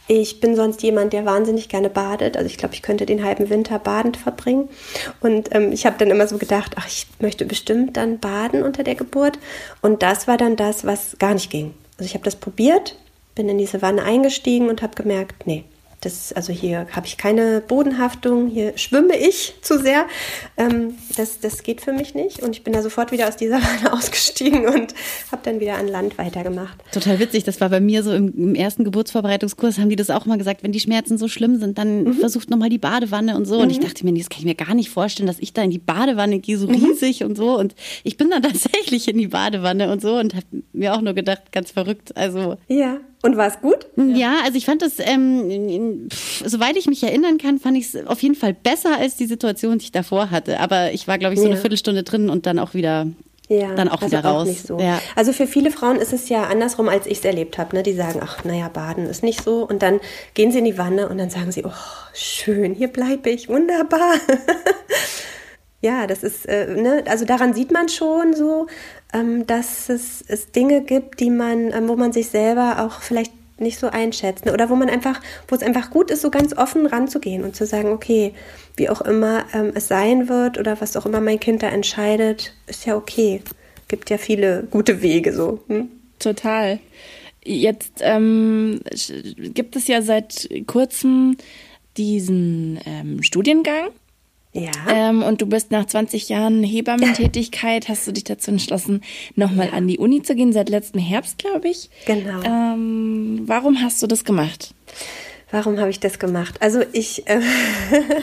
Ich 0.08 0.40
bin 0.42 0.56
sonst 0.56 0.84
jemand, 0.84 1.14
der 1.14 1.26
wahnsinnig 1.26 1.68
gerne 1.68 1.90
badet. 1.90 2.38
Also 2.38 2.46
ich 2.46 2.60
glaube, 2.60 2.76
ich 2.76 2.84
könnte 2.84 3.08
den 3.08 3.24
halben 3.24 3.50
Winter 3.50 3.80
badend 3.80 4.18
verbringen. 4.18 4.70
Und 5.20 5.50
ähm, 5.56 5.72
ich 5.72 5.88
habe 5.88 5.96
dann 5.98 6.12
immer 6.12 6.28
so 6.28 6.38
gedacht, 6.38 6.74
ach, 6.76 6.86
ich 6.86 7.08
möchte 7.18 7.46
bestimmt 7.46 7.98
dann 7.98 8.20
baden 8.20 8.62
unter 8.62 8.84
der 8.84 8.94
Geburt. 8.94 9.40
Und 9.82 10.04
das 10.04 10.28
war 10.28 10.38
dann 10.38 10.58
das, 10.58 10.86
was 10.86 11.18
gar 11.18 11.34
nicht 11.34 11.50
ging. 11.50 11.74
Also 11.98 12.06
ich 12.06 12.14
habe 12.14 12.24
das 12.24 12.36
probiert, 12.36 13.00
bin 13.34 13.50
in 13.50 13.58
diese 13.58 13.82
Wanne 13.82 14.04
eingestiegen 14.04 14.70
und 14.70 14.84
habe 14.84 14.94
gemerkt, 14.94 15.48
nee, 15.48 15.64
das, 16.02 16.34
also 16.34 16.54
hier 16.54 16.88
habe 16.92 17.08
ich 17.08 17.18
keine 17.18 17.62
Bodenhaftung, 17.62 18.48
hier 18.48 18.78
schwimme 18.78 19.18
ich 19.18 19.56
zu 19.62 19.80
sehr. 19.80 20.06
Ähm, 20.58 20.96
das, 21.18 21.40
das 21.40 21.64
geht 21.64 21.82
für 21.82 21.94
mich 21.94 22.14
nicht. 22.14 22.44
Und 22.44 22.56
ich 22.56 22.64
bin 22.64 22.74
da 22.74 22.82
sofort 22.82 23.12
wieder 23.12 23.28
aus 23.28 23.38
dieser 23.38 23.56
Wanne 23.62 23.94
ausgestiegen 23.94 24.68
und 24.68 24.94
habe 25.32 25.42
dann 25.44 25.60
wieder 25.60 25.76
an 25.76 25.88
Land 25.88 26.18
weitergemacht. 26.18 26.78
Total 26.92 27.20
witzig, 27.20 27.44
das 27.44 27.60
war 27.62 27.70
bei 27.70 27.80
mir 27.80 28.04
so 28.04 28.14
im, 28.14 28.34
im, 28.38 28.56
ersten 28.56 28.84
Geburtsvorbereitungskurs, 28.84 29.80
haben 29.80 29.90
die 29.90 29.96
das 29.96 30.10
auch 30.10 30.26
mal 30.26 30.38
gesagt, 30.38 30.64
wenn 30.64 30.72
die 30.72 30.80
Schmerzen 30.80 31.18
so 31.18 31.28
schlimm 31.28 31.60
sind, 31.60 31.78
dann 31.78 32.04
mhm. 32.04 32.14
versucht 32.14 32.50
nochmal 32.50 32.70
die 32.70 32.78
Badewanne 32.78 33.36
und 33.36 33.46
so. 33.46 33.56
Mhm. 33.56 33.62
Und 33.64 33.70
ich 33.72 33.80
mhm. 33.80 33.84
dachte 33.84 34.06
mir, 34.06 34.14
das 34.14 34.30
kann 34.30 34.40
ich 34.40 34.46
mir 34.46 34.56
gar 34.56 34.76
nicht 34.76 34.90
vorstellen, 34.90 35.28
dass 35.28 35.40
ich 35.40 35.54
da 35.54 35.64
in 35.64 35.72
die 35.72 35.80
Badewanne 35.80 36.40
gehe, 36.40 36.58
so 36.58 36.68
mhm. 36.68 36.76
riesig 36.76 37.24
und 37.24 37.36
so. 37.36 37.58
Und 37.58 37.76
ich 38.04 38.18
bin 38.18 38.30
dann 38.30 38.42
tatsächlich 38.44 39.08
in 39.08 39.18
die 39.18 39.28
Badewanne 39.28 39.92
und 39.92 40.02
so 40.02 40.18
und 40.18 40.36
habe 40.36 40.46
mir 40.74 40.94
auch 40.94 41.02
nur 41.02 41.14
gedacht, 41.14 41.52
ganz 41.52 41.72
verrückt. 41.72 42.16
Also 42.16 42.58
ja. 42.68 42.98
Und 43.22 43.38
war 43.38 43.48
es 43.48 43.60
gut? 43.60 43.88
Ja, 43.96 44.36
also 44.44 44.58
ich 44.58 44.66
fand 44.66 44.82
das, 44.82 44.94
ähm, 45.00 46.10
soweit 46.46 46.76
ich 46.78 46.86
mich 46.86 47.02
erinnern 47.02 47.38
kann, 47.38 47.58
fand 47.60 47.78
ich 47.78 47.94
es 47.94 48.06
auf 48.06 48.22
jeden 48.22 48.36
Fall 48.36 48.54
besser 48.54 48.98
als 48.98 49.16
die 49.16 49.26
Situation, 49.26 49.80
die 49.80 49.86
ich 49.86 49.92
davor 49.92 50.30
hatte. 50.30 50.60
Aber 50.60 50.92
ich 50.92 51.08
war, 51.08 51.18
glaube 51.18 51.34
ich, 51.34 51.40
so 51.40 51.46
ja. 51.46 51.52
eine 51.52 51.60
Viertelstunde 51.60 52.04
drin 52.04 52.30
und 52.30 52.46
dann 52.46 52.60
auch 52.60 52.74
wieder 52.74 53.08
ja, 53.48 53.74
dann 53.76 53.90
auch 53.90 54.02
also 54.02 54.08
wieder 54.08 54.26
raus. 54.26 54.42
Auch 54.42 54.46
nicht 54.46 54.68
so. 54.68 54.80
ja. 54.80 55.00
Also 55.16 55.34
für 55.34 55.48
viele 55.48 55.72
Frauen 55.72 55.98
ist 55.98 56.14
es 56.14 56.30
ja 56.30 56.46
andersrum, 56.46 56.90
als 56.90 57.06
ich 57.06 57.20
es 57.20 57.26
erlebt 57.26 57.58
habe. 57.58 57.76
Ne? 57.76 57.84
Die 57.84 57.94
sagen, 57.94 58.20
ach, 58.24 58.44
naja, 58.44 58.70
baden 58.70 59.06
ist 59.06 59.24
nicht 59.24 59.44
so. 59.44 59.68
Und 59.68 59.82
dann 59.82 60.00
gehen 60.34 60.52
sie 60.52 60.60
in 60.60 60.66
die 60.66 60.78
Wanne 60.78 61.10
und 61.10 61.18
dann 61.18 61.30
sagen 61.30 61.52
sie, 61.52 61.64
oh, 61.66 61.72
schön, 62.14 62.74
hier 62.74 62.88
bleibe 62.88 63.30
ich, 63.30 63.50
wunderbar. 63.50 64.16
ja, 65.82 66.08
das 66.08 66.24
ist, 66.24 66.46
äh, 66.48 66.74
ne? 66.76 67.04
also 67.08 67.26
daran 67.26 67.54
sieht 67.54 67.72
man 67.72 67.90
schon 67.90 68.34
so, 68.34 68.68
ähm, 69.14 69.46
dass 69.46 69.90
es, 69.90 70.24
es, 70.28 70.52
Dinge 70.52 70.82
gibt, 70.82 71.20
die 71.20 71.30
man, 71.30 71.72
ähm, 71.72 71.88
wo 71.88 71.96
man 71.96 72.12
sich 72.12 72.30
selber 72.30 72.80
auch 72.80 73.02
vielleicht 73.02 73.34
nicht 73.60 73.80
so 73.80 73.88
einschätzt. 73.88 74.46
Ne? 74.46 74.54
Oder 74.54 74.70
wo 74.70 74.76
man 74.76 74.90
einfach, 74.90 75.22
wo 75.48 75.56
es 75.56 75.62
einfach 75.62 75.92
gut 75.92 76.12
ist, 76.12 76.22
so 76.22 76.30
ganz 76.30 76.58
offen 76.58 76.86
ranzugehen 76.88 77.44
und 77.44 77.56
zu 77.56 77.66
sagen, 77.66 77.90
okay, 77.90 78.34
wie 78.76 78.90
auch 78.90 79.02
immer 79.02 79.46
ähm, 79.54 79.72
es 79.76 79.88
sein 79.88 80.28
wird 80.28 80.58
oder 80.58 80.82
was 80.82 80.98
auch 80.98 81.06
immer 81.06 81.22
mein 81.22 81.40
Kind 81.40 81.64
da 81.64 81.68
entscheidet, 81.68 82.54
ist 82.68 82.86
ja 82.86 82.96
okay 82.98 83.42
gibt 83.88 84.10
ja 84.10 84.18
viele 84.18 84.68
gute 84.70 85.02
Wege 85.02 85.34
so. 85.34 85.60
Hm? 85.68 85.90
Total. 86.20 86.80
Jetzt 87.44 88.00
ähm, 88.02 88.82
gibt 89.38 89.76
es 89.76 89.88
ja 89.88 90.02
seit 90.02 90.50
kurzem 90.66 91.38
diesen 91.98 92.80
ähm, 92.86 93.22
Studiengang. 93.22 93.90
Ja. 94.56 94.72
Ähm, 94.88 95.22
und 95.22 95.42
du 95.42 95.48
bist 95.48 95.72
nach 95.72 95.86
20 95.86 96.30
Jahren 96.30 96.64
Hebammentätigkeit, 96.64 97.90
hast 97.90 98.08
du 98.08 98.14
dich 98.14 98.24
dazu 98.24 98.52
entschlossen, 98.52 99.02
nochmal 99.36 99.68
ja. 99.68 99.74
an 99.74 99.86
die 99.86 99.98
Uni 99.98 100.22
zu 100.22 100.34
gehen, 100.34 100.54
seit 100.54 100.70
letztem 100.70 101.02
Herbst, 101.02 101.40
glaube 101.40 101.68
ich. 101.68 101.90
Genau. 102.06 102.42
Ähm, 102.44 103.42
warum 103.46 103.82
hast 103.82 104.02
du 104.02 104.08
das 104.08 104.24
gemacht? 104.24 104.74
Warum 105.52 105.78
habe 105.78 105.90
ich 105.90 106.00
das 106.00 106.20
gemacht? 106.20 106.56
Also 106.62 106.84
ich, 106.94 107.28
äh, 107.28 107.42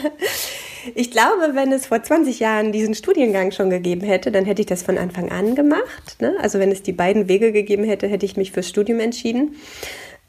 ich 0.95 1.11
glaube, 1.11 1.51
wenn 1.53 1.71
es 1.71 1.85
vor 1.85 2.01
20 2.01 2.39
Jahren 2.39 2.71
diesen 2.71 2.95
Studiengang 2.95 3.51
schon 3.51 3.69
gegeben 3.69 4.01
hätte, 4.01 4.31
dann 4.31 4.45
hätte 4.45 4.63
ich 4.63 4.67
das 4.67 4.81
von 4.81 4.97
Anfang 4.97 5.31
an 5.31 5.53
gemacht. 5.53 6.15
Ne? 6.19 6.35
Also 6.41 6.57
wenn 6.57 6.71
es 6.71 6.81
die 6.81 6.93
beiden 6.93 7.27
Wege 7.27 7.51
gegeben 7.51 7.83
hätte, 7.83 8.07
hätte 8.07 8.25
ich 8.25 8.37
mich 8.37 8.51
fürs 8.51 8.67
Studium 8.67 8.99
entschieden. 8.99 9.55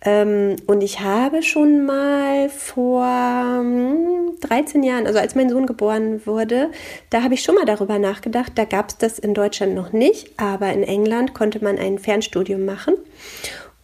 Ähm, 0.05 0.57
und 0.67 0.83
ich 0.83 1.01
habe 1.01 1.43
schon 1.43 1.87
mal 1.87 2.51
vor 2.51 3.05
13 3.05 4.75
hm, 4.75 4.83
Jahren, 4.83 5.07
also 5.07 5.19
als 5.19 5.35
mein 5.35 5.49
Sohn 5.49 5.67
geboren 5.67 6.27
wurde, 6.27 6.71
da 7.11 7.23
habe 7.23 7.35
ich 7.35 7.43
schon 7.43 7.55
mal 7.55 7.65
darüber 7.65 7.99
nachgedacht. 7.99 8.53
Da 8.57 8.65
gab 8.65 8.91
es 8.91 8.99
das 8.99 9.19
in 9.19 9.35
Deutschland 9.35 9.75
noch 9.75 9.93
nicht, 9.93 10.39
aber 10.39 10.73
in 10.73 10.83
England 10.83 11.35
konnte 11.35 11.63
man 11.65 11.79
ein 11.79 11.99
Fernstudium 11.99 12.65
machen. 12.65 12.95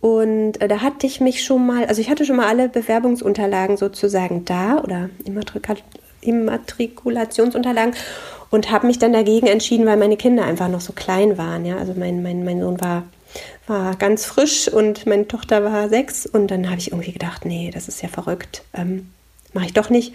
Und 0.00 0.60
äh, 0.60 0.68
da 0.68 0.80
hatte 0.82 1.06
ich 1.06 1.20
mich 1.20 1.42
schon 1.44 1.66
mal, 1.66 1.86
also 1.86 2.00
ich 2.00 2.10
hatte 2.10 2.24
schon 2.24 2.36
mal 2.36 2.48
alle 2.48 2.68
Bewerbungsunterlagen 2.68 3.76
sozusagen 3.76 4.44
da 4.44 4.78
oder 4.78 5.10
Immatrikulationsunterlagen 6.22 7.94
und 8.50 8.70
habe 8.70 8.86
mich 8.86 8.98
dann 8.98 9.12
dagegen 9.12 9.46
entschieden, 9.46 9.86
weil 9.86 9.96
meine 9.96 10.16
Kinder 10.16 10.44
einfach 10.44 10.68
noch 10.68 10.80
so 10.80 10.92
klein 10.92 11.38
waren. 11.38 11.64
Ja? 11.64 11.76
Also 11.76 11.94
mein, 11.96 12.22
mein, 12.22 12.44
mein 12.44 12.60
Sohn 12.60 12.80
war 12.80 13.04
war 13.70 13.96
ganz 13.96 14.26
frisch 14.26 14.68
und 14.68 15.06
meine 15.06 15.26
Tochter 15.26 15.64
war 15.64 15.88
sechs 15.88 16.26
und 16.26 16.50
dann 16.50 16.68
habe 16.68 16.78
ich 16.78 16.90
irgendwie 16.90 17.12
gedacht, 17.12 17.46
nee, 17.46 17.70
das 17.72 17.88
ist 17.88 18.02
ja 18.02 18.08
verrückt, 18.08 18.62
ähm, 18.74 19.08
mache 19.54 19.66
ich 19.66 19.72
doch 19.72 19.88
nicht. 19.88 20.12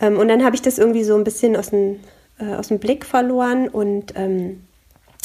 Ähm, 0.00 0.18
und 0.18 0.28
dann 0.28 0.44
habe 0.44 0.54
ich 0.54 0.60
das 0.60 0.78
irgendwie 0.78 1.04
so 1.04 1.14
ein 1.14 1.24
bisschen 1.24 1.56
aus 1.56 1.70
dem, 1.70 2.00
äh, 2.38 2.54
aus 2.54 2.68
dem 2.68 2.78
Blick 2.78 3.06
verloren 3.06 3.68
und 3.68 4.12
ähm, 4.16 4.64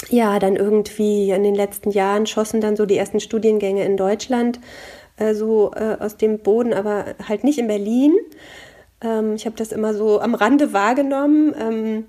ja, 0.09 0.39
dann 0.39 0.55
irgendwie 0.55 1.31
in 1.31 1.43
den 1.43 1.55
letzten 1.55 1.91
Jahren 1.91 2.27
schossen 2.27 2.61
dann 2.61 2.77
so 2.77 2.85
die 2.85 2.97
ersten 2.97 3.19
Studiengänge 3.19 3.83
in 3.83 3.97
Deutschland 3.97 4.59
äh, 5.17 5.33
so 5.33 5.71
äh, 5.75 5.97
aus 5.99 6.15
dem 6.15 6.39
Boden, 6.39 6.73
aber 6.73 7.15
halt 7.27 7.43
nicht 7.43 7.57
in 7.57 7.67
Berlin. 7.67 8.15
Ähm, 9.01 9.33
ich 9.35 9.45
habe 9.45 9.55
das 9.55 9.71
immer 9.71 9.93
so 9.93 10.21
am 10.21 10.35
Rande 10.35 10.73
wahrgenommen 10.73 11.55
ähm, 11.59 12.05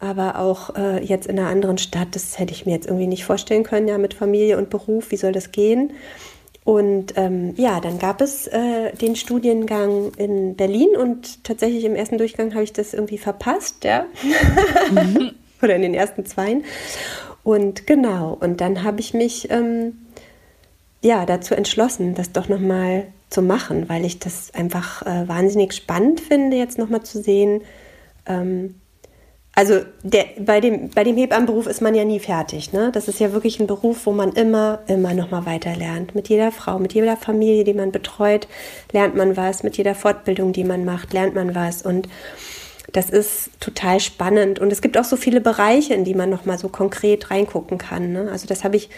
aber 0.00 0.38
auch 0.38 0.76
äh, 0.76 1.04
jetzt 1.04 1.26
in 1.26 1.38
einer 1.38 1.48
anderen 1.48 1.78
Stadt, 1.78 2.08
das 2.12 2.38
hätte 2.38 2.52
ich 2.52 2.66
mir 2.66 2.72
jetzt 2.72 2.86
irgendwie 2.86 3.06
nicht 3.06 3.24
vorstellen 3.24 3.64
können, 3.64 3.88
ja, 3.88 3.98
mit 3.98 4.14
Familie 4.14 4.56
und 4.56 4.70
Beruf, 4.70 5.10
wie 5.10 5.16
soll 5.16 5.32
das 5.32 5.50
gehen? 5.52 5.92
Und 6.64 7.14
ähm, 7.16 7.54
ja, 7.56 7.80
dann 7.80 7.98
gab 7.98 8.20
es 8.20 8.46
äh, 8.46 8.92
den 8.92 9.16
Studiengang 9.16 10.12
in 10.18 10.54
Berlin 10.54 10.90
und 10.96 11.42
tatsächlich 11.42 11.84
im 11.84 11.96
ersten 11.96 12.18
Durchgang 12.18 12.52
habe 12.52 12.62
ich 12.62 12.74
das 12.74 12.92
irgendwie 12.92 13.18
verpasst, 13.18 13.84
ja. 13.84 14.04
Mhm. 14.90 15.32
Oder 15.62 15.76
in 15.76 15.82
den 15.82 15.94
ersten 15.94 16.26
zweien. 16.26 16.64
Und 17.42 17.86
genau, 17.86 18.36
und 18.38 18.60
dann 18.60 18.84
habe 18.84 19.00
ich 19.00 19.14
mich 19.14 19.50
ähm, 19.50 19.96
ja 21.02 21.24
dazu 21.24 21.54
entschlossen, 21.54 22.14
das 22.14 22.32
doch 22.32 22.48
nochmal 22.48 23.06
zu 23.30 23.40
machen, 23.40 23.88
weil 23.88 24.04
ich 24.04 24.18
das 24.18 24.52
einfach 24.54 25.02
äh, 25.06 25.26
wahnsinnig 25.26 25.72
spannend 25.72 26.20
finde, 26.20 26.56
jetzt 26.56 26.76
nochmal 26.78 27.02
zu 27.02 27.22
sehen, 27.22 27.62
ähm, 28.26 28.74
also 29.58 29.80
der, 30.04 30.26
bei, 30.38 30.60
dem, 30.60 30.90
bei 30.90 31.02
dem 31.02 31.16
Hebammenberuf 31.16 31.66
ist 31.66 31.82
man 31.82 31.92
ja 31.92 32.04
nie 32.04 32.20
fertig. 32.20 32.72
Ne? 32.72 32.92
Das 32.92 33.08
ist 33.08 33.18
ja 33.18 33.32
wirklich 33.32 33.58
ein 33.58 33.66
Beruf, 33.66 34.06
wo 34.06 34.12
man 34.12 34.30
immer, 34.34 34.84
immer 34.86 35.14
noch 35.14 35.32
mal 35.32 35.46
weiter 35.46 35.74
lernt. 35.74 36.14
Mit 36.14 36.28
jeder 36.28 36.52
Frau, 36.52 36.78
mit 36.78 36.94
jeder 36.94 37.16
Familie, 37.16 37.64
die 37.64 37.74
man 37.74 37.90
betreut, 37.90 38.46
lernt 38.92 39.16
man 39.16 39.36
was. 39.36 39.64
Mit 39.64 39.76
jeder 39.76 39.96
Fortbildung, 39.96 40.52
die 40.52 40.62
man 40.62 40.84
macht, 40.84 41.12
lernt 41.12 41.34
man 41.34 41.56
was. 41.56 41.82
Und 41.82 42.08
das 42.92 43.10
ist 43.10 43.50
total 43.58 43.98
spannend. 43.98 44.60
Und 44.60 44.70
es 44.70 44.80
gibt 44.80 44.96
auch 44.96 45.02
so 45.02 45.16
viele 45.16 45.40
Bereiche, 45.40 45.92
in 45.92 46.04
die 46.04 46.14
man 46.14 46.30
noch 46.30 46.44
mal 46.44 46.56
so 46.56 46.68
konkret 46.68 47.32
reingucken 47.32 47.78
kann. 47.78 48.12
Ne? 48.12 48.28
Also 48.30 48.46
das 48.46 48.62
habe 48.62 48.76
ich 48.76 48.90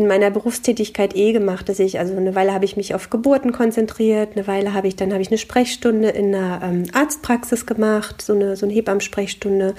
in 0.00 0.06
meiner 0.06 0.30
Berufstätigkeit 0.30 1.14
eh 1.14 1.32
gemacht, 1.32 1.68
dass 1.68 1.78
ich, 1.78 1.98
also 1.98 2.16
eine 2.16 2.34
Weile 2.34 2.54
habe 2.54 2.64
ich 2.64 2.74
mich 2.74 2.94
auf 2.94 3.10
Geburten 3.10 3.52
konzentriert, 3.52 4.30
eine 4.34 4.46
Weile 4.46 4.72
habe 4.72 4.88
ich, 4.88 4.96
dann 4.96 5.12
habe 5.12 5.20
ich 5.20 5.28
eine 5.28 5.36
Sprechstunde 5.36 6.08
in 6.08 6.34
einer 6.34 6.62
ähm, 6.64 6.84
Arztpraxis 6.94 7.66
gemacht, 7.66 8.22
so 8.22 8.32
eine, 8.32 8.56
so 8.56 8.64
eine 8.64 8.74
Hebammensprechstunde. 8.74 9.74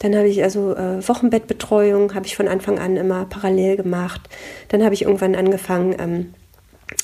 Dann 0.00 0.14
habe 0.14 0.28
ich 0.28 0.42
also 0.42 0.74
äh, 0.76 1.08
Wochenbettbetreuung, 1.08 2.14
habe 2.14 2.26
ich 2.26 2.36
von 2.36 2.48
Anfang 2.48 2.78
an 2.78 2.98
immer 2.98 3.24
parallel 3.24 3.78
gemacht. 3.78 4.28
Dann 4.68 4.84
habe 4.84 4.92
ich 4.92 5.02
irgendwann 5.02 5.34
angefangen, 5.34 5.96
ähm, 5.98 6.34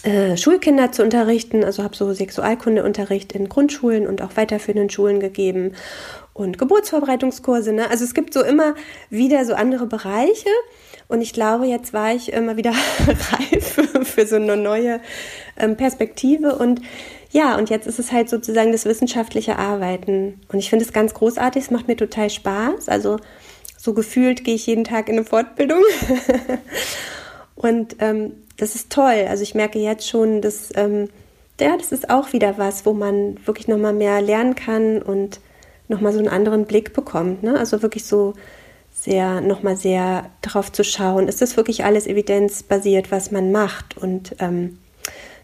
äh, 0.02 0.36
Schulkinder 0.36 0.92
zu 0.92 1.02
unterrichten, 1.02 1.64
also 1.64 1.82
habe 1.82 1.96
so 1.96 2.12
Sexualkundeunterricht 2.12 3.32
in 3.32 3.48
Grundschulen 3.48 4.06
und 4.06 4.20
auch 4.20 4.36
weiterführenden 4.36 4.90
Schulen 4.90 5.20
gegeben 5.20 5.72
und 6.34 6.58
Geburtsvorbereitungskurse. 6.58 7.72
Ne? 7.72 7.90
Also 7.90 8.04
es 8.04 8.14
gibt 8.14 8.32
so 8.32 8.42
immer 8.42 8.74
wieder 9.10 9.44
so 9.44 9.54
andere 9.54 9.86
Bereiche. 9.86 10.48
Und 11.08 11.20
ich 11.20 11.32
glaube, 11.32 11.66
jetzt 11.66 11.92
war 11.92 12.14
ich 12.14 12.32
immer 12.32 12.56
wieder 12.56 12.70
reif 13.06 13.80
für 14.04 14.26
so 14.26 14.36
eine 14.36 14.56
neue 14.56 15.00
ähm, 15.58 15.76
Perspektive. 15.76 16.56
Und 16.56 16.80
ja, 17.30 17.56
und 17.56 17.70
jetzt 17.70 17.86
ist 17.86 17.98
es 17.98 18.12
halt 18.12 18.30
sozusagen 18.30 18.72
das 18.72 18.86
wissenschaftliche 18.86 19.58
Arbeiten. 19.58 20.40
Und 20.50 20.58
ich 20.58 20.70
finde 20.70 20.84
es 20.84 20.92
ganz 20.92 21.12
großartig, 21.12 21.64
es 21.64 21.70
macht 21.70 21.88
mir 21.88 21.96
total 21.96 22.30
Spaß. 22.30 22.88
Also 22.88 23.18
so 23.76 23.92
gefühlt 23.92 24.44
gehe 24.44 24.54
ich 24.54 24.66
jeden 24.66 24.84
Tag 24.84 25.08
in 25.08 25.16
eine 25.16 25.24
Fortbildung. 25.24 25.82
und 27.56 27.96
ähm, 27.98 28.32
das 28.56 28.74
ist 28.74 28.90
toll. 28.90 29.26
Also 29.28 29.42
ich 29.42 29.54
merke 29.54 29.78
jetzt 29.78 30.08
schon, 30.08 30.40
dass 30.40 30.70
ähm, 30.76 31.08
ja, 31.60 31.76
das 31.76 31.92
ist 31.92 32.10
auch 32.10 32.32
wieder 32.32 32.58
was, 32.58 32.86
wo 32.86 32.92
man 32.92 33.38
wirklich 33.46 33.68
nochmal 33.68 33.92
mehr 33.92 34.20
lernen 34.20 34.54
kann 34.54 35.02
und 35.02 35.40
nochmal 35.92 36.12
so 36.12 36.18
einen 36.18 36.28
anderen 36.28 36.64
Blick 36.64 36.92
bekommt. 36.92 37.42
Ne? 37.42 37.56
Also 37.58 37.82
wirklich 37.82 38.04
so 38.04 38.34
sehr, 38.92 39.40
nochmal 39.40 39.76
sehr 39.76 40.30
darauf 40.42 40.70
zu 40.70 40.84
schauen, 40.84 41.28
ist 41.28 41.40
das 41.40 41.56
wirklich 41.56 41.84
alles 41.84 42.06
evidenzbasiert, 42.06 43.10
was 43.10 43.30
man 43.30 43.52
macht? 43.52 43.96
Und 43.96 44.36
ähm, 44.38 44.78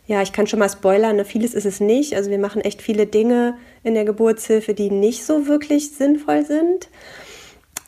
ja, 0.06 0.22
ich 0.22 0.32
kann 0.32 0.46
schon 0.46 0.58
mal 0.58 0.68
spoilern, 0.68 1.16
ne, 1.16 1.24
vieles 1.24 1.54
ist 1.54 1.66
es 1.66 1.80
nicht. 1.80 2.14
Also 2.14 2.30
wir 2.30 2.38
machen 2.38 2.62
echt 2.62 2.82
viele 2.82 3.06
Dinge 3.06 3.56
in 3.84 3.94
der 3.94 4.04
Geburtshilfe, 4.04 4.74
die 4.74 4.90
nicht 4.90 5.24
so 5.24 5.46
wirklich 5.46 5.92
sinnvoll 5.92 6.44
sind. 6.44 6.88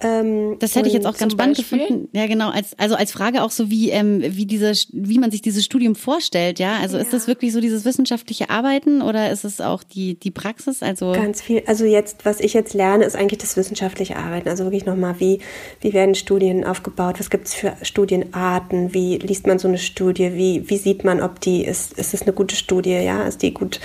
Ähm, 0.02 0.56
das 0.58 0.76
hätte 0.76 0.88
ich 0.88 0.94
jetzt 0.94 1.06
auch 1.06 1.16
ganz 1.16 1.34
spannend 1.34 1.58
Beispiel? 1.58 1.78
gefunden. 1.78 2.08
Ja, 2.12 2.26
genau. 2.26 2.48
Als, 2.48 2.78
also 2.78 2.94
als 2.94 3.12
Frage 3.12 3.42
auch 3.42 3.50
so, 3.50 3.70
wie, 3.70 3.90
ähm, 3.90 4.22
wie, 4.24 4.46
diese, 4.46 4.72
wie 4.92 5.18
man 5.18 5.30
sich 5.30 5.42
dieses 5.42 5.64
Studium 5.64 5.94
vorstellt. 5.94 6.58
Ja, 6.58 6.78
also 6.80 6.96
ja. 6.96 7.02
ist 7.02 7.12
das 7.12 7.26
wirklich 7.26 7.52
so 7.52 7.60
dieses 7.60 7.84
wissenschaftliche 7.84 8.48
Arbeiten 8.48 9.02
oder 9.02 9.30
ist 9.30 9.44
es 9.44 9.60
auch 9.60 9.82
die, 9.82 10.18
die 10.18 10.30
Praxis? 10.30 10.82
Also 10.82 11.12
ganz 11.12 11.42
viel. 11.42 11.62
Also 11.66 11.84
jetzt, 11.84 12.24
was 12.24 12.40
ich 12.40 12.54
jetzt 12.54 12.72
lerne, 12.72 13.04
ist 13.04 13.14
eigentlich 13.14 13.40
das 13.40 13.58
wissenschaftliche 13.58 14.16
Arbeiten. 14.16 14.48
Also 14.48 14.64
wirklich 14.64 14.86
nochmal, 14.86 15.20
wie, 15.20 15.40
wie 15.82 15.92
werden 15.92 16.14
Studien 16.14 16.64
aufgebaut? 16.64 17.16
Was 17.18 17.28
gibt 17.28 17.48
es 17.48 17.54
für 17.54 17.74
Studienarten? 17.82 18.94
Wie 18.94 19.18
liest 19.18 19.46
man 19.46 19.58
so 19.58 19.68
eine 19.68 19.78
Studie? 19.78 20.32
Wie, 20.34 20.70
wie 20.70 20.78
sieht 20.78 21.04
man, 21.04 21.20
ob 21.20 21.40
die 21.40 21.62
ist, 21.62 21.92
ist 21.98 22.14
es 22.14 22.22
eine 22.22 22.32
gute 22.32 22.56
Studie? 22.56 22.90
Ja, 22.90 23.24
ist 23.24 23.42
die 23.42 23.52
gut 23.52 23.80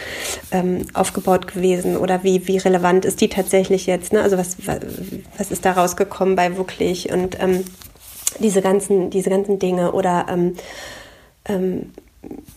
ähm, 0.51 0.85
aufgebaut 0.93 1.47
gewesen? 1.47 1.97
Oder 1.97 2.23
wie, 2.23 2.47
wie 2.47 2.57
relevant 2.57 3.03
ist 3.03 3.19
die 3.19 3.27
tatsächlich 3.27 3.85
jetzt? 3.85 4.13
Ne? 4.13 4.21
Also 4.21 4.37
was, 4.37 4.55
was, 4.65 4.79
was 5.37 5.51
ist 5.51 5.65
daraus 5.65 5.97
gekommen? 5.97 6.04
Gekommen 6.05 6.35
bei 6.35 6.57
wirklich 6.57 7.11
und 7.11 7.37
ähm, 7.39 7.65
diese 8.39 8.61
ganzen, 8.61 9.09
diese 9.09 9.29
ganzen 9.29 9.59
Dinge 9.59 9.91
oder 9.91 10.25
ähm, 10.29 10.55
ähm, 11.47 11.91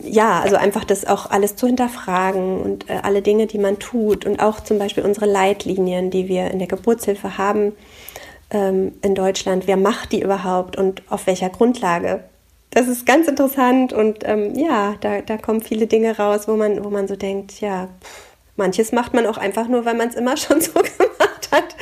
ja, 0.01 0.39
also 0.39 0.55
einfach 0.55 0.83
das 0.83 1.05
auch 1.05 1.29
alles 1.29 1.55
zu 1.55 1.67
hinterfragen 1.67 2.61
und 2.61 2.89
äh, 2.89 2.99
alle 3.03 3.21
Dinge, 3.21 3.47
die 3.47 3.59
man 3.59 3.79
tut 3.79 4.25
und 4.25 4.39
auch 4.39 4.61
zum 4.61 4.79
Beispiel 4.79 5.03
unsere 5.03 5.25
Leitlinien, 5.25 6.09
die 6.09 6.27
wir 6.27 6.49
in 6.51 6.59
der 6.59 6.67
Geburtshilfe 6.67 7.37
haben 7.37 7.73
ähm, 8.49 8.93
in 9.01 9.15
Deutschland. 9.15 9.67
Wer 9.67 9.77
macht 9.77 10.11
die 10.11 10.21
überhaupt 10.21 10.77
und 10.77 11.03
auf 11.09 11.27
welcher 11.27 11.49
Grundlage? 11.49 12.23
Das 12.71 12.87
ist 12.87 13.05
ganz 13.05 13.27
interessant 13.27 13.93
und 13.93 14.19
ähm, 14.23 14.55
ja, 14.55 14.95
da, 15.01 15.21
da 15.21 15.37
kommen 15.37 15.61
viele 15.61 15.87
Dinge 15.87 16.17
raus, 16.17 16.47
wo 16.47 16.55
man, 16.55 16.83
wo 16.83 16.89
man 16.89 17.07
so 17.07 17.15
denkt, 17.15 17.61
ja, 17.61 17.89
pff, 18.01 18.28
manches 18.59 18.91
macht 18.91 19.15
man 19.15 19.25
auch 19.25 19.37
einfach 19.37 19.67
nur, 19.67 19.85
weil 19.85 19.95
man 19.95 20.09
es 20.09 20.15
immer 20.15 20.37
schon 20.37 20.61
so 20.61 20.73
gemacht 20.73 21.49
hat. 21.51 21.75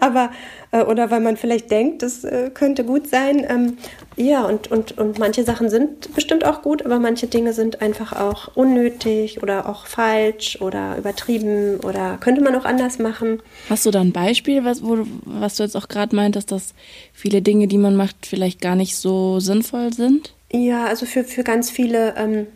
Aber 0.00 0.30
äh, 0.72 0.82
oder 0.82 1.10
weil 1.10 1.20
man 1.20 1.36
vielleicht 1.36 1.70
denkt, 1.70 2.02
das 2.02 2.24
äh, 2.24 2.50
könnte 2.52 2.84
gut 2.84 3.06
sein. 3.06 3.46
Ähm, 3.48 3.76
ja, 4.16 4.44
und, 4.44 4.70
und, 4.70 4.98
und 4.98 5.18
manche 5.18 5.44
Sachen 5.44 5.70
sind 5.70 6.14
bestimmt 6.14 6.44
auch 6.44 6.62
gut, 6.62 6.84
aber 6.84 6.98
manche 6.98 7.26
Dinge 7.26 7.52
sind 7.52 7.80
einfach 7.80 8.12
auch 8.12 8.56
unnötig 8.56 9.42
oder 9.42 9.68
auch 9.68 9.86
falsch 9.86 10.58
oder 10.60 10.96
übertrieben 10.96 11.80
oder 11.80 12.16
könnte 12.18 12.40
man 12.40 12.54
auch 12.56 12.64
anders 12.64 12.98
machen. 12.98 13.40
Hast 13.68 13.86
du 13.86 13.90
da 13.90 14.00
ein 14.00 14.12
Beispiel, 14.12 14.64
was, 14.64 14.82
wo, 14.82 14.98
was 15.24 15.56
du 15.56 15.62
jetzt 15.62 15.76
auch 15.76 15.88
gerade 15.88 16.16
meintest, 16.16 16.50
dass 16.50 16.74
viele 17.12 17.42
Dinge, 17.42 17.68
die 17.68 17.78
man 17.78 17.94
macht, 17.94 18.26
vielleicht 18.26 18.60
gar 18.60 18.74
nicht 18.74 18.96
so 18.96 19.40
sinnvoll 19.40 19.92
sind? 19.92 20.34
Ja, 20.52 20.84
also 20.86 21.06
für, 21.06 21.24
für 21.24 21.44
ganz 21.44 21.70
viele. 21.70 22.14
Ähm, 22.16 22.46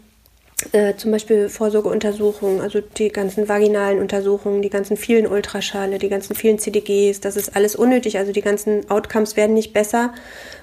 äh, 0.73 0.95
zum 0.97 1.11
Beispiel 1.11 1.51
Vorsorgeuntersuchungen, 1.51 2.63
also 2.63 2.81
die 2.81 3.11
ganzen 3.11 3.47
vaginalen 3.47 3.99
Untersuchungen, 3.99 4.63
die 4.63 4.71
ganzen 4.71 4.97
vielen 4.97 5.27
Ultraschale, 5.27 5.99
die 5.99 6.09
ganzen 6.09 6.35
vielen 6.35 6.59
CDGs, 6.59 7.21
das 7.21 7.37
ist 7.37 7.55
alles 7.55 7.77
unnötig. 7.77 8.17
Also 8.17 8.33
die 8.33 8.41
ganzen 8.41 8.89
Outcomes 8.91 9.37
werden 9.37 9.53
nicht 9.53 9.75
besser 9.75 10.15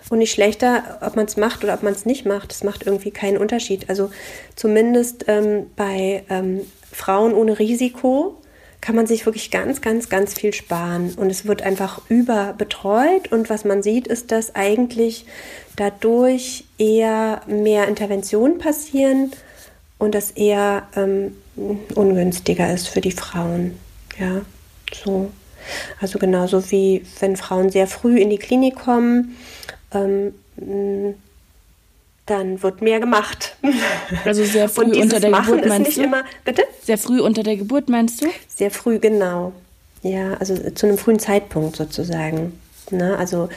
und 0.09 0.17
nicht 0.17 0.31
schlechter, 0.31 0.99
ob 1.01 1.15
man 1.15 1.25
es 1.25 1.37
macht 1.37 1.63
oder 1.63 1.75
ob 1.75 1.83
man 1.83 1.93
es 1.93 2.07
nicht 2.07 2.25
macht. 2.25 2.49
Das 2.49 2.63
macht 2.63 2.87
irgendwie 2.87 3.11
keinen 3.11 3.37
Unterschied. 3.37 3.87
Also 3.87 4.09
zumindest 4.55 5.25
ähm, 5.27 5.67
bei 5.75 6.23
ähm, 6.27 6.61
Frauen 6.91 7.35
ohne 7.35 7.59
Risiko 7.59 8.37
kann 8.81 8.95
man 8.95 9.05
sich 9.05 9.27
wirklich 9.27 9.51
ganz, 9.51 9.79
ganz, 9.79 10.09
ganz 10.09 10.33
viel 10.33 10.53
sparen. 10.53 11.13
Und 11.17 11.29
es 11.29 11.45
wird 11.45 11.61
einfach 11.61 12.01
überbetreut. 12.09 13.31
Und 13.31 13.49
was 13.51 13.63
man 13.63 13.83
sieht, 13.83 14.07
ist, 14.07 14.31
dass 14.31 14.55
eigentlich 14.55 15.27
dadurch 15.75 16.65
eher 16.79 17.41
mehr 17.45 17.87
Interventionen 17.87 18.57
passieren 18.57 19.31
und 20.03 20.13
das 20.13 20.31
eher 20.31 20.87
ähm, 20.95 21.35
ungünstiger 21.95 22.73
ist 22.73 22.89
für 22.89 23.01
die 23.01 23.11
Frauen. 23.11 23.79
Ja, 24.19 24.41
so. 25.03 25.31
Also 26.01 26.19
genauso 26.19 26.71
wie 26.71 27.05
wenn 27.21 27.37
Frauen 27.37 27.69
sehr 27.69 27.87
früh 27.87 28.19
in 28.19 28.29
die 28.29 28.37
Klinik 28.37 28.75
kommen, 28.75 29.37
ähm, 29.93 30.33
dann 32.25 32.61
wird 32.61 32.81
mehr 32.81 32.99
gemacht. 32.99 33.55
Also 34.25 34.43
sehr 34.43 34.69
früh 34.69 35.01
unter 35.01 35.19
der 35.19 35.29
Machen 35.29 35.55
Geburt 35.55 35.69
meinst 35.69 35.97
du? 35.97 36.03
Immer, 36.03 36.23
bitte? 36.45 36.63
Sehr 36.83 36.97
früh 36.97 37.21
unter 37.21 37.43
der 37.43 37.55
Geburt 37.55 37.89
meinst 37.89 38.21
du? 38.21 38.27
Sehr 38.47 38.71
früh, 38.71 38.99
genau. 38.99 39.53
Ja, 40.01 40.33
also 40.35 40.55
zu 40.71 40.85
einem 40.85 40.97
frühen 40.97 41.19
Zeitpunkt 41.19 41.77
sozusagen. 41.77 42.59
Ne? 42.91 43.17
Also 43.17 43.49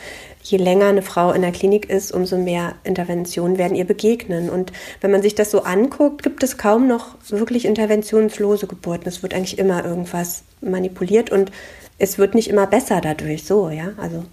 je 0.51 0.59
länger 0.59 0.87
eine 0.87 1.03
Frau 1.03 1.33
in 1.33 1.43
der 1.43 1.53
Klinik 1.53 1.91
ist, 1.91 2.13
umso 2.13 2.39
mehr 2.39 2.75
Interventionen 2.85 3.59
werden 3.59 3.77
ihr 3.77 3.85
begegnen. 3.85 4.49
Und 4.49 4.73
wenn 5.01 5.11
man 5.11 5.23
sich 5.23 5.35
das 5.35 5.51
so 5.51 5.63
anguckt, 5.63 6.23
gibt 6.23 6.43
es 6.43 6.57
kaum 6.57 6.87
noch 6.87 7.17
wirklich 7.29 7.65
interventionslose 7.65 8.67
Geburten. 8.67 9.09
Es 9.09 9.23
wird 9.23 9.35
eigentlich 9.35 9.59
immer 9.59 9.85
irgendwas 9.85 10.45
manipuliert 10.61 11.31
und 11.31 11.51
es 11.99 12.19
wird 12.19 12.35
nicht 12.35 12.49
immer 12.49 12.67
besser 12.67 13.01
dadurch. 13.01 13.45
So, 13.45 13.71
ja. 13.71 13.93
Also 13.97 14.25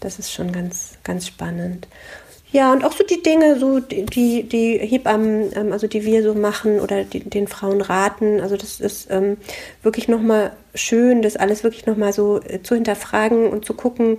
das 0.00 0.18
ist 0.18 0.32
schon 0.32 0.52
ganz, 0.52 0.92
ganz 1.02 1.26
spannend. 1.26 1.88
Ja, 2.50 2.72
und 2.72 2.82
auch 2.82 2.92
so 2.92 3.04
die 3.04 3.22
Dinge, 3.22 3.58
so 3.58 3.78
die, 3.78 4.42
die, 4.44 4.78
Hebammen, 4.78 5.52
ähm, 5.54 5.72
also 5.72 5.86
die 5.86 6.04
wir 6.04 6.22
so 6.22 6.32
machen 6.32 6.80
oder 6.80 7.04
die, 7.04 7.20
den 7.20 7.46
Frauen 7.46 7.82
raten, 7.82 8.40
also 8.40 8.56
das 8.56 8.80
ist 8.80 9.10
ähm, 9.10 9.36
wirklich 9.82 10.08
nochmal 10.08 10.52
schön, 10.74 11.20
das 11.20 11.36
alles 11.36 11.62
wirklich 11.62 11.84
nochmal 11.84 12.14
so 12.14 12.40
äh, 12.40 12.62
zu 12.62 12.74
hinterfragen 12.74 13.48
und 13.48 13.66
zu 13.66 13.74
gucken, 13.74 14.18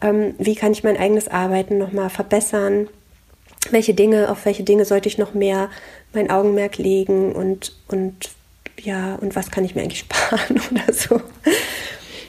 ähm, 0.00 0.34
wie 0.38 0.54
kann 0.54 0.72
ich 0.72 0.84
mein 0.84 0.96
eigenes 0.96 1.28
Arbeiten 1.28 1.78
nochmal 1.78 2.10
verbessern, 2.10 2.88
welche 3.70 3.94
Dinge, 3.94 4.30
auf 4.30 4.44
welche 4.44 4.62
Dinge 4.62 4.84
sollte 4.84 5.08
ich 5.08 5.18
noch 5.18 5.34
mehr 5.34 5.70
mein 6.12 6.30
Augenmerk 6.30 6.78
legen 6.78 7.32
und, 7.32 7.74
und 7.88 8.30
ja, 8.80 9.16
und 9.16 9.34
was 9.34 9.50
kann 9.50 9.64
ich 9.64 9.74
mir 9.74 9.82
eigentlich 9.82 10.00
sparen 10.10 10.60
oder 10.70 10.92
so. 10.92 11.20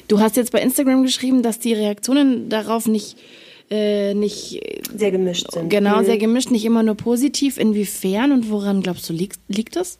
Du 0.08 0.20
hast 0.20 0.38
jetzt 0.38 0.52
bei 0.52 0.62
Instagram 0.62 1.04
geschrieben, 1.04 1.44
dass 1.44 1.60
die 1.60 1.74
Reaktionen 1.74 2.50
darauf 2.50 2.88
nicht 2.88 3.18
äh, 3.70 4.14
nicht 4.14 4.62
sehr 4.96 5.12
gemischt 5.12 5.52
sind. 5.52 5.70
Genau, 5.70 6.00
mhm. 6.00 6.06
sehr 6.06 6.18
gemischt, 6.18 6.52
nicht 6.52 6.64
immer 6.64 6.84
nur 6.84 6.96
positiv. 6.96 7.58
Inwiefern 7.58 8.32
und 8.32 8.50
woran 8.50 8.82
glaubst 8.82 9.10
du 9.10 9.14
liegt, 9.14 9.40
liegt 9.50 9.76
das? 9.76 10.00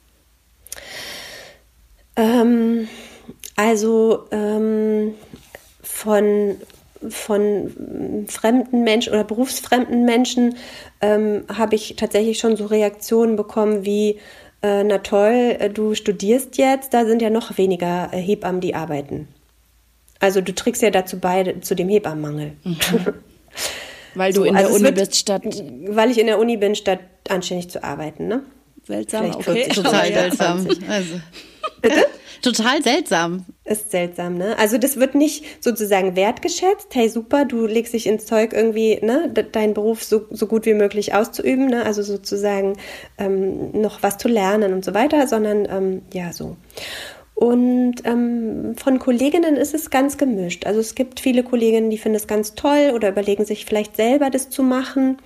Ähm, 2.16 2.88
also 3.58 4.26
ähm, 4.32 5.16
von 5.82 6.56
von 7.10 8.26
fremden 8.28 8.84
Menschen 8.84 9.14
oder 9.14 9.24
berufsfremden 9.24 10.06
Menschen 10.06 10.56
ähm, 11.02 11.44
habe 11.54 11.76
ich 11.76 11.96
tatsächlich 11.96 12.40
schon 12.40 12.56
so 12.56 12.66
Reaktionen 12.66 13.36
bekommen 13.36 13.86
wie, 13.86 14.20
äh, 14.62 14.84
na 14.84 15.00
toll, 15.00 15.56
äh, 15.60 15.70
du 15.70 15.96
studierst 15.96 16.58
jetzt, 16.58 16.94
da 16.94 17.06
sind 17.06 17.22
ja 17.22 17.30
noch 17.30 17.58
weniger 17.58 18.10
äh, 18.12 18.18
Hebammen, 18.18 18.62
die 18.62 18.76
arbeiten. 18.76 19.28
Also 20.20 20.42
du 20.42 20.54
trägst 20.54 20.82
ja 20.82 20.90
dazu 20.90 21.20
bei, 21.20 21.56
zu 21.62 21.76
dem 21.76 21.90
Hebammenmangel. 21.90 22.54
Mhm. 22.64 22.78
Weil 24.16 24.34
du 24.34 24.40
so, 24.40 24.46
in 24.46 24.56
der 24.56 24.66
also 24.66 24.76
Uni 24.76 24.92
bist, 24.92 25.16
statt. 25.16 25.44
Weil 25.88 26.10
ich 26.10 26.18
in 26.18 26.26
der 26.26 26.40
Uni 26.40 26.58
bin, 26.58 26.74
statt 26.74 27.00
anständig 27.30 27.70
zu 27.70 27.84
arbeiten, 27.84 28.28
ne? 28.28 28.42
Seltsam, 28.88 29.36
okay. 29.36 29.68
Total 29.74 30.08
seltsam. 30.08 30.68
Also. 30.88 31.20
Bitte? 31.82 32.06
Total 32.42 32.82
seltsam. 32.84 33.46
Ist 33.66 33.92
seltsam, 33.92 34.36
ne? 34.36 34.58
Also 34.60 34.78
das 34.78 34.98
wird 34.98 35.16
nicht 35.16 35.44
sozusagen 35.64 36.16
wertgeschätzt. 36.16 36.94
Hey, 36.94 37.10
super, 37.10 37.46
du 37.46 37.66
legst 37.66 37.94
dich 37.94 38.08
ins 38.08 38.26
Zeug, 38.26 38.54
irgendwie 38.54 39.00
ne, 39.02 39.34
deinen 39.52 39.74
Beruf 39.74 40.04
so, 40.04 40.26
so 40.30 40.48
gut 40.48 40.66
wie 40.66 40.74
möglich 40.74 41.14
auszuüben, 41.14 41.68
ne? 41.68 41.84
Also 41.86 42.04
sozusagen 42.04 42.78
ähm, 43.18 43.72
noch 43.72 44.04
was 44.04 44.18
zu 44.18 44.28
lernen 44.28 44.74
und 44.74 44.86
so 44.86 44.94
weiter, 44.94 45.28
sondern 45.28 45.68
ähm, 45.70 46.02
ja, 46.14 46.32
so. 46.32 46.58
Und 47.34 47.96
ähm, 48.06 48.76
von 48.78 48.98
Kolleginnen 48.98 49.58
ist 49.58 49.76
es 49.76 49.92
ganz 49.92 50.18
gemischt. 50.18 50.66
Also 50.66 50.80
es 50.80 50.96
gibt 50.96 51.20
viele 51.20 51.44
Kolleginnen, 51.44 51.92
die 51.92 52.00
finden 52.00 52.16
es 52.16 52.26
ganz 52.26 52.56
toll 52.56 52.94
oder 52.96 53.10
überlegen 53.10 53.46
sich 53.46 53.66
vielleicht 53.66 53.96
selber 53.96 54.30
das 54.30 54.50
zu 54.50 54.64
machen. 54.64 55.18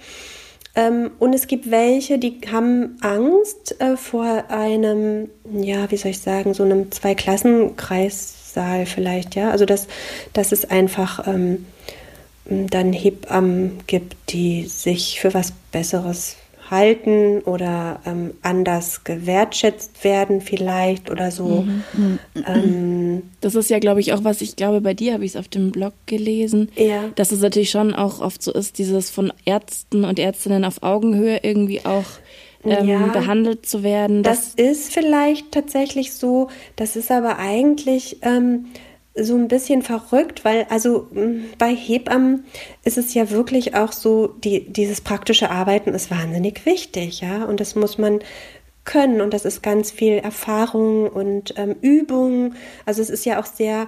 Ähm, 0.76 1.12
und 1.20 1.34
es 1.34 1.48
gibt 1.48 1.70
welche, 1.70 2.18
die 2.18 2.40
haben 2.52 2.98
Angst 3.02 3.80
äh, 3.82 3.98
vor 3.98 4.46
einem, 4.50 5.30
ja, 5.52 5.92
wie 5.92 5.98
soll 5.98 6.12
ich 6.12 6.20
sagen, 6.20 6.54
so 6.54 6.64
einem 6.64 6.92
Zweiklassenkreissaal 6.92 8.86
vielleicht, 8.86 9.36
ja. 9.36 9.52
Also 9.52 9.66
dass, 9.66 9.88
dass 10.34 10.52
es 10.52 10.70
einfach 10.70 11.28
ähm, 11.28 11.66
dann 12.46 12.94
Hebammen 12.94 13.80
gibt, 13.88 14.16
die 14.30 14.66
sich 14.66 15.20
für 15.20 15.34
was 15.34 15.54
Besseres 15.72 16.38
halten 16.72 17.42
oder 17.42 18.00
ähm, 18.06 18.32
anders 18.42 19.04
gewertschätzt 19.04 20.04
werden 20.04 20.42
vielleicht 20.42 21.12
oder 21.12 21.30
so. 21.30 21.64
Mhm. 21.64 21.84
Mhm. 21.94 22.20
Ähm, 22.48 23.22
das 23.42 23.56
ist 23.56 23.70
ja, 23.70 23.80
glaube 23.80 24.00
ich, 24.00 24.14
auch 24.14 24.24
was 24.24 24.42
ich 24.42 24.56
glaube, 24.56 24.82
bei 24.82 24.94
dir 24.94 25.14
habe 25.14 25.26
ich 25.26 25.32
es 25.32 25.38
auf 25.38 25.50
dem 25.50 25.72
Blog 25.72 25.94
gelesen, 26.06 26.72
ja. 26.76 27.10
dass 27.16 27.32
es 27.32 27.42
natürlich 27.42 27.70
schon 27.70 27.94
auch 27.94 28.22
oft 28.22 28.42
so 28.42 28.52
ist, 28.54 28.78
dieses 28.78 29.12
von 29.12 29.32
Ärzten 29.46 30.06
und 30.06 30.18
Ärztinnen 30.18 30.66
auf 30.66 30.82
Augenhöhe 30.82 31.42
irgendwie 31.44 31.86
auch 31.86 32.06
ähm, 32.64 32.88
ja, 32.88 33.08
behandelt 33.08 33.66
zu 33.66 33.84
werden. 33.84 34.24
Das 34.24 34.54
ist 34.56 34.94
vielleicht 34.94 35.52
tatsächlich 35.52 36.14
so, 36.14 36.48
das 36.76 36.96
ist 36.96 37.12
aber 37.12 37.38
eigentlich... 37.38 38.18
Ähm, 38.22 38.66
so 39.16 39.36
ein 39.36 39.48
bisschen 39.48 39.82
verrückt, 39.82 40.46
weil 40.46 40.66
also 40.70 41.08
bei 41.58 41.76
Hebammen 41.76 42.46
ist 42.86 42.98
es 42.98 43.14
ja 43.14 43.30
wirklich 43.30 43.76
auch 43.76 43.92
so, 43.92 44.28
die, 44.28 44.72
dieses 44.72 45.02
praktische 45.02 45.50
Arbeiten 45.50 45.94
ist 45.94 46.10
wahnsinnig 46.10 46.66
wichtig, 46.66 47.22
ja, 47.22 47.44
und 47.44 47.60
das 47.60 47.76
muss 47.76 47.98
man 47.98 48.20
können 48.86 49.22
und 49.22 49.34
das 49.34 49.46
ist 49.46 49.62
ganz 49.62 49.92
viel 49.92 50.14
Erfahrung 50.14 51.08
und 51.08 51.54
ähm, 51.58 51.76
Übung. 51.82 52.56
Also 52.86 53.02
es 53.02 53.10
ist 53.10 53.26
ja 53.26 53.40
auch 53.40 53.46
sehr 53.46 53.88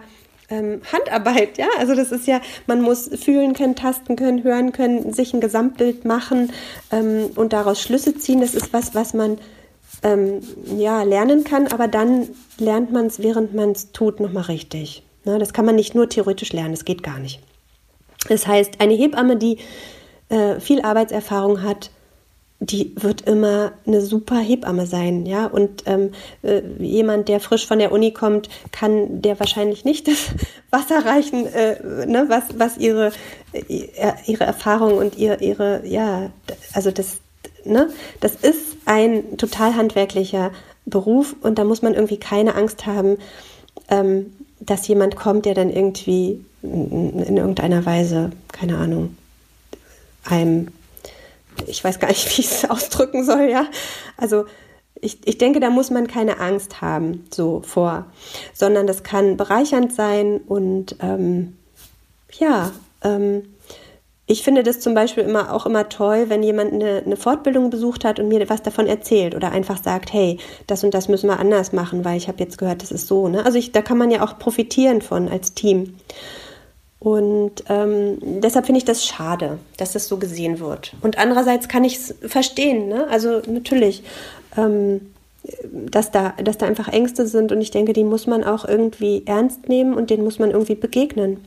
ähm, 0.49 0.81
Handarbeit, 0.91 1.57
ja. 1.57 1.67
Also 1.79 1.95
das 1.95 2.11
ist 2.11 2.27
ja, 2.27 2.41
man 2.67 2.81
muss 2.81 3.09
fühlen 3.15 3.53
können, 3.53 3.75
tasten 3.75 4.15
können, 4.15 4.43
hören 4.43 4.71
können, 4.71 5.13
sich 5.13 5.33
ein 5.33 5.41
Gesamtbild 5.41 6.05
machen 6.05 6.51
ähm, 6.91 7.31
und 7.35 7.53
daraus 7.53 7.81
Schlüsse 7.81 8.15
ziehen. 8.17 8.41
Das 8.41 8.53
ist 8.53 8.73
was, 8.73 8.93
was 8.93 9.13
man 9.13 9.39
ähm, 10.03 10.41
ja 10.77 11.03
lernen 11.03 11.43
kann, 11.43 11.67
aber 11.67 11.87
dann 11.87 12.27
lernt 12.57 12.91
man 12.91 13.07
es, 13.07 13.19
während 13.19 13.53
man 13.53 13.71
es 13.71 13.91
tut, 13.93 14.19
nochmal 14.19 14.43
richtig. 14.43 15.03
Ne, 15.25 15.39
das 15.39 15.53
kann 15.53 15.65
man 15.65 15.75
nicht 15.75 15.95
nur 15.95 16.09
theoretisch 16.09 16.51
lernen, 16.53 16.71
das 16.71 16.85
geht 16.85 17.03
gar 17.03 17.19
nicht. 17.19 17.39
Das 18.27 18.47
heißt, 18.47 18.79
eine 18.79 18.93
Hebamme, 18.93 19.37
die 19.37 19.57
äh, 20.29 20.59
viel 20.59 20.81
Arbeitserfahrung 20.81 21.63
hat, 21.63 21.91
die 22.59 22.93
wird 22.95 23.21
immer 23.21 23.73
eine 23.85 24.01
super 24.01 24.37
Hebamme 24.37 24.85
sein, 24.85 25.25
ja. 25.25 25.47
Und 25.47 25.83
ähm, 25.85 26.11
äh, 26.43 26.61
jemand, 26.79 27.27
der 27.27 27.39
frisch 27.39 27.67
von 27.67 27.79
der 27.79 27.91
Uni 27.91 28.11
kommt, 28.11 28.49
kann 28.71 29.21
der 29.21 29.39
wahrscheinlich 29.39 29.83
nicht 29.85 30.07
das 30.07 30.29
Wasser 30.71 31.05
reichen, 31.05 31.45
äh, 31.47 32.05
ne, 32.05 32.25
was, 32.29 32.43
was 32.57 32.77
ihre, 32.77 33.11
äh, 33.51 34.13
ihre 34.25 34.45
Erfahrung 34.45 34.97
und 34.97 35.17
ihr, 35.17 35.41
ihre, 35.41 35.85
ja, 35.85 36.29
also 36.73 36.91
das, 36.91 37.17
ne, 37.65 37.89
das 38.21 38.35
ist 38.35 38.77
ein 38.85 39.37
total 39.37 39.75
handwerklicher 39.75 40.51
Beruf 40.85 41.35
und 41.41 41.59
da 41.59 41.63
muss 41.63 41.81
man 41.81 41.93
irgendwie 41.93 42.17
keine 42.17 42.55
Angst 42.55 42.85
haben, 42.85 43.17
ähm, 43.89 44.31
dass 44.65 44.87
jemand 44.87 45.15
kommt, 45.15 45.45
der 45.45 45.53
dann 45.53 45.69
irgendwie 45.69 46.43
in 46.61 47.37
irgendeiner 47.37 47.85
Weise, 47.85 48.31
keine 48.51 48.77
Ahnung, 48.77 49.17
einem, 50.23 50.69
ich 51.67 51.83
weiß 51.83 51.99
gar 51.99 52.07
nicht, 52.07 52.25
wie 52.37 52.41
ich 52.41 52.47
es 52.47 52.69
ausdrücken 52.69 53.25
soll, 53.25 53.49
ja. 53.49 53.65
Also 54.17 54.45
ich, 55.01 55.19
ich 55.25 55.37
denke, 55.37 55.59
da 55.59 55.69
muss 55.69 55.89
man 55.91 56.07
keine 56.07 56.39
Angst 56.39 56.81
haben, 56.81 57.25
so 57.29 57.61
vor, 57.61 58.05
sondern 58.53 58.87
das 58.87 59.03
kann 59.03 59.35
bereichernd 59.35 59.93
sein 59.93 60.39
und 60.47 60.95
ähm, 61.01 61.57
ja, 62.39 62.71
ähm, 63.03 63.52
ich 64.25 64.43
finde 64.43 64.63
das 64.63 64.79
zum 64.79 64.93
Beispiel 64.93 65.23
immer 65.23 65.53
auch 65.53 65.65
immer 65.65 65.89
toll, 65.89 66.25
wenn 66.29 66.43
jemand 66.43 66.73
eine, 66.73 67.03
eine, 67.05 67.17
Fortbildung 67.17 67.69
besucht 67.69 68.05
hat 68.05 68.19
und 68.19 68.29
mir 68.29 68.49
was 68.49 68.61
davon 68.61 68.87
erzählt 68.87 69.35
oder 69.35 69.51
einfach 69.51 69.83
sagt, 69.83 70.13
hey, 70.13 70.37
das 70.65 70.83
und 70.83 70.93
das 70.93 71.09
müssen 71.09 71.27
wir 71.27 71.39
anders 71.39 71.73
machen, 71.73 72.05
weil 72.05 72.17
ich 72.17 72.29
habe 72.29 72.39
jetzt 72.39 72.57
gehört, 72.57 72.81
das 72.81 72.91
ist 72.91 73.07
so. 73.07 73.27
Ne? 73.27 73.45
Also 73.45 73.57
ich, 73.57 73.73
da 73.73 73.81
kann 73.81 73.97
man 73.97 74.11
ja 74.11 74.25
auch 74.25 74.39
profitieren 74.39 75.01
von 75.01 75.27
als 75.27 75.53
Team. 75.53 75.95
Und 76.99 77.65
ähm, 77.67 78.17
deshalb 78.21 78.65
finde 78.65 78.77
ich 78.77 78.85
das 78.85 79.05
schade, 79.05 79.59
dass 79.75 79.91
das 79.91 80.07
so 80.07 80.15
gesehen 80.15 80.61
wird. 80.61 80.93
Und 81.01 81.17
andererseits 81.17 81.67
kann 81.67 81.83
ich 81.83 81.97
es 81.97 82.15
verstehen. 82.25 82.87
Ne? 82.87 83.05
Also 83.09 83.41
natürlich, 83.45 84.03
ähm, 84.55 85.01
dass 85.73 86.11
da, 86.11 86.33
dass 86.41 86.57
da 86.57 86.65
einfach 86.65 86.87
Ängste 86.87 87.27
sind 87.27 87.51
und 87.51 87.59
ich 87.59 87.71
denke, 87.71 87.91
die 87.91 88.05
muss 88.05 88.25
man 88.25 88.45
auch 88.45 88.63
irgendwie 88.63 89.23
ernst 89.25 89.67
nehmen 89.67 89.95
und 89.95 90.11
denen 90.11 90.23
muss 90.23 90.39
man 90.39 90.51
irgendwie 90.51 90.75
begegnen. 90.75 91.43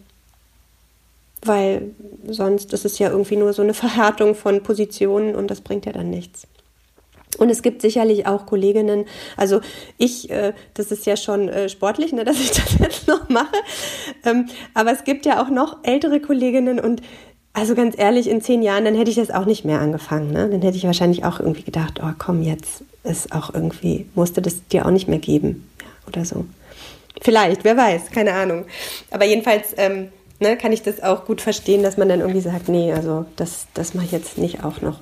Weil 1.42 1.90
sonst 2.26 2.72
ist 2.72 2.84
es 2.84 2.98
ja 2.98 3.10
irgendwie 3.10 3.36
nur 3.36 3.52
so 3.52 3.62
eine 3.62 3.74
Verhärtung 3.84 4.34
von 4.34 4.62
Positionen 4.62 5.34
und 5.34 5.50
das 5.50 5.60
bringt 5.60 5.86
ja 5.86 5.92
dann 5.92 6.10
nichts. 6.10 6.46
Und 7.38 7.50
es 7.50 7.62
gibt 7.62 7.82
sicherlich 7.82 8.26
auch 8.26 8.46
Kolleginnen, 8.46 9.04
also 9.36 9.60
ich, 9.98 10.30
äh, 10.30 10.54
das 10.74 10.90
ist 10.90 11.04
ja 11.04 11.16
schon 11.16 11.48
äh, 11.48 11.68
sportlich, 11.68 12.12
ne, 12.12 12.24
dass 12.24 12.40
ich 12.40 12.50
das 12.50 12.78
jetzt 12.78 13.08
noch 13.08 13.28
mache, 13.28 13.56
ähm, 14.24 14.46
aber 14.74 14.92
es 14.92 15.04
gibt 15.04 15.26
ja 15.26 15.42
auch 15.42 15.50
noch 15.50 15.78
ältere 15.82 16.20
Kolleginnen 16.20 16.80
und 16.80 17.02
also 17.56 17.74
ganz 17.74 17.98
ehrlich, 17.98 18.28
in 18.28 18.42
zehn 18.42 18.62
Jahren, 18.62 18.84
dann 18.84 18.94
hätte 18.94 19.10
ich 19.10 19.16
das 19.16 19.30
auch 19.30 19.46
nicht 19.46 19.64
mehr 19.64 19.80
angefangen. 19.80 20.30
Ne? 20.30 20.50
Dann 20.50 20.60
hätte 20.60 20.76
ich 20.76 20.84
wahrscheinlich 20.84 21.24
auch 21.24 21.40
irgendwie 21.40 21.62
gedacht, 21.62 22.00
oh 22.02 22.10
komm, 22.18 22.42
jetzt 22.42 22.84
ist 23.02 23.32
auch 23.32 23.54
irgendwie, 23.54 24.04
musste 24.14 24.42
das 24.42 24.66
dir 24.66 24.84
auch 24.84 24.90
nicht 24.90 25.08
mehr 25.08 25.18
geben 25.20 25.66
ja, 25.80 25.88
oder 26.06 26.26
so. 26.26 26.44
Vielleicht, 27.22 27.64
wer 27.64 27.74
weiß, 27.74 28.10
keine 28.10 28.34
Ahnung. 28.34 28.66
Aber 29.10 29.24
jedenfalls 29.24 29.68
ähm, 29.78 30.08
ne, 30.40 30.56
kann 30.56 30.72
ich 30.72 30.82
das 30.82 31.02
auch 31.02 31.24
gut 31.24 31.40
verstehen, 31.40 31.82
dass 31.82 31.96
man 31.96 32.08
dann 32.08 32.20
irgendwie 32.20 32.40
sagt, 32.40 32.68
nee, 32.68 32.92
also 32.92 33.26
das, 33.36 33.66
das 33.74 33.94
mache 33.94 34.06
ich 34.06 34.12
jetzt 34.12 34.38
nicht 34.38 34.64
auch 34.64 34.80
noch. 34.80 35.00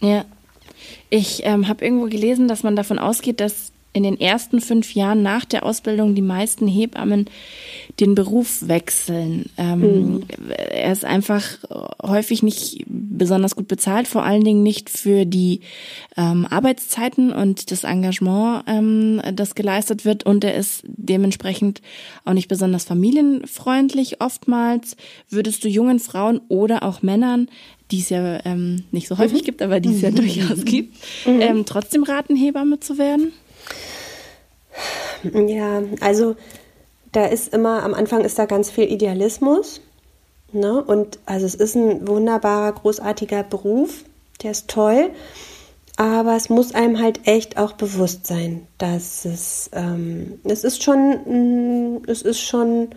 Ja. 0.00 0.24
Ich 1.10 1.44
ähm, 1.44 1.68
habe 1.68 1.84
irgendwo 1.84 2.06
gelesen, 2.06 2.48
dass 2.48 2.62
man 2.62 2.76
davon 2.76 2.98
ausgeht, 2.98 3.40
dass 3.40 3.72
in 3.98 4.04
den 4.04 4.20
ersten 4.20 4.60
fünf 4.60 4.94
Jahren 4.94 5.22
nach 5.22 5.44
der 5.44 5.66
Ausbildung 5.66 6.14
die 6.14 6.22
meisten 6.22 6.68
Hebammen 6.68 7.28
den 7.98 8.14
Beruf 8.14 8.68
wechseln. 8.68 9.50
Ähm, 9.58 9.80
mhm. 9.80 10.24
Er 10.48 10.92
ist 10.92 11.04
einfach 11.04 11.42
häufig 12.00 12.44
nicht 12.44 12.84
besonders 12.86 13.56
gut 13.56 13.66
bezahlt, 13.66 14.06
vor 14.06 14.22
allen 14.22 14.44
Dingen 14.44 14.62
nicht 14.62 14.88
für 14.88 15.26
die 15.26 15.60
ähm, 16.16 16.46
Arbeitszeiten 16.48 17.32
und 17.32 17.72
das 17.72 17.82
Engagement, 17.82 18.62
ähm, 18.68 19.20
das 19.34 19.56
geleistet 19.56 20.04
wird. 20.04 20.24
Und 20.24 20.44
er 20.44 20.54
ist 20.54 20.84
dementsprechend 20.86 21.82
auch 22.24 22.34
nicht 22.34 22.48
besonders 22.48 22.84
familienfreundlich 22.84 24.20
oftmals. 24.20 24.96
Würdest 25.28 25.64
du 25.64 25.68
jungen 25.68 25.98
Frauen 25.98 26.40
oder 26.48 26.84
auch 26.84 27.02
Männern 27.02 27.48
die 27.90 28.00
es 28.00 28.10
ja 28.10 28.44
ähm, 28.44 28.84
nicht 28.90 29.08
so 29.08 29.18
häufig 29.18 29.42
mhm. 29.42 29.46
gibt, 29.46 29.62
aber 29.62 29.80
die 29.80 29.94
es 29.94 30.02
ja 30.02 30.10
durchaus 30.10 30.64
gibt, 30.64 30.94
mhm. 31.26 31.40
ähm, 31.40 31.64
trotzdem 31.64 32.02
raten, 32.02 32.36
Hebamme 32.36 32.80
zu 32.80 32.98
werden? 32.98 33.32
Ja, 35.32 35.82
also 36.00 36.36
da 37.12 37.26
ist 37.26 37.52
immer, 37.52 37.82
am 37.82 37.94
Anfang 37.94 38.24
ist 38.24 38.38
da 38.38 38.46
ganz 38.46 38.70
viel 38.70 38.84
Idealismus. 38.84 39.80
Ne? 40.52 40.82
Und 40.82 41.18
also 41.26 41.46
es 41.46 41.54
ist 41.54 41.74
ein 41.74 42.06
wunderbarer, 42.08 42.72
großartiger 42.72 43.42
Beruf, 43.42 44.04
der 44.42 44.52
ist 44.52 44.68
toll. 44.68 45.10
Aber 45.96 46.36
es 46.36 46.48
muss 46.48 46.74
einem 46.74 47.00
halt 47.00 47.26
echt 47.26 47.58
auch 47.58 47.72
bewusst 47.72 48.26
sein, 48.26 48.66
dass 48.78 49.24
es, 49.24 49.68
ähm, 49.72 50.38
es 50.44 50.62
ist 50.62 50.82
schon, 50.84 51.96
mm, 51.96 52.02
es 52.06 52.22
ist 52.22 52.40
schon 52.40 52.90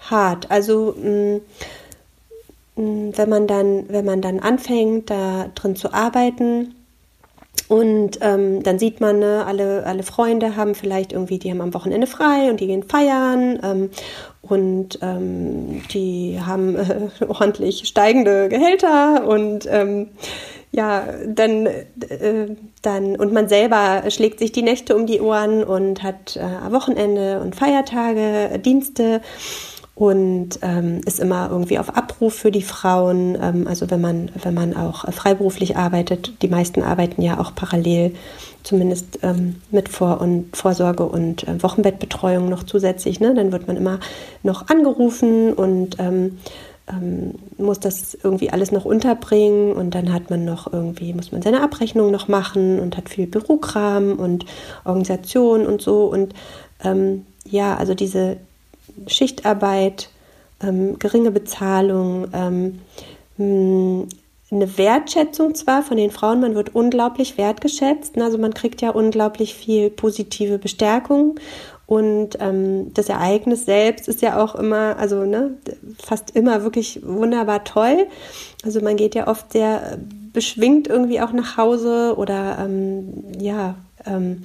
hart. 0.00 0.50
Also 0.50 0.96
mm, 0.96 1.40
mm, 2.82 3.12
wenn 3.16 3.28
man 3.28 3.46
dann, 3.46 3.88
wenn 3.88 4.04
man 4.04 4.20
dann 4.20 4.40
anfängt, 4.40 5.08
da 5.10 5.50
drin 5.54 5.76
zu 5.76 5.92
arbeiten, 5.92 6.74
und 7.72 8.18
ähm, 8.20 8.62
dann 8.62 8.78
sieht 8.78 9.00
man, 9.00 9.18
ne, 9.18 9.46
alle, 9.46 9.86
alle 9.86 10.02
Freunde 10.02 10.56
haben 10.56 10.74
vielleicht 10.74 11.14
irgendwie, 11.14 11.38
die 11.38 11.50
haben 11.50 11.62
am 11.62 11.72
Wochenende 11.72 12.06
frei 12.06 12.50
und 12.50 12.60
die 12.60 12.66
gehen 12.66 12.82
feiern 12.82 13.58
ähm, 13.62 13.90
und 14.42 14.98
ähm, 15.00 15.80
die 15.90 16.38
haben 16.44 16.76
äh, 16.76 17.08
ordentlich 17.26 17.88
steigende 17.88 18.50
Gehälter 18.50 19.26
und 19.26 19.66
ähm, 19.70 20.10
ja, 20.70 21.02
dann, 21.26 21.64
äh, 21.64 22.56
dann, 22.82 23.16
und 23.16 23.32
man 23.32 23.48
selber 23.48 24.02
schlägt 24.10 24.40
sich 24.40 24.52
die 24.52 24.60
Nächte 24.60 24.94
um 24.94 25.06
die 25.06 25.22
Ohren 25.22 25.64
und 25.64 26.02
hat 26.02 26.36
äh, 26.36 26.72
Wochenende 26.72 27.40
und 27.40 27.56
Feiertage, 27.56 28.58
Dienste 28.58 29.22
und 29.94 30.58
ähm, 30.62 31.02
ist 31.04 31.20
immer 31.20 31.48
irgendwie 31.50 31.78
auf 31.78 31.94
Abruf 31.94 32.34
für 32.34 32.50
die 32.50 32.62
Frauen. 32.62 33.36
Ähm, 33.40 33.66
also 33.66 33.90
wenn 33.90 34.00
man, 34.00 34.30
wenn 34.42 34.54
man 34.54 34.74
auch 34.74 35.10
freiberuflich 35.12 35.76
arbeitet, 35.76 36.42
die 36.42 36.48
meisten 36.48 36.82
arbeiten 36.82 37.20
ja 37.20 37.38
auch 37.38 37.54
parallel, 37.54 38.14
zumindest 38.62 39.18
ähm, 39.22 39.56
mit 39.70 39.88
Vor- 39.88 40.20
und 40.20 40.56
Vorsorge 40.56 41.04
und 41.04 41.46
äh, 41.46 41.62
Wochenbettbetreuung 41.62 42.48
noch 42.48 42.62
zusätzlich. 42.62 43.20
Ne? 43.20 43.34
Dann 43.34 43.52
wird 43.52 43.66
man 43.66 43.76
immer 43.76 44.00
noch 44.42 44.68
angerufen 44.68 45.52
und 45.52 45.96
ähm, 45.98 46.38
ähm, 46.88 47.34
muss 47.58 47.80
das 47.80 48.16
irgendwie 48.22 48.50
alles 48.50 48.72
noch 48.72 48.84
unterbringen 48.84 49.72
und 49.72 49.94
dann 49.94 50.12
hat 50.12 50.30
man 50.30 50.44
noch 50.44 50.72
irgendwie, 50.72 51.12
muss 51.12 51.32
man 51.32 51.42
seine 51.42 51.62
Abrechnung 51.62 52.10
noch 52.10 52.28
machen 52.28 52.80
und 52.80 52.96
hat 52.96 53.08
viel 53.08 53.26
Bürokram 53.26 54.14
und 54.14 54.46
Organisation 54.84 55.66
und 55.66 55.80
so 55.82 56.06
und 56.06 56.34
ähm, 56.82 57.26
ja, 57.44 57.76
also 57.76 57.94
diese, 57.94 58.38
Schichtarbeit, 59.06 60.10
ähm, 60.62 60.98
geringe 60.98 61.30
Bezahlung, 61.30 62.28
ähm, 62.32 62.80
hm, 63.36 64.08
eine 64.50 64.76
Wertschätzung 64.76 65.54
zwar 65.54 65.82
von 65.82 65.96
den 65.96 66.10
Frauen, 66.10 66.40
man 66.40 66.54
wird 66.54 66.74
unglaublich 66.74 67.38
wertgeschätzt, 67.38 68.16
ne? 68.16 68.24
also 68.24 68.36
man 68.36 68.52
kriegt 68.52 68.82
ja 68.82 68.90
unglaublich 68.90 69.54
viel 69.54 69.88
positive 69.88 70.58
Bestärkung 70.58 71.36
und 71.86 72.38
ähm, 72.40 72.94
das 72.94 73.08
Ereignis 73.08 73.66
selbst 73.66 74.08
ist 74.08 74.22
ja 74.22 74.42
auch 74.42 74.54
immer, 74.54 74.96
also 74.98 75.24
ne, 75.24 75.58
fast 76.02 76.34
immer 76.34 76.62
wirklich 76.62 77.00
wunderbar 77.04 77.64
toll. 77.64 78.06
Also 78.64 78.80
man 78.80 78.96
geht 78.96 79.14
ja 79.14 79.28
oft 79.28 79.52
sehr 79.52 79.98
beschwingt 80.32 80.88
irgendwie 80.88 81.20
auch 81.20 81.32
nach 81.32 81.58
Hause 81.58 82.14
oder 82.16 82.58
ähm, 82.60 83.24
ja, 83.38 83.74
ähm, 84.06 84.44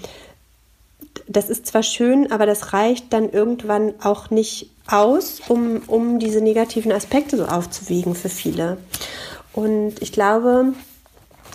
das 1.27 1.49
ist 1.49 1.67
zwar 1.67 1.83
schön, 1.83 2.31
aber 2.31 2.45
das 2.45 2.73
reicht 2.73 3.11
dann 3.13 3.29
irgendwann 3.29 3.93
auch 4.01 4.29
nicht 4.29 4.69
aus, 4.87 5.41
um, 5.47 5.81
um 5.87 6.19
diese 6.19 6.41
negativen 6.41 6.91
Aspekte 6.91 7.37
so 7.37 7.45
aufzuwiegen 7.45 8.15
für 8.15 8.29
viele. 8.29 8.77
Und 9.53 9.95
ich 10.01 10.11
glaube, 10.11 10.73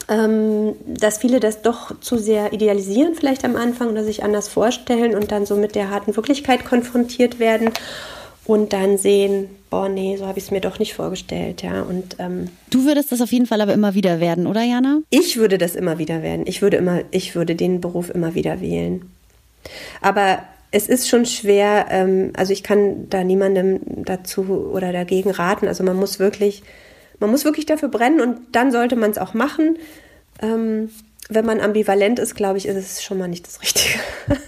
ähm, 0.09 0.75
dass 0.87 1.19
viele 1.19 1.41
das 1.41 1.63
doch 1.63 1.99
zu 2.01 2.19
sehr 2.19 2.53
idealisieren, 2.53 3.15
vielleicht 3.15 3.45
am 3.45 3.57
Anfang 3.57 3.91
oder 3.91 4.05
sich 4.05 4.23
anders 4.25 4.49
vorstellen 4.49 5.15
und 5.15 5.33
dann 5.33 5.47
so 5.47 5.57
mit 5.57 5.75
der 5.75 5.91
harten 5.91 6.15
Wirklichkeit 6.17 6.65
konfrontiert 6.65 7.39
werden 7.39 7.71
und 8.45 8.73
dann 8.73 8.99
sehen, 8.99 9.49
boah, 9.71 9.89
nee, 9.89 10.17
so 10.17 10.27
habe 10.27 10.39
ich 10.39 10.47
es 10.47 10.51
mir 10.51 10.61
doch 10.61 10.79
nicht 10.79 10.95
vorgestellt, 10.95 11.63
ja. 11.63 11.83
Und 11.83 12.17
ähm, 12.19 12.49
du 12.71 12.85
würdest 12.85 13.13
das 13.13 13.21
auf 13.21 13.33
jeden 13.33 13.47
Fall 13.47 13.61
aber 13.61 13.73
immer 13.73 13.95
wieder 13.95 14.21
werden, 14.21 14.47
oder 14.47 14.63
Jana? 14.63 15.01
Ich 15.11 15.37
würde 15.37 15.59
das 15.59 15.77
immer 15.77 15.99
wieder 15.99 16.23
werden. 16.23 16.45
Ich 16.47 16.61
würde 16.61 16.77
immer, 16.77 17.03
ich 17.11 17.35
würde 17.35 17.55
den 17.55 17.81
Beruf 17.81 18.11
immer 18.11 18.35
wieder 18.35 18.61
wählen. 18.61 19.11
Aber 20.01 20.41
es 20.71 20.89
ist 20.89 21.09
schon 21.09 21.27
schwer, 21.27 21.87
ähm, 21.91 22.33
also 22.37 22.53
ich 22.53 22.63
kann 22.63 23.09
da 23.11 23.23
niemandem 23.23 23.81
dazu 24.05 24.71
oder 24.73 24.93
dagegen 24.93 25.31
raten. 25.31 25.69
Also 25.69 25.85
man 25.85 25.97
muss 25.97 26.19
wirklich, 26.19 26.63
man 27.21 27.31
muss 27.31 27.45
wirklich 27.45 27.67
dafür 27.67 27.89
brennen 27.89 28.21
und 28.21 28.39
dann 28.53 28.73
sollte 28.73 28.97
man 28.97 29.11
es 29.11 29.19
auch 29.19 29.35
machen. 29.35 29.79
Ähm, 30.41 30.91
wenn 31.29 31.47
man 31.47 31.61
ambivalent 31.61 32.19
ist, 32.19 32.35
glaube 32.35 32.59
ich, 32.59 32.67
ist 32.67 32.77
es 32.77 33.03
schon 33.03 33.19
mal 33.19 33.29
nicht 33.29 33.47
das 33.47 33.61
Richtige. 33.63 33.99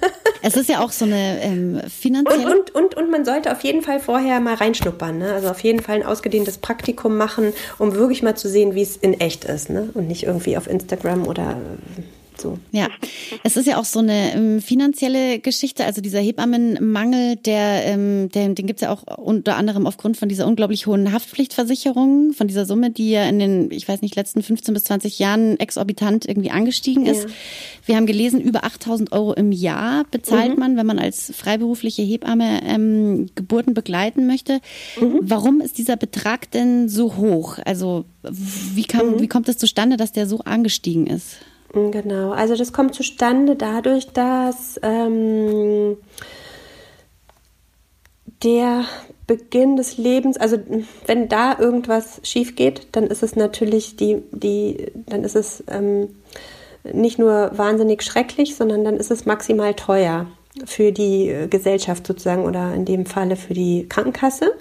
Es 0.47 0.59
ist 0.59 0.69
ja 0.69 0.81
auch 0.81 0.93
so 0.93 1.07
eine 1.07 1.41
ähm, 1.41 1.81
finanzielle. 1.89 2.45
Und, 2.45 2.75
und, 2.75 2.85
und, 2.85 2.95
und 2.97 3.11
man 3.11 3.25
sollte 3.25 3.51
auf 3.51 3.63
jeden 3.63 3.81
Fall 3.81 3.99
vorher 3.99 4.41
mal 4.41 4.53
reinschnuppern. 4.53 5.17
Ne? 5.17 5.33
Also 5.33 5.49
auf 5.49 5.61
jeden 5.61 5.81
Fall 5.81 5.95
ein 5.95 6.03
ausgedehntes 6.03 6.59
Praktikum 6.59 7.17
machen, 7.17 7.55
um 7.79 7.95
wirklich 7.95 8.23
mal 8.23 8.37
zu 8.37 8.51
sehen, 8.51 8.75
wie 8.75 8.83
es 8.83 8.95
in 8.99 9.19
echt 9.19 9.47
ist. 9.47 9.71
Ne? 9.71 9.89
Und 9.95 10.07
nicht 10.07 10.25
irgendwie 10.25 10.59
auf 10.59 10.67
Instagram 10.67 11.27
oder 11.27 11.57
so. 12.41 12.59
Ja, 12.73 12.89
es 13.43 13.57
ist 13.57 13.67
ja 13.67 13.79
auch 13.79 13.85
so 13.85 14.01
eine 14.01 14.35
ähm, 14.35 14.61
finanzielle 14.61 15.39
Geschichte. 15.39 15.85
Also 15.85 16.01
dieser 16.01 16.21
Hebammenmangel, 16.21 17.37
der, 17.37 17.85
ähm, 17.87 18.29
der, 18.31 18.49
den 18.49 18.67
gibt's 18.67 18.83
ja 18.83 18.93
auch 18.93 19.03
unter 19.19 19.57
anderem 19.57 19.87
aufgrund 19.87 20.17
von 20.17 20.29
dieser 20.29 20.47
unglaublich 20.47 20.87
hohen 20.87 21.13
Haftpflichtversicherung, 21.13 22.33
von 22.33 22.49
dieser 22.49 22.67
Summe, 22.67 22.91
die 22.91 23.11
ja 23.11 23.25
in 23.29 23.39
den, 23.39 23.71
ich 23.71 23.89
weiß 23.89 24.03
nicht, 24.03 24.17
letzten 24.17 24.43
15 24.43 24.75
bis 24.75 24.85
20 24.85 25.19
Jahren 25.19 25.59
exorbitant 25.59 26.27
irgendwie 26.27 26.51
angestiegen 26.51 27.07
ist. 27.07 27.25
Ja. 27.25 27.31
Wir 27.87 27.97
haben 27.97 28.07
gelesen, 28.07 28.41
über 28.41 28.65
8000 28.65 29.13
Euro 29.13 29.33
im 29.35 29.53
Jahr 29.53 30.05
bezahlt 30.11 30.55
mhm. 30.55 30.59
man, 30.59 30.77
wenn 30.77 30.87
man 30.87 30.99
als 30.99 31.33
freiberufliche 31.35 32.03
Hebamme 32.03 32.61
ähm, 32.65 33.27
Geburten 33.35 33.75
begleiten 33.75 34.27
möchte. 34.27 34.61
Mhm. 35.01 35.21
Warum 35.23 35.61
ist 35.61 35.79
dieser 35.79 35.97
Betrag 35.97 36.51
denn 36.51 36.89
so 36.89 37.17
hoch? 37.17 37.59
Also 37.65 38.05
wie, 38.23 38.85
kam, 38.85 39.13
mhm. 39.13 39.21
wie 39.21 39.29
kommt 39.29 39.49
es 39.49 39.59
zustande, 39.59 39.97
dass 39.97 40.13
der 40.13 40.27
so 40.27 40.41
angestiegen 40.41 41.07
ist? 41.07 41.37
Genau, 41.75 42.31
also 42.31 42.55
das 42.55 42.73
kommt 42.73 42.95
zustande 42.95 43.57
dadurch, 43.57 44.07
dass 44.13 44.79
ähm, 44.83 45.97
der 48.45 48.85
Beginn 49.27 49.75
des 49.75 49.99
Lebens, 49.99 50.37
also 50.37 50.57
wenn 51.07 51.29
da 51.29 51.59
irgendwas 51.59 52.21
schief 52.23 52.55
geht, 52.55 52.87
dann 52.93 53.09
ist 53.09 53.25
es 53.25 53.35
natürlich 53.35 53.97
die, 53.97 54.23
die, 54.31 54.93
dann 55.07 55.25
ist 55.25 55.35
es 55.35 55.65
ähm, 55.67 56.11
nicht 56.85 57.19
nur 57.19 57.51
wahnsinnig 57.55 58.03
schrecklich, 58.05 58.55
sondern 58.55 58.85
dann 58.85 58.97
ist 58.97 59.11
es 59.11 59.27
maximal 59.27 59.75
teuer 59.75 60.27
für 60.67 60.93
die 60.93 61.47
Gesellschaft 61.51 62.07
sozusagen 62.07 62.45
oder 62.45 62.73
in 62.73 62.85
dem 62.85 63.05
Falle 63.05 63.35
für 63.35 63.55
die 63.55 63.89
Krankenkasse, 63.89 64.53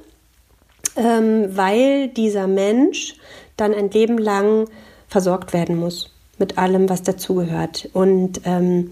ähm, 0.95 1.55
weil 1.55 2.07
dieser 2.07 2.47
Mensch 2.47 3.18
dann 3.55 3.76
ein 3.76 3.91
Leben 3.91 4.18
lang 4.18 4.68
versorgt 5.07 5.53
werden 5.53 5.78
muss 5.78 6.12
mit 6.43 6.57
allem, 6.57 6.89
was 6.89 7.01
dazugehört. 7.03 7.89
Und 7.93 8.41
ähm, 8.45 8.91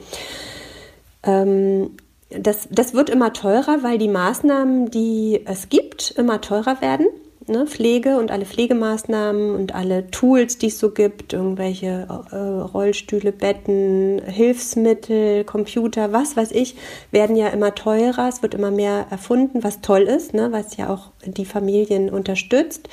Ähm, 1.23 1.91
das, 2.29 2.67
das 2.71 2.93
wird 2.93 3.09
immer 3.09 3.33
teurer, 3.33 3.83
weil 3.83 3.97
die 3.97 4.07
Maßnahmen, 4.07 4.89
die 4.89 5.41
es 5.45 5.67
gibt, 5.69 6.11
immer 6.11 6.39
teurer 6.39 6.81
werden. 6.81 7.07
Ne? 7.47 7.65
Pflege 7.67 8.17
und 8.17 8.31
alle 8.31 8.45
Pflegemaßnahmen 8.45 9.55
und 9.55 9.75
alle 9.75 10.09
Tools, 10.11 10.57
die 10.57 10.67
es 10.67 10.79
so 10.79 10.91
gibt, 10.91 11.33
irgendwelche 11.33 12.07
äh, 12.31 12.35
Rollstühle, 12.37 13.33
Betten, 13.33 14.21
Hilfsmittel, 14.25 15.43
Computer, 15.43 16.13
was 16.13 16.37
weiß 16.37 16.51
ich, 16.51 16.75
werden 17.11 17.35
ja 17.35 17.49
immer 17.49 17.75
teurer. 17.75 18.29
Es 18.29 18.41
wird 18.41 18.53
immer 18.53 18.71
mehr 18.71 19.07
erfunden, 19.09 19.63
was 19.63 19.81
toll 19.81 20.03
ist, 20.03 20.33
ne? 20.33 20.53
was 20.53 20.77
ja 20.77 20.89
auch 20.89 21.11
die 21.25 21.45
Familien 21.45 22.09
unterstützt. 22.09 22.87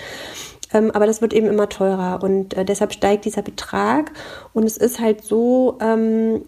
Ähm, 0.73 0.91
aber 0.91 1.07
das 1.07 1.23
wird 1.23 1.33
eben 1.33 1.47
immer 1.47 1.69
teurer 1.69 2.23
und 2.23 2.55
äh, 2.55 2.65
deshalb 2.65 2.93
steigt 2.93 3.25
dieser 3.25 3.43
Betrag. 3.43 4.13
Und 4.53 4.65
es 4.65 4.77
ist 4.77 5.01
halt 5.01 5.25
so, 5.25 5.79
ähm, 5.81 6.43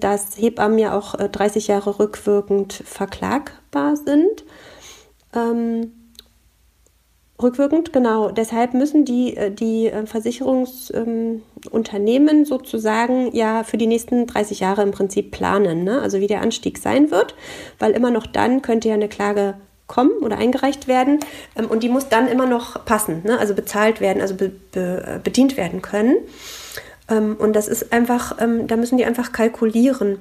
dass 0.00 0.36
Hebammen 0.36 0.78
ja 0.78 0.96
auch 0.96 1.14
äh, 1.14 1.28
30 1.28 1.68
Jahre 1.68 1.98
rückwirkend 1.98 2.72
verklagbar 2.72 3.96
sind. 3.96 4.44
Ähm, 5.34 5.92
rückwirkend, 7.42 7.92
genau. 7.92 8.30
Deshalb 8.30 8.72
müssen 8.74 9.04
die, 9.04 9.36
äh, 9.36 9.52
die 9.52 9.86
äh, 9.86 10.06
Versicherungsunternehmen 10.06 12.44
sozusagen 12.44 13.34
ja 13.34 13.62
für 13.62 13.76
die 13.76 13.86
nächsten 13.86 14.26
30 14.26 14.58
Jahre 14.60 14.82
im 14.82 14.90
Prinzip 14.90 15.30
planen, 15.30 15.84
ne? 15.84 16.00
also 16.00 16.18
wie 16.20 16.26
der 16.26 16.42
Anstieg 16.42 16.78
sein 16.78 17.10
wird, 17.10 17.34
weil 17.78 17.92
immer 17.92 18.10
noch 18.10 18.26
dann 18.26 18.62
könnte 18.62 18.88
ja 18.88 18.94
eine 18.94 19.08
Klage 19.08 19.54
kommen 19.86 20.12
oder 20.22 20.38
eingereicht 20.38 20.88
werden 20.88 21.20
ähm, 21.56 21.66
und 21.66 21.82
die 21.82 21.88
muss 21.88 22.08
dann 22.08 22.28
immer 22.28 22.46
noch 22.46 22.84
passen, 22.84 23.22
ne? 23.24 23.38
also 23.38 23.54
bezahlt 23.54 24.00
werden, 24.00 24.20
also 24.20 24.34
be, 24.34 24.50
be, 24.72 25.02
äh, 25.06 25.18
bedient 25.22 25.56
werden 25.56 25.82
können. 25.82 26.16
Ähm, 27.08 27.36
und 27.38 27.54
das 27.54 27.68
ist 27.68 27.92
einfach, 27.92 28.40
ähm, 28.40 28.66
da 28.66 28.76
müssen 28.76 28.98
die 28.98 29.04
einfach 29.04 29.32
kalkulieren. 29.32 30.18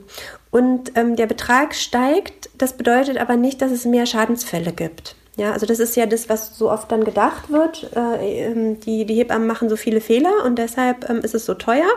Und 0.51 0.93
der 0.95 1.25
Betrag 1.25 1.75
steigt, 1.75 2.49
das 2.57 2.77
bedeutet 2.77 3.17
aber 3.17 3.35
nicht, 3.35 3.61
dass 3.61 3.71
es 3.71 3.83
mehr 3.83 4.05
Schadensfälle 4.05 4.71
gibt. 4.71 5.17
Ja, 5.35 5.51
also 5.51 5.65
das 5.65 5.79
ist 5.79 5.97
ja 5.97 6.05
das, 6.05 6.29
was 6.29 6.57
so 6.57 6.71
oft 6.71 6.89
dann 6.93 7.03
gedacht 7.03 7.51
wird. 7.51 7.91
Äh, 7.93 8.75
die, 8.85 9.05
die 9.05 9.15
Hebammen 9.15 9.47
machen 9.47 9.67
so 9.67 9.75
viele 9.75 9.99
Fehler 9.99 10.45
und 10.45 10.57
deshalb 10.57 11.09
ist 11.09 11.35
es 11.35 11.45
so 11.45 11.55
teuer. 11.55 11.89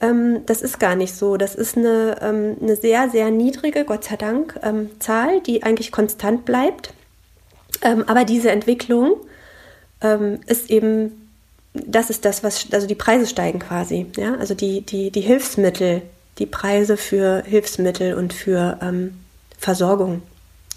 Ähm, 0.00 0.44
das 0.46 0.62
ist 0.62 0.78
gar 0.78 0.94
nicht 0.94 1.14
so. 1.14 1.36
Das 1.36 1.54
ist 1.54 1.76
eine, 1.76 2.16
ähm, 2.20 2.56
eine 2.60 2.76
sehr, 2.76 3.08
sehr 3.10 3.30
niedrige, 3.30 3.84
Gott 3.84 4.04
sei 4.04 4.16
Dank, 4.16 4.58
ähm, 4.62 4.90
Zahl, 4.98 5.40
die 5.40 5.62
eigentlich 5.62 5.92
konstant 5.92 6.44
bleibt. 6.44 6.92
Ähm, 7.82 8.04
aber 8.06 8.24
diese 8.24 8.50
Entwicklung 8.50 9.16
ähm, 10.02 10.40
ist 10.46 10.70
eben, 10.70 11.28
das 11.72 12.10
ist 12.10 12.24
das, 12.24 12.42
was, 12.44 12.66
also 12.72 12.86
die 12.86 12.94
Preise 12.94 13.26
steigen 13.26 13.58
quasi. 13.58 14.06
Ja? 14.16 14.34
Also 14.36 14.54
die, 14.54 14.82
die, 14.82 15.10
die 15.10 15.20
Hilfsmittel, 15.20 16.02
die 16.38 16.46
Preise 16.46 16.96
für 16.96 17.42
Hilfsmittel 17.44 18.14
und 18.14 18.32
für 18.32 18.78
ähm, 18.82 19.16
Versorgung, 19.58 20.22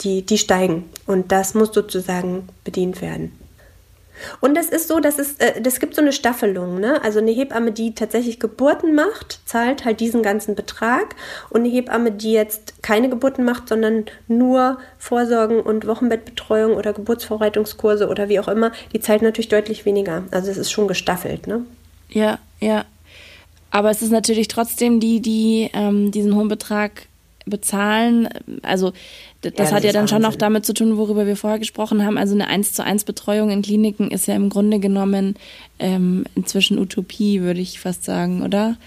die, 0.01 0.21
die 0.21 0.37
steigen. 0.37 0.89
Und 1.05 1.31
das 1.31 1.53
muss 1.53 1.73
sozusagen 1.73 2.47
bedient 2.63 3.01
werden. 3.01 3.38
Und 4.39 4.57
es 4.57 4.69
ist 4.69 4.87
so, 4.87 4.99
dass 4.99 5.19
es, 5.19 5.35
äh, 5.37 5.61
das 5.61 5.79
gibt 5.79 5.95
so 5.95 6.01
eine 6.01 6.11
Staffelung, 6.11 6.79
ne? 6.79 7.01
Also 7.03 7.19
eine 7.19 7.31
Hebamme, 7.31 7.71
die 7.71 7.93
tatsächlich 7.93 8.39
Geburten 8.39 8.95
macht, 8.95 9.39
zahlt 9.45 9.85
halt 9.85 9.99
diesen 9.99 10.23
ganzen 10.23 10.55
Betrag. 10.55 11.15
Und 11.49 11.61
eine 11.61 11.69
Hebamme, 11.69 12.11
die 12.11 12.31
jetzt 12.31 12.81
keine 12.81 13.09
Geburten 13.09 13.43
macht, 13.43 13.69
sondern 13.69 14.05
nur 14.27 14.79
Vorsorgen 14.97 15.59
und 15.61 15.87
Wochenbettbetreuung 15.87 16.73
oder 16.73 16.93
Geburtsvorbereitungskurse 16.93 18.07
oder 18.07 18.29
wie 18.29 18.39
auch 18.39 18.47
immer, 18.47 18.71
die 18.93 18.99
zahlt 18.99 19.21
natürlich 19.21 19.49
deutlich 19.49 19.85
weniger. 19.85 20.23
Also 20.31 20.51
es 20.51 20.57
ist 20.57 20.71
schon 20.71 20.87
gestaffelt, 20.87 21.47
ne? 21.47 21.65
Ja, 22.09 22.39
ja. 22.59 22.85
Aber 23.71 23.91
es 23.91 24.01
ist 24.01 24.11
natürlich 24.11 24.47
trotzdem 24.47 24.99
die, 24.99 25.21
die 25.21 25.69
ähm, 25.73 26.11
diesen 26.11 26.35
hohen 26.35 26.47
Betrag 26.47 27.08
bezahlen. 27.49 28.29
Also 28.61 28.93
das, 29.41 29.53
ja, 29.53 29.57
das 29.57 29.71
hat 29.71 29.83
ja 29.83 29.91
dann 29.91 30.07
schon 30.07 30.21
noch 30.21 30.35
damit 30.35 30.65
zu 30.65 30.73
tun, 30.73 30.97
worüber 30.97 31.25
wir 31.25 31.35
vorher 31.35 31.59
gesprochen 31.59 32.05
haben. 32.05 32.17
Also 32.17 32.33
eine 32.33 32.47
1 32.47 32.73
zu 32.73 32.83
1 32.83 33.03
Betreuung 33.03 33.49
in 33.51 33.61
Kliniken 33.61 34.11
ist 34.11 34.27
ja 34.27 34.35
im 34.35 34.49
Grunde 34.49 34.79
genommen 34.79 35.35
ähm, 35.79 36.25
inzwischen 36.35 36.77
Utopie, 36.77 37.41
würde 37.41 37.61
ich 37.61 37.79
fast 37.79 38.03
sagen, 38.03 38.43
oder? 38.43 38.77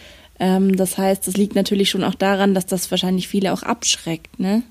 Ähm, 0.42 0.76
das 0.76 0.98
heißt, 0.98 1.26
das 1.26 1.36
liegt 1.36 1.54
natürlich 1.54 1.88
schon 1.88 2.02
auch 2.02 2.16
daran, 2.16 2.52
dass 2.52 2.66
das 2.66 2.90
wahrscheinlich 2.90 3.28
viele 3.28 3.52
auch 3.52 3.62
abschreckt, 3.62 4.40
ne? 4.40 4.62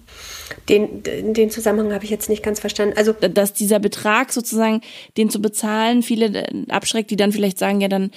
Den, 0.67 1.01
den 1.01 1.49
Zusammenhang 1.49 1.93
habe 1.93 2.03
ich 2.03 2.09
jetzt 2.09 2.27
nicht 2.29 2.43
ganz 2.43 2.59
verstanden. 2.59 2.97
Also 2.97 3.13
dass 3.13 3.53
dieser 3.53 3.79
Betrag 3.79 4.33
sozusagen, 4.33 4.81
den 5.15 5.29
zu 5.29 5.41
bezahlen, 5.41 6.03
viele 6.03 6.25
äh, 6.25 6.69
abschreckt, 6.69 7.09
die 7.09 7.15
dann 7.15 7.31
vielleicht 7.31 7.57
sagen, 7.57 7.79
ja, 7.79 7.87
dann 7.87 8.11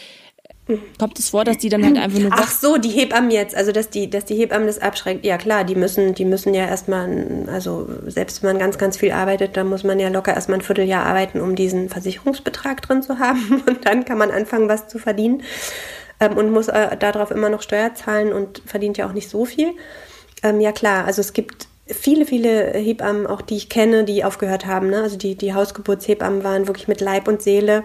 Kommt 0.98 1.18
es 1.18 1.30
vor, 1.30 1.44
dass 1.44 1.58
die 1.58 1.68
dann 1.68 1.84
halt 1.84 1.98
einfach 1.98 2.18
nur. 2.18 2.30
Ach 2.32 2.50
so, 2.50 2.78
die 2.78 2.88
Hebammen 2.88 3.30
jetzt, 3.30 3.54
also 3.54 3.70
dass 3.70 3.90
die, 3.90 4.08
dass 4.08 4.24
die 4.24 4.34
Hebammen 4.34 4.66
das 4.66 4.78
abschreckt. 4.78 5.24
Ja 5.24 5.36
klar, 5.36 5.64
die 5.64 5.74
müssen, 5.74 6.14
die 6.14 6.24
müssen 6.24 6.54
ja 6.54 6.66
erstmal, 6.66 7.46
also 7.48 7.86
selbst 8.06 8.42
wenn 8.42 8.50
man 8.50 8.58
ganz, 8.58 8.78
ganz 8.78 8.96
viel 8.96 9.12
arbeitet, 9.12 9.58
dann 9.58 9.68
muss 9.68 9.84
man 9.84 10.00
ja 10.00 10.08
locker 10.08 10.32
erstmal 10.32 10.58
ein 10.58 10.62
Vierteljahr 10.62 11.04
arbeiten, 11.04 11.42
um 11.42 11.54
diesen 11.54 11.90
Versicherungsbetrag 11.90 12.80
drin 12.80 13.02
zu 13.02 13.18
haben. 13.18 13.62
Und 13.68 13.84
dann 13.84 14.06
kann 14.06 14.16
man 14.16 14.30
anfangen, 14.30 14.68
was 14.68 14.88
zu 14.88 14.98
verdienen. 14.98 15.42
Ähm, 16.20 16.36
und 16.36 16.52
muss 16.52 16.68
äh, 16.68 16.96
darauf 16.96 17.30
immer 17.30 17.50
noch 17.50 17.60
Steuer 17.60 17.94
zahlen 17.94 18.32
und 18.32 18.62
verdient 18.64 18.96
ja 18.96 19.08
auch 19.08 19.12
nicht 19.12 19.28
so 19.28 19.44
viel. 19.44 19.72
Ähm, 20.44 20.60
ja 20.60 20.70
klar, 20.70 21.06
also 21.06 21.20
es 21.20 21.32
gibt 21.32 21.66
viele, 21.86 22.24
viele 22.24 22.72
Hebammen, 22.72 23.26
auch 23.26 23.42
die 23.42 23.56
ich 23.56 23.68
kenne, 23.68 24.04
die 24.04 24.24
aufgehört 24.24 24.64
haben. 24.64 24.90
Ne? 24.90 25.02
Also 25.02 25.16
die, 25.16 25.34
die 25.34 25.54
Hausgeburtshebammen 25.54 26.44
waren 26.44 26.66
wirklich 26.68 26.86
mit 26.86 27.00
Leib 27.00 27.26
und 27.26 27.42
Seele 27.42 27.82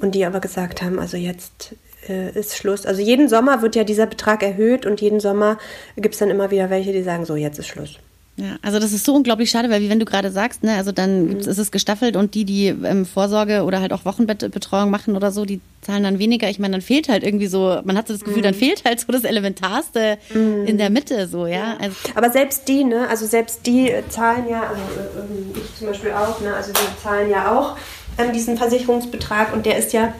und 0.00 0.14
die 0.14 0.24
aber 0.24 0.40
gesagt 0.40 0.80
haben, 0.80 0.98
also 0.98 1.16
jetzt 1.16 1.74
äh, 2.08 2.38
ist 2.38 2.56
Schluss. 2.56 2.86
Also 2.86 3.02
jeden 3.02 3.28
Sommer 3.28 3.62
wird 3.62 3.76
ja 3.76 3.84
dieser 3.84 4.06
Betrag 4.06 4.42
erhöht 4.42 4.86
und 4.86 5.00
jeden 5.00 5.20
Sommer 5.20 5.58
gibt 5.96 6.14
es 6.14 6.18
dann 6.18 6.30
immer 6.30 6.50
wieder 6.50 6.70
welche, 6.70 6.92
die 6.92 7.02
sagen, 7.02 7.24
so, 7.24 7.36
jetzt 7.36 7.58
ist 7.58 7.68
Schluss. 7.68 7.98
Ja, 8.36 8.56
also 8.62 8.78
das 8.78 8.94
ist 8.94 9.04
so 9.04 9.14
unglaublich 9.14 9.50
schade, 9.50 9.68
weil 9.68 9.82
wie 9.82 9.90
wenn 9.90 9.98
du 9.98 10.06
gerade 10.06 10.30
sagst, 10.30 10.64
ne, 10.64 10.76
also 10.76 10.90
dann 10.90 11.26
mhm. 11.26 11.36
ist 11.40 11.58
es 11.58 11.70
gestaffelt 11.70 12.16
und 12.16 12.34
die, 12.34 12.46
die 12.46 12.68
ähm, 12.68 13.04
Vorsorge 13.04 13.62
oder 13.64 13.80
halt 13.80 13.92
auch 13.92 14.06
Wochenbettbetreuung 14.06 14.88
machen 14.88 15.16
oder 15.16 15.30
so, 15.30 15.44
die 15.44 15.60
zahlen 15.82 16.02
dann 16.02 16.18
weniger. 16.18 16.48
Ich 16.48 16.58
meine, 16.58 16.72
dann 16.72 16.80
fehlt 16.80 17.10
halt 17.10 17.24
irgendwie 17.24 17.46
so, 17.46 17.80
man 17.84 17.98
hat 17.98 18.08
so 18.08 18.14
das 18.14 18.24
Gefühl, 18.24 18.38
mhm. 18.38 18.44
dann 18.44 18.54
fehlt 18.54 18.86
halt 18.86 19.00
so 19.00 19.12
das 19.12 19.24
Elementarste 19.24 20.16
mhm. 20.32 20.64
in 20.64 20.78
der 20.78 20.88
Mitte, 20.88 21.28
so, 21.28 21.46
ja. 21.46 21.76
Also, 21.78 21.94
Aber 22.14 22.30
selbst 22.30 22.66
die, 22.68 22.84
ne, 22.84 23.06
also 23.06 23.26
selbst 23.26 23.66
die 23.66 23.92
zahlen 24.08 24.48
ja, 24.48 24.62
also 24.62 24.80
äh, 24.80 25.58
ich 25.62 25.78
zum 25.78 25.88
Beispiel 25.88 26.12
auch, 26.12 26.40
ne, 26.40 26.54
also 26.54 26.72
die 26.72 27.02
zahlen 27.02 27.28
ja 27.28 27.54
auch 27.54 27.76
ähm, 28.16 28.32
diesen 28.32 28.56
Versicherungsbetrag 28.56 29.52
und 29.52 29.66
der 29.66 29.76
ist 29.76 29.92
ja 29.92 30.14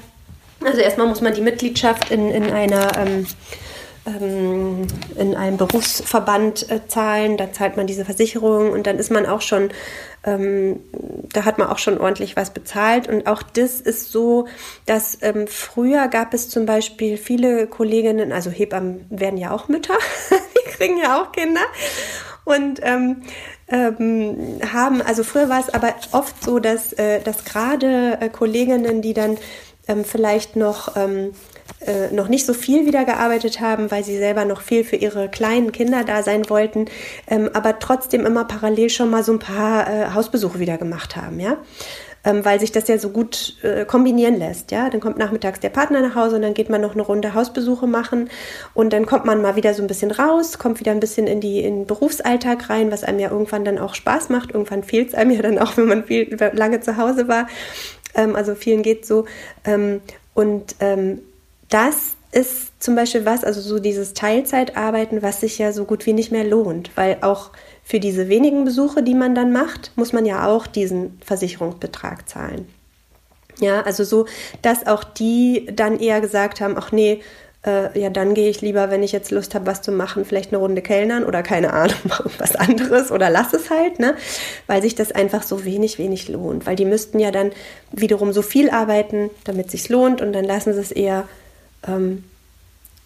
also 0.65 0.81
erstmal 0.81 1.07
muss 1.07 1.21
man 1.21 1.35
die 1.35 1.41
Mitgliedschaft 1.41 2.11
in, 2.11 2.31
in 2.31 2.51
einer 2.51 2.97
ähm, 2.99 3.27
ähm, 4.05 4.87
in 5.17 5.37
einem 5.37 5.57
Berufsverband 5.57 6.69
äh, 6.71 6.87
zahlen, 6.89 7.37
da 7.37 7.53
zahlt 7.53 7.77
man 7.77 7.87
diese 7.87 8.05
Versicherung 8.05 8.73
und 8.73 8.87
dann 8.87 8.99
ist 8.99 9.13
man 9.13 9.27
auch 9.27 9.41
schon, 9.41 9.71
ähm, 10.25 10.81
da 11.33 11.45
hat 11.45 11.59
man 11.59 11.69
auch 11.69 11.79
schon 11.79 11.99
ordentlich 11.99 12.35
was 12.35 12.53
bezahlt. 12.53 13.09
Und 13.09 13.29
auch 13.29 13.43
das 13.43 13.81
ist 13.81 14.11
so, 14.11 14.49
dass 14.87 15.19
ähm, 15.23 15.47
früher 15.47 16.09
gab 16.09 16.35
es 16.35 16.49
zum 16.49 16.67
Beispiel 16.67 17.17
viele 17.17 17.69
Kolleginnen, 17.69 18.33
also 18.33 18.51
Hebammen 18.51 19.07
werden 19.09 19.39
ja 19.39 19.53
auch 19.53 19.69
Mütter, 19.69 19.95
die 20.31 20.71
kriegen 20.71 20.99
ja 20.99 21.23
auch 21.23 21.31
Kinder. 21.31 21.63
Und 22.45 22.81
ähm, 22.83 23.23
ähm, 23.69 24.59
haben, 24.73 25.01
also 25.01 25.23
früher 25.23 25.49
war 25.49 25.61
es 25.61 25.73
aber 25.73 25.95
oft 26.11 26.43
so, 26.43 26.59
dass, 26.59 26.93
äh, 26.95 27.21
dass 27.21 27.45
gerade 27.45 28.19
äh, 28.21 28.29
Kolleginnen, 28.29 29.01
die 29.01 29.15
dann 29.15 29.39
ähm, 29.89 30.05
vielleicht 30.05 30.57
noch, 30.57 30.97
ähm, 30.97 31.33
äh, 31.87 32.13
noch 32.13 32.29
nicht 32.29 32.47
so 32.47 32.55
viel 32.55 32.87
wieder 32.87 33.05
gearbeitet 33.05 33.61
haben, 33.61 33.91
weil 33.91 34.05
sie 34.05 34.17
selber 34.17 34.45
noch 34.45 34.61
viel 34.61 34.85
für 34.85 34.97
ihre 34.97 35.29
kleinen 35.29 35.73
Kinder 35.73 36.05
da 36.05 36.23
sein 36.23 36.49
wollten, 36.49 36.87
ähm, 37.29 37.51
aber 37.53 37.79
trotzdem 37.79 38.27
immer 38.27 38.45
parallel 38.45 38.91
schon 38.91 39.11
mal 39.11 39.25
so 39.25 39.33
ein 39.33 39.39
paar 39.39 39.89
äh, 39.89 40.15
Hausbesuche 40.15 40.59
wieder 40.59 40.79
gemacht 40.79 41.17
haben, 41.17 41.41
ja. 41.41 41.57
Ähm, 42.25 42.45
weil 42.45 42.61
sich 42.61 42.71
das 42.71 42.87
ja 42.87 42.99
so 42.99 43.11
gut 43.11 43.57
äh, 43.65 43.85
kombinieren 43.85 44.39
lässt. 44.39 44.71
Ja, 44.71 44.89
dann 44.91 45.01
kommt 45.01 45.19
nachmittags 45.19 45.59
der 45.59 45.71
Partner 45.71 46.03
nach 46.03 46.15
Hause 46.15 46.37
und 46.37 46.43
dann 46.43 46.55
geht 46.55 46.71
man 46.71 46.81
noch 46.81 46.93
eine 46.93 47.03
Runde 47.03 47.35
Hausbesuche 47.35 47.89
machen 47.89 48.31
und 48.75 48.93
dann 48.93 49.07
kommt 49.07 49.25
man 49.25 49.43
mal 49.43 49.57
wieder 49.57 49.75
so 49.75 49.83
ein 49.83 49.89
bisschen 49.89 50.13
raus, 50.13 50.61
kommt 50.61 50.79
wieder 50.79 50.93
ein 50.93 51.01
bisschen 51.01 51.27
in, 51.27 51.41
die, 51.41 51.65
in 51.65 51.79
den 51.81 51.87
Berufsalltag 51.87 52.71
rein, 52.71 52.93
was 52.93 53.03
einem 53.03 53.19
ja 53.19 53.29
irgendwann 53.33 53.65
dann 53.65 53.77
auch 53.77 53.97
Spaß 53.97 54.29
macht. 54.29 54.53
Irgendwann 54.53 54.85
fehlt 54.85 55.09
es 55.09 55.15
einem 55.15 55.33
ja 55.33 55.43
dann 55.43 55.59
auch, 55.59 55.77
wenn 55.77 55.87
man 55.87 56.05
viel 56.05 56.37
lange 56.53 56.81
zu 56.81 56.97
Hause 56.97 57.27
war. 57.27 57.49
Ähm, 58.15 58.37
also 58.37 58.55
vielen 58.55 58.83
geht 58.83 59.07
so. 59.07 59.25
Ähm, 59.65 60.01
und 60.35 60.77
ähm, 60.81 61.21
das 61.69 62.17
ist 62.33 62.83
zum 62.83 62.97
Beispiel 62.97 63.27
was, 63.27 63.45
also 63.45 63.61
so 63.61 63.79
dieses 63.79 64.15
Teilzeitarbeiten, 64.15 65.23
was 65.23 65.41
sich 65.41 65.59
ja 65.59 65.73
so 65.73 65.85
gut 65.85 66.07
wie 66.07 66.15
nicht 66.15 66.33
mehr 66.33 66.45
lohnt, 66.45 66.91
weil 66.97 67.19
auch 67.21 67.51
für 67.85 68.01
diese 68.01 68.29
wenigen 68.29 68.65
Besuche, 68.65 69.03
die 69.03 69.15
man 69.15 69.35
dann 69.35 69.53
macht, 69.53 69.93
muss 69.97 70.13
man 70.13 70.25
ja 70.25 70.47
auch 70.47 70.67
diesen 70.67 71.21
Versicherungsbetrag 71.25 72.29
zahlen. 72.29 72.67
Ja, 73.59 73.83
also 73.83 74.03
so, 74.05 74.27
dass 74.63 74.87
auch 74.87 75.05
die 75.05 75.69
dann 75.75 76.01
eher 76.01 76.21
gesagt 76.21 76.61
haben, 76.61 76.75
ach 76.77 76.91
nee, 76.91 77.23
äh, 77.65 77.99
ja, 77.99 78.11
dann 78.11 78.35
gehe 78.35 78.51
ich 78.51 78.61
lieber, 78.61 78.91
wenn 78.91 79.03
ich 79.03 79.13
jetzt 79.13 79.31
Lust 79.31 79.55
habe, 79.55 79.67
was 79.67 79.83
zu 79.83 79.93
machen, 79.93 80.25
vielleicht 80.25 80.53
eine 80.53 80.59
Runde 80.59 80.83
Kellnern 80.83 81.25
oder 81.25 81.43
keine 81.43 81.73
Ahnung, 81.73 81.97
was 82.39 82.57
anderes 82.57 83.11
oder 83.13 83.31
lass 83.31 83.53
es 83.53 83.71
halt, 83.71 83.99
ne? 83.99 84.17
Weil 84.67 84.83
sich 84.83 84.95
das 84.95 85.13
einfach 85.13 85.43
so 85.43 85.65
wenig, 85.65 85.99
wenig 85.99 86.29
lohnt. 86.29 86.67
Weil 86.67 86.77
die 86.77 86.85
müssten 86.85 87.21
ja 87.21 87.31
dann 87.31 87.53
wiederum 87.93 88.33
so 88.33 88.43
viel 88.43 88.71
arbeiten, 88.71 89.31
damit 89.45 89.67
es 89.67 89.73
sich 89.73 89.89
lohnt 89.89 90.21
und 90.21 90.33
dann 90.33 90.45
lassen 90.45 90.75
sie 90.75 90.81
es 90.81 90.91
eher, 90.91 91.29
ähm, 91.87 92.25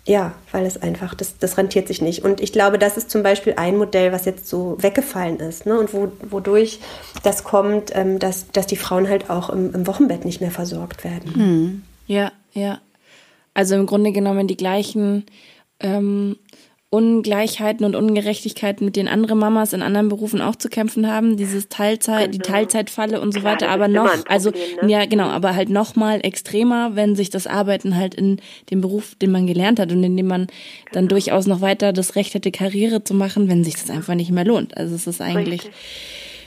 ja, 0.07 0.35
weil 0.53 0.65
es 0.65 0.81
einfach, 0.81 1.15
das, 1.15 1.37
das 1.39 1.59
rentiert 1.59 1.89
sich 1.89 2.01
nicht. 2.01 2.25
Und 2.25 2.41
ich 2.41 2.53
glaube, 2.53 2.79
das 2.79 2.97
ist 2.97 3.11
zum 3.11 3.23
Beispiel 3.23 3.55
ein 3.57 3.77
Modell, 3.77 4.13
was 4.13 4.25
jetzt 4.25 4.49
so 4.49 4.77
weggefallen 4.81 5.41
ist 5.41 5.67
ne? 5.67 5.79
und 5.79 5.93
wo, 5.93 6.13
wodurch 6.31 6.81
das 7.25 7.45
kommt, 7.45 7.95
ähm, 7.95 8.21
dass, 8.21 8.51
dass 8.53 8.67
die 8.67 8.77
Frauen 8.77 9.09
halt 9.09 9.29
auch 9.29 9.51
im, 9.51 9.75
im 9.75 9.87
Wochenbett 9.87 10.25
nicht 10.25 10.41
mehr 10.41 10.53
versorgt 10.53 11.05
werden. 11.05 11.35
Hm. 11.35 11.83
Ja, 12.07 12.33
ja. 12.53 12.81
Also 13.57 13.75
im 13.75 13.87
Grunde 13.87 14.13
genommen 14.13 14.49
die 14.49 14.57
gleichen 14.57 15.25
ähm, 15.81 16.37
Ungleichheiten 16.91 17.87
und 17.87 17.97
Ungerechtigkeiten, 17.97 18.85
mit 18.85 18.97
denen 18.97 19.09
andere 19.09 19.35
Mamas 19.35 19.73
in 19.73 19.81
anderen 19.81 20.11
Berufen 20.11 20.43
auch 20.43 20.57
zu 20.57 20.69
kämpfen 20.69 21.11
haben, 21.11 21.39
dieses 21.39 21.71
Teilzeit, 21.71 22.35
die 22.35 22.39
Teilzeitfalle 22.39 23.19
und 23.19 23.33
so 23.33 23.43
weiter, 23.45 23.71
aber 23.71 23.89
noch, 23.89 24.11
also 24.29 24.51
ne? 24.51 24.91
ja 24.91 25.07
genau, 25.07 25.25
aber 25.25 25.57
halt 25.57 25.71
noch 25.71 25.97
mal 25.97 26.21
extremer, 26.23 26.95
wenn 26.97 27.17
sich 27.17 27.31
das 27.31 27.47
Arbeiten 27.47 27.97
halt 27.97 28.15
in 28.15 28.43
dem 28.71 28.83
Beruf, 28.83 29.15
den 29.15 29.31
man 29.31 29.47
gelernt 29.47 29.81
hat 29.81 29.91
und 29.91 30.05
in 30.05 30.19
dem 30.19 30.27
man 30.27 30.49
dann 30.93 31.05
genau. 31.05 31.09
durchaus 31.09 31.47
noch 31.47 31.63
weiter 31.63 31.95
das 31.95 32.15
Recht 32.15 32.35
hätte, 32.35 32.51
Karriere 32.51 33.03
zu 33.05 33.15
machen, 33.15 33.49
wenn 33.49 33.65
sich 33.65 33.75
das 33.75 33.89
einfach 33.89 34.15
nicht 34.15 34.31
mehr 34.31 34.45
lohnt. 34.45 34.77
Also 34.77 34.95
es 34.95 35.07
ist 35.07 35.23
eigentlich 35.23 35.63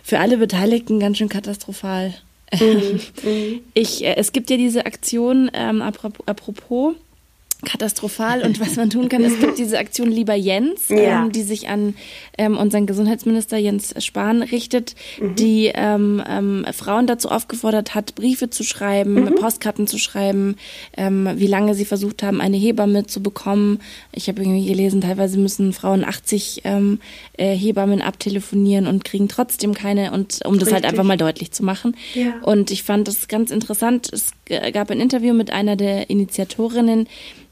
für 0.04 0.20
alle 0.20 0.38
Beteiligten 0.38 1.00
ganz 1.00 1.18
schön 1.18 1.30
katastrophal. 1.30 2.14
Mhm. 2.60 3.00
mhm. 3.24 3.60
Ich, 3.74 4.04
äh, 4.04 4.16
es 4.16 4.32
gibt 4.32 4.50
ja 4.50 4.58
diese 4.58 4.86
Aktion, 4.86 5.52
ähm, 5.54 5.82
apropos, 5.82 6.96
katastrophal 7.66 8.42
und 8.44 8.60
was 8.62 8.78
man 8.78 8.90
tun 8.90 9.10
kann. 9.10 9.24
Es 9.24 9.38
gibt 9.38 9.58
diese 9.58 9.80
Aktion 9.80 10.10
Lieber 10.10 10.34
Jens, 10.34 10.88
ja. 10.88 11.24
ähm, 11.24 11.32
die 11.32 11.44
sich 11.44 11.68
an 11.68 11.94
ähm, 12.38 12.58
unseren 12.58 12.86
Gesundheitsminister 12.86 13.58
Jens 13.58 13.94
Spahn 14.04 14.42
richtet, 14.44 14.96
mhm. 15.20 15.36
die 15.36 15.72
ähm, 15.74 16.24
ähm, 16.28 16.66
Frauen 16.72 17.06
dazu 17.06 17.30
aufgefordert 17.30 17.96
hat, 17.96 18.16
Briefe 18.16 18.50
zu 18.50 18.64
schreiben, 18.64 19.16
mhm. 19.16 19.36
Postkarten 19.36 19.88
zu 19.88 19.98
schreiben, 19.98 20.56
ähm, 20.96 21.30
wie 21.36 21.48
lange 21.48 21.76
sie 21.76 21.84
versucht 21.84 22.24
haben, 22.24 22.40
eine 22.40 22.56
Hebamme 22.56 23.08
zu 23.08 23.22
bekommen. 23.22 23.80
Ich 24.14 24.30
habe 24.30 24.42
irgendwie 24.42 24.66
gelesen, 24.66 25.02
teilweise 25.02 25.38
müssen 25.38 25.74
Frauen 25.74 26.06
80 26.06 26.62
ähm, 26.64 27.00
äh, 27.34 27.54
Hebammen 27.54 28.02
abtelefonieren 28.02 28.88
und 28.88 29.04
kriegen 29.04 29.28
trotzdem 29.28 29.74
keine 29.74 30.14
und 30.14 30.46
um 30.46 30.60
das 30.60 30.70
Richtig. 30.70 30.74
halt 30.76 30.86
einfach 30.86 31.04
mal 31.04 31.18
deutlich 31.18 31.52
zu 31.52 31.66
machen. 31.66 31.98
Ja. 32.14 32.40
Und 32.42 32.72
ich 32.72 32.84
fand 32.84 33.10
das 33.10 33.28
ganz 33.28 33.52
interessant. 33.52 34.10
Es 34.14 34.32
gab 34.74 34.92
ein 34.92 35.02
Interview 35.02 35.34
mit 35.34 35.52
einer 35.52 35.76
der 35.76 36.10
Initiatorinnen, 36.10 37.08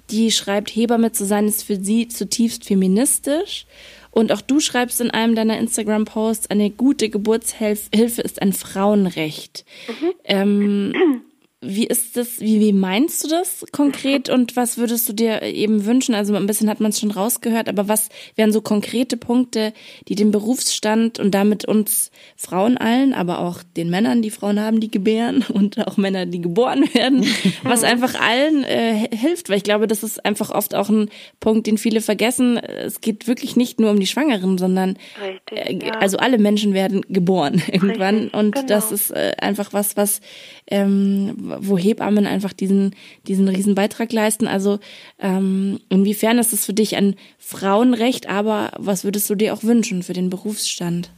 die 0.10 0.32
schreibt, 0.32 0.70
Hebamme 0.70 1.12
zu 1.12 1.26
sein 1.26 1.48
ist 1.48 1.64
für 1.64 1.76
sie 1.76 2.08
zutiefst 2.08 2.66
feministisch. 2.66 3.66
Und 4.12 4.32
auch 4.32 4.42
du 4.42 4.60
schreibst 4.60 5.00
in 5.00 5.12
einem 5.12 5.36
deiner 5.36 5.60
Instagram-Posts, 5.60 6.50
eine 6.50 6.72
gute 6.72 7.10
Geburtshilfe 7.10 8.22
ist 8.22 8.42
ein 8.42 8.54
Frauenrecht. 8.54 9.64
Mhm. 9.88 10.14
Ähm, 10.24 10.94
wie 11.60 11.88
ist 11.88 12.16
das, 12.16 12.40
wie, 12.40 12.60
wie 12.60 12.72
meinst 12.72 13.24
du 13.24 13.28
das 13.30 13.66
konkret 13.72 14.30
und 14.34 14.56
was 14.56 14.78
würdest 14.78 15.10
du 15.10 15.14
dir 15.14 15.42
eben 15.42 15.86
wünschen? 15.86 16.14
Also 16.14 16.36
ein 16.36 16.46
bisschen 16.46 16.70
hat 16.70 16.80
man 16.80 16.92
es 16.92 17.00
schon 17.00 17.10
rausgehört, 17.10 17.68
aber 17.68 17.88
was 17.88 18.10
wären 18.36 18.52
so 18.52 18.62
konkrete 18.62 19.18
Punkte, 19.18 19.74
die 20.08 20.14
den 20.14 20.30
Berufsstand 20.30 21.20
und 21.20 21.32
damit 21.32 21.66
uns 21.66 22.12
Frauen 22.36 22.78
allen, 22.78 23.14
aber 23.14 23.40
auch 23.40 23.64
den 23.76 23.90
Männern, 23.90 24.22
die 24.22 24.30
Frauen 24.30 24.60
haben, 24.60 24.80
die 24.80 24.92
gebären 24.92 25.44
und 25.54 25.80
auch 25.88 25.98
Männer, 25.98 26.28
die 26.28 26.42
geboren 26.42 26.86
werden, 26.94 27.26
was 27.64 27.84
einfach 27.84 28.20
allen 28.22 28.64
äh, 28.64 29.08
hilft? 29.16 29.50
Weil 29.50 29.58
ich 29.58 29.64
glaube, 29.64 29.88
das 29.88 30.04
ist 30.04 30.24
einfach 30.26 30.52
oft 30.52 30.76
auch 30.76 30.90
ein 30.90 31.10
Punkt, 31.40 31.66
den 31.66 31.80
viele 31.80 32.02
vergessen. 32.02 32.58
Es 32.58 33.02
geht 33.02 33.28
wirklich 33.28 33.56
nicht 33.56 33.80
nur 33.80 33.90
um 33.90 34.00
die 34.00 34.08
Schwangeren, 34.08 34.60
sondern 34.60 34.98
Richtig, 35.22 35.84
äh, 35.84 35.88
ja. 35.88 35.94
also 35.94 36.18
alle 36.18 36.38
Menschen 36.38 36.76
werden 36.76 37.02
geboren 37.10 37.64
irgendwann 37.72 38.16
Richtig, 38.16 38.34
und 38.36 38.52
genau. 38.54 38.68
das 38.68 38.92
ist 38.92 39.10
äh, 39.10 39.34
einfach 39.40 39.74
was, 39.74 39.98
was 39.98 40.22
ähm, 40.70 41.47
wo 41.60 41.78
Hebammen 41.78 42.26
einfach 42.26 42.54
diesen, 42.54 42.96
diesen 43.28 43.48
riesen 43.48 43.76
leisten. 44.10 44.48
Also 44.48 44.80
ähm, 45.20 45.80
inwiefern 45.90 46.40
ist 46.40 46.54
es 46.54 46.66
für 46.66 46.74
dich 46.74 46.96
ein 46.96 47.16
Frauenrecht, 47.38 48.30
aber 48.30 48.72
was 48.78 49.04
würdest 49.04 49.30
du 49.30 49.36
dir 49.36 49.54
auch 49.54 49.64
wünschen 49.64 50.04
für 50.04 50.14
den 50.14 50.30
Berufsstand? 50.30 51.12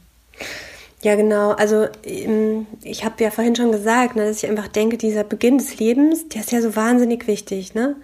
Ja, 1.02 1.14
genau. 1.16 1.52
Also 1.52 1.86
ähm, 2.04 2.66
ich 2.82 3.04
habe 3.04 3.22
ja 3.22 3.30
vorhin 3.30 3.56
schon 3.56 3.72
gesagt, 3.72 4.16
ne, 4.16 4.26
dass 4.26 4.42
ich 4.42 4.48
einfach 4.48 4.68
denke, 4.68 4.98
dieser 4.98 5.24
Beginn 5.24 5.58
des 5.58 5.78
Lebens, 5.78 6.28
der 6.28 6.42
ist 6.42 6.52
ja 6.52 6.60
so 6.60 6.76
wahnsinnig 6.76 7.26
wichtig. 7.26 7.74
Ne? 7.74 7.96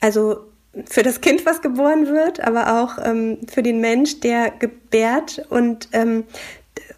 Also 0.00 0.38
für 0.86 1.02
das 1.02 1.22
Kind, 1.22 1.46
was 1.46 1.62
geboren 1.62 2.06
wird, 2.06 2.40
aber 2.40 2.82
auch 2.82 2.98
ähm, 3.02 3.38
für 3.48 3.62
den 3.62 3.80
Mensch, 3.80 4.20
der 4.20 4.50
gebärt 4.50 5.42
und 5.48 5.88
ähm, 5.92 6.24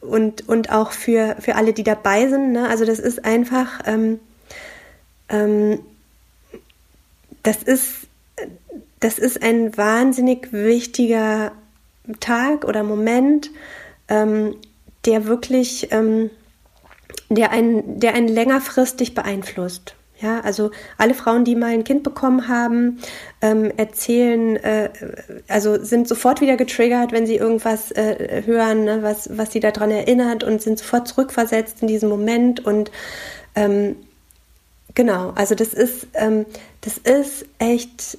und, 0.00 0.48
und 0.48 0.70
auch 0.70 0.92
für, 0.92 1.36
für 1.40 1.56
alle, 1.56 1.72
die 1.72 1.82
dabei 1.82 2.28
sind. 2.28 2.52
Ne? 2.52 2.68
Also 2.68 2.84
das 2.84 2.98
ist 2.98 3.24
einfach, 3.24 3.80
ähm, 3.86 4.18
ähm, 5.30 5.80
das 7.42 7.62
ist, 7.62 8.08
das 9.00 9.18
ist 9.18 9.42
ein 9.42 9.76
wahnsinnig 9.76 10.52
wichtiger 10.52 11.52
Tag 12.20 12.64
oder 12.64 12.82
Moment, 12.82 13.50
ähm, 14.08 14.56
der 15.06 15.26
wirklich, 15.26 15.88
ähm, 15.92 16.30
der 17.28 17.50
einen, 17.52 18.00
der 18.00 18.14
einen 18.14 18.28
längerfristig 18.28 19.14
beeinflusst. 19.14 19.94
Ja, 20.20 20.40
also 20.40 20.70
alle 20.98 21.14
Frauen, 21.14 21.46
die 21.46 21.54
mal 21.54 21.68
ein 21.72 21.84
Kind 21.84 22.02
bekommen 22.02 22.46
haben, 22.46 22.98
ähm, 23.40 23.72
erzählen, 23.78 24.56
äh, 24.56 24.90
also 25.48 25.82
sind 25.82 26.08
sofort 26.08 26.42
wieder 26.42 26.58
getriggert, 26.58 27.12
wenn 27.12 27.26
sie 27.26 27.36
irgendwas 27.36 27.90
äh, 27.92 28.42
hören, 28.44 28.84
ne, 28.84 29.02
was, 29.02 29.30
was 29.38 29.50
sie 29.50 29.60
daran 29.60 29.90
erinnert 29.90 30.44
und 30.44 30.60
sind 30.60 30.78
sofort 30.78 31.08
zurückversetzt 31.08 31.80
in 31.80 31.88
diesen 31.88 32.10
Moment 32.10 32.60
und 32.60 32.90
ähm, 33.54 33.96
Genau, 34.94 35.30
also 35.34 35.54
das 35.54 35.74
ist, 35.74 36.06
ähm, 36.14 36.46
das 36.80 36.98
ist 36.98 37.46
echt 37.58 38.18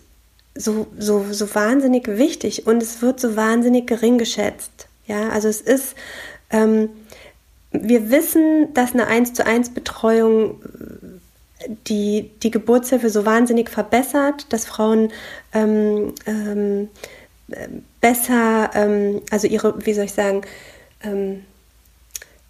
so, 0.55 0.87
so, 0.97 1.25
so 1.31 1.53
wahnsinnig 1.55 2.07
wichtig 2.07 2.67
und 2.67 2.81
es 2.81 3.01
wird 3.01 3.19
so 3.19 3.35
wahnsinnig 3.35 3.87
gering 3.87 4.17
geschätzt. 4.17 4.87
Ja, 5.07 5.29
also 5.29 5.47
es 5.47 5.61
ist, 5.61 5.95
ähm, 6.49 6.89
wir 7.71 8.11
wissen, 8.11 8.73
dass 8.73 8.93
eine 8.93 9.07
1 9.07 9.33
zu 9.33 9.45
1 9.45 9.73
Betreuung 9.73 10.61
die, 11.87 12.31
die 12.43 12.51
Geburtshilfe 12.51 13.09
so 13.09 13.25
wahnsinnig 13.25 13.69
verbessert, 13.69 14.51
dass 14.51 14.65
Frauen 14.65 15.11
ähm, 15.53 16.13
ähm, 16.25 16.89
besser, 17.99 18.71
ähm, 18.73 19.21
also 19.29 19.47
ihre, 19.47 19.85
wie 19.85 19.93
soll 19.93 20.05
ich 20.05 20.13
sagen, 20.13 20.41
ähm, 21.03 21.45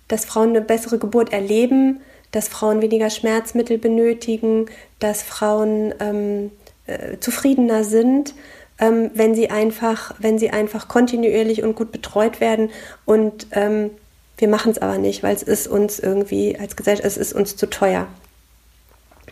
dass 0.07 0.26
Frauen 0.26 0.49
eine 0.49 0.61
bessere 0.61 0.97
Geburt 0.97 1.32
erleben, 1.34 2.01
dass 2.32 2.47
Frauen 2.47 2.82
weniger 2.82 3.09
Schmerzmittel 3.09 3.77
benötigen, 3.77 4.67
dass 4.99 5.21
Frauen 5.21 5.93
ähm, 5.99 6.51
äh, 6.88 7.17
zufriedener 7.19 7.84
sind, 7.84 8.34
ähm, 8.79 9.11
wenn 9.13 9.36
sie 9.36 9.49
einfach, 9.49 10.15
wenn 10.19 10.39
sie 10.39 10.49
einfach 10.49 10.88
kontinuierlich 10.88 11.63
und 11.63 11.75
gut 11.75 11.91
betreut 11.91 12.41
werden. 12.41 12.69
Und 13.05 13.47
ähm, 13.51 13.91
wir 14.38 14.47
machen 14.47 14.71
es 14.71 14.79
aber 14.79 14.97
nicht, 14.97 15.23
weil 15.23 15.36
es 15.36 15.43
ist 15.43 15.67
uns 15.67 15.99
irgendwie 15.99 16.57
als 16.57 16.75
Gesellschaft, 16.75 17.05
es 17.05 17.17
ist 17.17 17.34
uns 17.34 17.55
zu 17.55 17.69
teuer. 17.69 18.07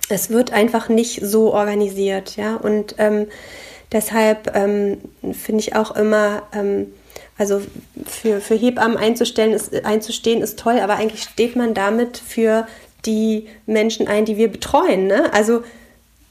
Es 0.10 0.30
wird 0.30 0.54
einfach 0.54 0.90
nicht 0.90 1.22
so 1.24 1.54
organisiert, 1.54 2.36
ja. 2.36 2.56
Und 2.56 2.96
ähm, 2.98 3.28
deshalb 3.92 4.56
ähm, 4.56 5.00
finde 5.34 5.62
ich 5.62 5.76
auch 5.76 5.96
immer, 5.96 6.44
ähm, 6.54 6.94
also 7.38 7.62
für, 8.06 8.42
für 8.42 8.56
Hebammen 8.56 8.98
einzustellen 8.98 9.54
ist, 9.54 9.74
einzustehen 9.86 10.42
ist 10.42 10.60
toll, 10.60 10.80
aber 10.80 10.98
eigentlich 10.98 11.24
steht 11.24 11.56
man 11.56 11.74
damit 11.74 12.18
für 12.18 12.68
die 13.06 13.48
Menschen 13.66 14.08
ein, 14.08 14.26
die 14.26 14.38
wir 14.38 14.50
betreuen. 14.50 15.08
Ne? 15.08 15.34
Also 15.34 15.64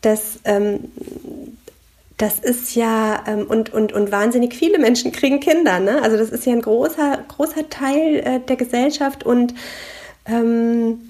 das, 0.00 0.40
ähm, 0.44 0.90
das 2.16 2.38
ist 2.38 2.74
ja, 2.74 3.24
ähm, 3.26 3.46
und, 3.48 3.72
und, 3.72 3.92
und 3.92 4.12
wahnsinnig 4.12 4.54
viele 4.54 4.78
Menschen 4.78 5.12
kriegen 5.12 5.40
Kinder. 5.40 5.80
Ne? 5.80 6.02
Also 6.02 6.16
das 6.16 6.30
ist 6.30 6.46
ja 6.46 6.52
ein 6.52 6.62
großer, 6.62 7.24
großer 7.28 7.68
Teil 7.68 8.16
äh, 8.24 8.40
der 8.40 8.56
Gesellschaft 8.56 9.24
und 9.24 9.54
ähm, 10.26 11.00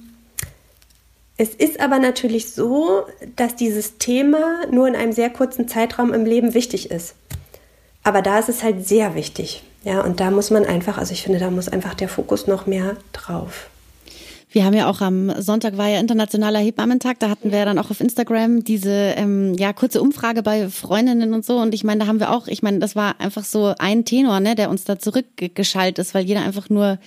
es 1.41 1.51
ist 1.51 1.79
aber 1.79 2.01
natürlich 2.01 2.53
so, 2.53 3.05
dass 3.37 3.55
dieses 3.55 3.99
Thema 3.99 4.67
nur 4.73 4.89
in 4.89 4.97
einem 4.97 5.13
sehr 5.13 5.31
kurzen 5.31 5.69
Zeitraum 5.69 6.13
im 6.13 6.25
Leben 6.25 6.53
wichtig 6.53 6.91
ist. 6.91 7.15
Aber 8.03 8.23
da 8.23 8.41
ist 8.41 8.49
es 8.49 8.65
halt 8.65 8.89
sehr 8.89 9.15
wichtig. 9.15 9.63
Ja, 9.85 10.01
und 10.01 10.19
da 10.19 10.33
muss 10.33 10.51
man 10.51 10.65
einfach, 10.65 10.99
also 10.99 11.13
ich 11.13 11.23
finde, 11.23 11.39
da 11.39 11.51
muss 11.51 11.69
einfach 11.69 11.95
der 11.95 12.09
Fokus 12.09 12.49
noch 12.49 12.67
mehr 12.67 12.97
drauf. 13.13 13.71
Wir 14.51 14.65
haben 14.65 14.75
ja 14.75 14.89
auch 14.89 15.01
am 15.01 15.31
Sonntag 15.43 15.77
war 15.77 15.89
ja 15.89 16.01
internationaler 16.01 16.59
Hebammentag, 16.59 17.19
da 17.21 17.29
hatten 17.29 17.51
wir 17.51 17.59
ja 17.59 17.65
dann 17.67 17.79
auch 17.79 17.91
auf 17.91 18.01
Instagram 18.01 18.65
diese 18.65 18.91
ähm, 18.91 19.55
ja 19.55 19.73
kurze 19.73 20.01
Umfrage 20.01 20.43
bei 20.43 20.69
Freundinnen 20.69 21.35
und 21.35 21.45
so 21.45 21.59
und 21.59 21.75
ich 21.75 21.85
meine, 21.85 22.01
da 22.01 22.07
haben 22.07 22.19
wir 22.19 22.33
auch, 22.33 22.49
ich 22.49 22.63
meine, 22.63 22.79
das 22.79 22.97
war 22.97 23.21
einfach 23.21 23.45
so 23.45 23.75
ein 23.79 24.05
Tenor, 24.05 24.41
ne, 24.41 24.55
der 24.55 24.71
uns 24.71 24.85
da 24.85 24.99
zurückgeschaltet 24.99 25.99
ist, 25.99 26.15
weil 26.15 26.25
jeder 26.25 26.43
einfach 26.43 26.71
nur 26.71 26.99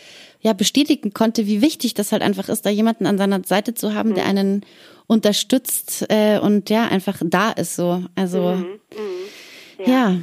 ja 0.42 0.54
bestätigen 0.54 1.14
konnte, 1.14 1.48
wie 1.48 1.62
wichtig 1.62 1.94
das 1.96 2.12
halt 2.12 2.22
einfach 2.22 2.48
ist, 2.48 2.66
da 2.66 2.70
jemanden 2.70 3.08
an 3.08 3.18
seiner 3.18 3.42
Seite 3.44 3.74
zu 3.74 3.96
haben, 3.96 4.14
der 4.14 4.26
mhm. 4.26 4.30
einen 4.30 4.66
unterstützt 5.08 6.06
äh, 6.10 6.40
und 6.40 6.70
ja 6.70 6.88
einfach 6.88 7.22
da 7.24 7.52
ist 7.52 7.76
so. 7.76 8.04
Also 8.16 8.54
mhm. 8.54 8.66
Mhm. 8.66 9.86
ja. 9.86 10.10
ja 10.12 10.18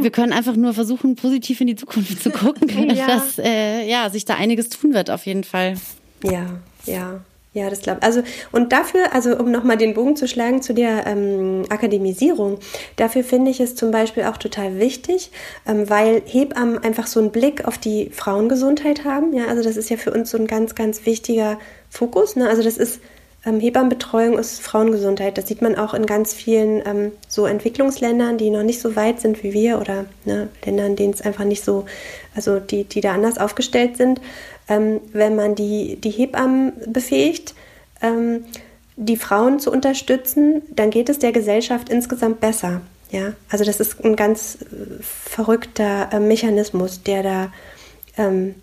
wir 0.00 0.10
können 0.10 0.32
einfach 0.32 0.56
nur 0.56 0.72
versuchen, 0.72 1.16
positiv 1.16 1.60
in 1.60 1.66
die 1.66 1.76
Zukunft 1.76 2.22
zu 2.22 2.30
gucken, 2.30 2.90
ja. 2.94 3.06
dass 3.06 3.38
äh, 3.38 3.86
ja, 3.88 4.08
sich 4.10 4.24
da 4.24 4.34
einiges 4.34 4.68
tun 4.68 4.94
wird, 4.94 5.10
auf 5.10 5.26
jeden 5.26 5.44
Fall. 5.44 5.74
Ja, 6.22 6.46
ja. 6.84 7.20
Ja, 7.54 7.68
das 7.68 7.82
glaube 7.82 7.98
ich. 8.00 8.06
Also, 8.06 8.22
und 8.50 8.72
dafür, 8.72 9.12
also 9.12 9.36
um 9.36 9.50
nochmal 9.50 9.76
den 9.76 9.92
Bogen 9.92 10.16
zu 10.16 10.26
schlagen 10.26 10.62
zu 10.62 10.72
der 10.72 11.06
ähm, 11.06 11.64
Akademisierung, 11.68 12.58
dafür 12.96 13.24
finde 13.24 13.50
ich 13.50 13.60
es 13.60 13.74
zum 13.76 13.90
Beispiel 13.90 14.24
auch 14.24 14.38
total 14.38 14.78
wichtig, 14.78 15.30
ähm, 15.66 15.90
weil 15.90 16.22
Hebammen 16.24 16.78
einfach 16.78 17.06
so 17.06 17.20
einen 17.20 17.30
Blick 17.30 17.66
auf 17.66 17.76
die 17.76 18.08
Frauengesundheit 18.08 19.04
haben. 19.04 19.34
Ja, 19.34 19.48
also 19.48 19.62
das 19.62 19.76
ist 19.76 19.90
ja 19.90 19.98
für 19.98 20.12
uns 20.14 20.30
so 20.30 20.38
ein 20.38 20.46
ganz, 20.46 20.74
ganz 20.74 21.04
wichtiger 21.04 21.58
Fokus. 21.90 22.36
Ne? 22.36 22.48
Also 22.48 22.62
das 22.62 22.78
ist 22.78 23.00
ähm, 23.44 23.60
Hebammenbetreuung 23.60 24.38
ist 24.38 24.60
Frauengesundheit. 24.60 25.36
Das 25.38 25.48
sieht 25.48 25.62
man 25.62 25.76
auch 25.76 25.94
in 25.94 26.06
ganz 26.06 26.32
vielen 26.32 26.82
ähm, 26.86 27.12
so 27.28 27.46
Entwicklungsländern, 27.46 28.38
die 28.38 28.50
noch 28.50 28.62
nicht 28.62 28.80
so 28.80 28.94
weit 28.96 29.20
sind 29.20 29.42
wie 29.42 29.52
wir 29.52 29.80
oder 29.80 30.04
ne, 30.24 30.48
Ländern, 30.64 30.96
denen 30.96 31.12
es 31.12 31.22
einfach 31.22 31.44
nicht 31.44 31.64
so, 31.64 31.86
also 32.34 32.60
die, 32.60 32.84
die 32.84 33.00
da 33.00 33.12
anders 33.12 33.38
aufgestellt 33.38 33.96
sind 33.96 34.20
ähm, 34.68 35.00
wenn 35.12 35.36
man 35.36 35.54
die, 35.54 35.96
die 35.96 36.10
Hebammen 36.10 36.72
befähigt, 36.86 37.54
ähm, 38.00 38.44
die 38.96 39.16
Frauen 39.16 39.58
zu 39.58 39.70
unterstützen, 39.72 40.62
dann 40.70 40.90
geht 40.90 41.08
es 41.08 41.18
der 41.18 41.32
Gesellschaft 41.32 41.88
insgesamt 41.88 42.40
besser. 42.40 42.82
Ja, 43.10 43.34
also 43.50 43.64
das 43.64 43.80
ist 43.80 44.02
ein 44.04 44.16
ganz 44.16 44.58
äh, 44.60 45.02
verrückter 45.02 46.08
äh, 46.12 46.20
Mechanismus, 46.20 47.02
der 47.02 47.22
da, 47.22 47.52
ähm, 48.16 48.54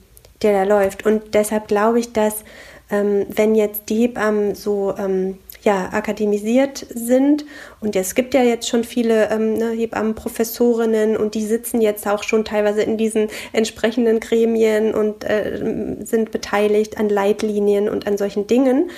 der 0.41 0.53
da 0.53 0.63
läuft. 0.63 1.05
Und 1.05 1.33
deshalb 1.33 1.67
glaube 1.67 1.99
ich, 1.99 2.13
dass 2.13 2.43
ähm, 2.91 3.25
wenn 3.29 3.55
jetzt 3.55 3.89
die 3.89 4.01
Hebammen 4.01 4.55
so 4.55 4.93
ähm, 4.97 5.37
ja, 5.63 5.89
akademisiert 5.91 6.85
sind. 6.93 7.45
Und 7.81 7.95
es 7.95 8.15
gibt 8.15 8.33
ja 8.33 8.43
jetzt 8.43 8.67
schon 8.69 8.83
viele 8.83 9.29
ähm, 9.29 9.53
ne, 9.53 9.71
Hebammenprofessorinnen 9.71 11.17
und 11.17 11.35
die 11.35 11.45
sitzen 11.45 11.81
jetzt 11.81 12.07
auch 12.07 12.23
schon 12.23 12.45
teilweise 12.45 12.81
in 12.81 12.97
diesen 12.97 13.27
entsprechenden 13.51 14.19
Gremien 14.19 14.93
und 14.93 15.23
äh, 15.23 15.95
sind 16.03 16.31
beteiligt 16.31 16.97
an 16.97 17.09
Leitlinien 17.09 17.89
und 17.89 18.07
an 18.07 18.17
solchen 18.17 18.47
Dingen. 18.47 18.89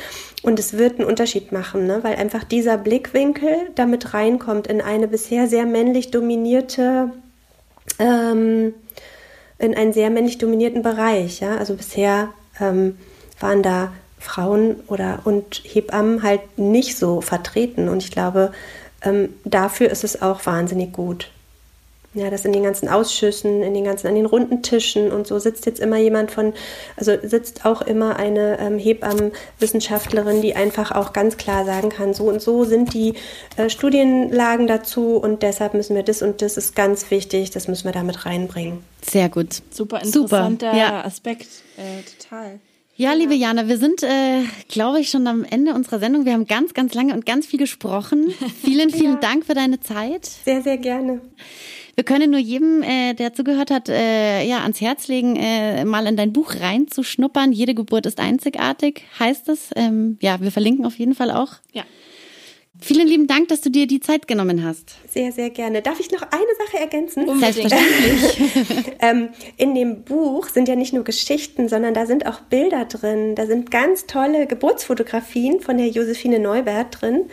Und 0.44 0.60
es 0.60 0.78
wird 0.78 1.00
einen 1.00 1.08
Unterschied 1.08 1.52
machen, 1.52 1.88
ne? 1.88 2.00
weil 2.04 2.16
einfach 2.16 2.44
dieser 2.44 2.78
Blickwinkel 2.78 3.70
damit 3.76 4.14
reinkommt 4.14 4.68
in 4.68 4.82
eine 4.82 5.08
bisher 5.08 5.48
sehr 5.48 5.66
männlich 5.66 6.12
dominierte, 6.12 7.12
ähm, 8.00 8.74
in 9.60 9.76
einen 9.76 9.94
sehr 9.94 10.10
männlich 10.10 10.38
dominierten 10.38 10.82
Bereich. 10.82 11.40
Ja? 11.42 11.58
Also 11.58 11.76
bisher 11.76 12.30
ähm, 12.60 12.98
waren 13.42 13.64
da 13.64 13.92
Frauen 14.20 14.76
oder 14.88 15.20
und 15.26 15.62
Hebammen 15.64 16.24
halt 16.24 16.58
nicht 16.58 16.98
so 16.98 17.22
vertreten. 17.22 17.90
Und 17.90 18.04
ich 18.04 18.12
glaube, 18.12 18.52
ähm, 19.04 19.34
dafür 19.44 19.90
ist 19.90 20.04
es 20.04 20.22
auch 20.22 20.46
wahnsinnig 20.46 20.94
gut. 20.94 21.30
Ja, 22.14 22.30
dass 22.30 22.44
in 22.44 22.52
den 22.52 22.64
ganzen 22.64 22.90
Ausschüssen, 22.90 23.64
in 23.64 23.74
den 23.74 23.86
ganzen, 23.86 24.08
an 24.08 24.16
den 24.16 24.26
runden 24.26 24.62
Tischen 24.62 25.14
und 25.14 25.28
so 25.28 25.40
sitzt 25.40 25.66
jetzt 25.66 25.80
immer 25.80 25.96
jemand 25.96 26.30
von, 26.30 26.54
also 26.98 27.14
sitzt 27.24 27.66
auch 27.66 27.82
immer 27.82 28.18
eine 28.18 28.60
ähm, 28.60 28.78
Hebammenwissenschaftlerin, 28.78 30.42
die 30.42 30.54
einfach 30.54 30.92
auch 30.92 31.14
ganz 31.14 31.38
klar 31.38 31.64
sagen 31.64 31.88
kann, 31.88 32.14
so 32.14 32.26
und 32.26 32.42
so 32.42 32.66
sind 32.66 32.94
die 32.94 33.14
äh, 33.56 33.70
Studienlagen 33.70 34.68
dazu 34.68 35.16
und 35.16 35.42
deshalb 35.42 35.74
müssen 35.74 35.96
wir 35.96 36.04
das 36.04 36.22
und 36.22 36.42
das 36.42 36.58
ist 36.58 36.76
ganz 36.76 37.10
wichtig, 37.12 37.50
das 37.52 37.70
müssen 37.70 37.86
wir 37.86 37.94
damit 37.94 38.26
reinbringen. 38.26 38.84
Sehr 39.10 39.30
gut. 39.30 39.62
Super 39.72 40.02
interessanter 40.02 40.72
Super. 40.72 40.78
Ja. 40.78 41.06
Aspekt, 41.06 41.48
äh, 41.78 42.02
total. 42.20 42.60
Ja, 43.02 43.14
liebe 43.14 43.34
Jana, 43.34 43.68
wir 43.68 43.80
sind, 43.80 44.04
äh, 44.04 44.44
glaube 44.68 45.00
ich, 45.00 45.10
schon 45.10 45.26
am 45.26 45.44
Ende 45.44 45.74
unserer 45.74 45.98
Sendung. 45.98 46.26
Wir 46.26 46.34
haben 46.34 46.46
ganz, 46.46 46.76
ganz 46.76 46.94
lange 46.94 47.16
und 47.16 47.26
ganz 47.26 47.48
viel 47.48 47.58
gesprochen. 47.58 48.32
Vielen, 48.64 48.92
vielen 48.92 49.14
ja. 49.14 49.20
Dank 49.20 49.44
für 49.44 49.56
deine 49.56 49.80
Zeit. 49.80 50.28
Sehr, 50.28 50.62
sehr 50.62 50.78
gerne. 50.78 51.20
Wir 51.96 52.04
können 52.04 52.30
nur 52.30 52.40
jedem, 52.40 52.84
äh, 52.84 53.16
der 53.16 53.34
zugehört 53.34 53.72
hat, 53.72 53.90
äh, 53.90 54.44
ja, 54.44 54.60
ans 54.60 54.82
Herz 54.82 55.08
legen, 55.08 55.36
äh, 55.36 55.84
mal 55.84 56.06
in 56.06 56.16
dein 56.16 56.32
Buch 56.32 56.54
reinzuschnuppern. 56.60 57.52
Jede 57.52 57.74
Geburt 57.74 58.06
ist 58.06 58.20
einzigartig, 58.20 59.02
heißt 59.18 59.50
es. 59.50 59.72
Ähm, 59.76 60.20
ja, 60.22 60.40
wir 60.40 60.52
verlinken 60.52 60.86
auf 60.86 61.00
jeden 61.00 61.16
Fall 61.16 61.32
auch. 61.32 61.54
Ja. 61.74 61.86
Vielen 62.80 63.08
lieben 63.08 63.28
Dank, 63.28 63.50
dass 63.50 63.60
du 63.60 63.70
dir 63.70 63.86
die 63.86 64.00
Zeit 64.00 64.28
genommen 64.28 64.64
hast. 64.64 64.96
Sehr, 65.10 65.34
sehr 65.34 65.50
gerne. 65.50 65.82
Darf 65.82 66.00
ich 66.00 66.10
noch 66.10 66.22
eine 66.22 66.56
Sache 66.66 66.80
ergänzen? 66.80 67.28
Selbstverständlich. 67.40 68.94
ähm, 69.02 69.30
in 69.58 69.76
dem 69.76 70.04
Buch 70.04 70.48
sind 70.48 70.70
ja 70.70 70.76
nicht 70.76 70.94
nur 70.94 71.04
Geschichten, 71.04 71.68
sondern 71.68 71.94
da 71.94 72.06
sind 72.06 72.26
auch 72.26 72.40
Bilder 72.40 72.86
drin. 72.86 73.36
Da 73.36 73.46
sind 73.46 73.72
ganz 73.72 74.08
tolle 74.08 74.48
Geburtsfotografien 74.48 75.60
von 75.60 75.78
der 75.78 75.90
Josephine 75.90 76.40
Neubert 76.40 77.02
drin, 77.02 77.26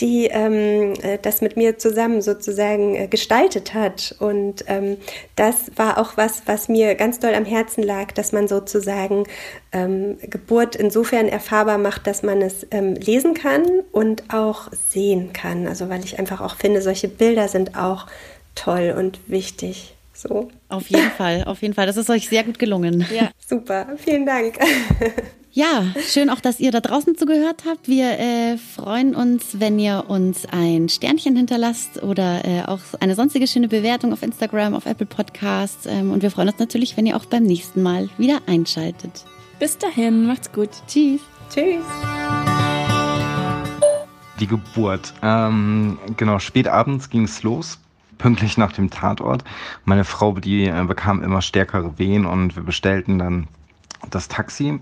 die 0.00 0.26
ähm, 0.26 0.94
äh, 1.02 1.18
das 1.20 1.40
mit 1.40 1.56
mir 1.56 1.78
zusammen 1.78 2.22
sozusagen 2.22 2.94
äh, 2.94 3.06
gestaltet 3.06 3.74
hat. 3.74 4.14
Und 4.18 4.64
ähm, 4.66 4.96
das 5.36 5.70
war 5.76 5.98
auch 5.98 6.16
was, 6.16 6.42
was 6.46 6.68
mir 6.68 6.94
ganz 6.94 7.18
doll 7.18 7.34
am 7.34 7.44
Herzen 7.44 7.82
lag, 7.82 8.12
dass 8.12 8.32
man 8.32 8.48
sozusagen 8.48 9.24
ähm, 9.72 10.18
Geburt 10.22 10.76
insofern 10.76 11.28
erfahrbar 11.28 11.78
macht, 11.78 12.06
dass 12.06 12.22
man 12.22 12.42
es 12.42 12.66
ähm, 12.70 12.94
lesen 12.94 13.34
kann 13.34 13.64
und 13.92 14.24
auch 14.32 14.68
sehen 14.90 15.32
kann. 15.32 15.66
Also 15.66 15.88
weil 15.88 16.04
ich 16.04 16.18
einfach 16.18 16.40
auch 16.40 16.56
finde, 16.56 16.82
solche 16.82 17.08
Bilder 17.08 17.48
sind 17.48 17.76
auch 17.76 18.06
toll 18.54 18.94
und 18.96 19.20
wichtig. 19.26 19.93
So. 20.14 20.48
Auf 20.68 20.88
jeden 20.88 21.10
Fall, 21.10 21.44
auf 21.44 21.60
jeden 21.60 21.74
Fall. 21.74 21.86
Das 21.86 21.96
ist 21.96 22.08
euch 22.08 22.28
sehr 22.28 22.44
gut 22.44 22.58
gelungen. 22.58 23.04
Ja, 23.14 23.30
super. 23.46 23.88
Vielen 23.96 24.24
Dank. 24.24 24.58
Ja, 25.56 25.84
schön 26.08 26.30
auch, 26.30 26.40
dass 26.40 26.58
ihr 26.58 26.72
da 26.72 26.80
draußen 26.80 27.16
zugehört 27.16 27.62
habt. 27.64 27.86
Wir 27.86 28.18
äh, 28.18 28.58
freuen 28.58 29.14
uns, 29.14 29.60
wenn 29.60 29.78
ihr 29.78 30.06
uns 30.08 30.46
ein 30.50 30.88
Sternchen 30.88 31.36
hinterlasst 31.36 32.02
oder 32.02 32.44
äh, 32.44 32.62
auch 32.64 32.80
eine 32.98 33.14
sonstige 33.14 33.46
schöne 33.46 33.68
Bewertung 33.68 34.12
auf 34.12 34.24
Instagram, 34.24 34.74
auf 34.74 34.84
Apple 34.84 35.06
Podcasts. 35.06 35.86
Ähm, 35.86 36.10
und 36.10 36.24
wir 36.24 36.32
freuen 36.32 36.48
uns 36.48 36.58
natürlich, 36.58 36.96
wenn 36.96 37.06
ihr 37.06 37.16
auch 37.16 37.26
beim 37.26 37.44
nächsten 37.44 37.84
Mal 37.84 38.08
wieder 38.18 38.40
einschaltet. 38.48 39.24
Bis 39.60 39.78
dahin, 39.78 40.26
macht's 40.26 40.50
gut. 40.50 40.70
Tschüss. 40.88 41.20
Tschüss. 41.54 41.84
Die 44.40 44.48
Geburt. 44.48 45.14
Ähm, 45.22 45.98
genau, 46.16 46.40
spät 46.40 46.66
abends 46.66 47.10
ging 47.10 47.22
es 47.26 47.44
los 47.44 47.78
pünktlich 48.18 48.56
nach 48.56 48.72
dem 48.72 48.90
Tatort. 48.90 49.44
Meine 49.84 50.04
Frau, 50.04 50.32
die 50.32 50.66
äh, 50.66 50.84
bekam 50.86 51.22
immer 51.22 51.42
stärkere 51.42 51.98
Wehen 51.98 52.26
und 52.26 52.56
wir 52.56 52.62
bestellten 52.62 53.18
dann 53.18 53.48
das 54.10 54.28
Taxi 54.28 54.80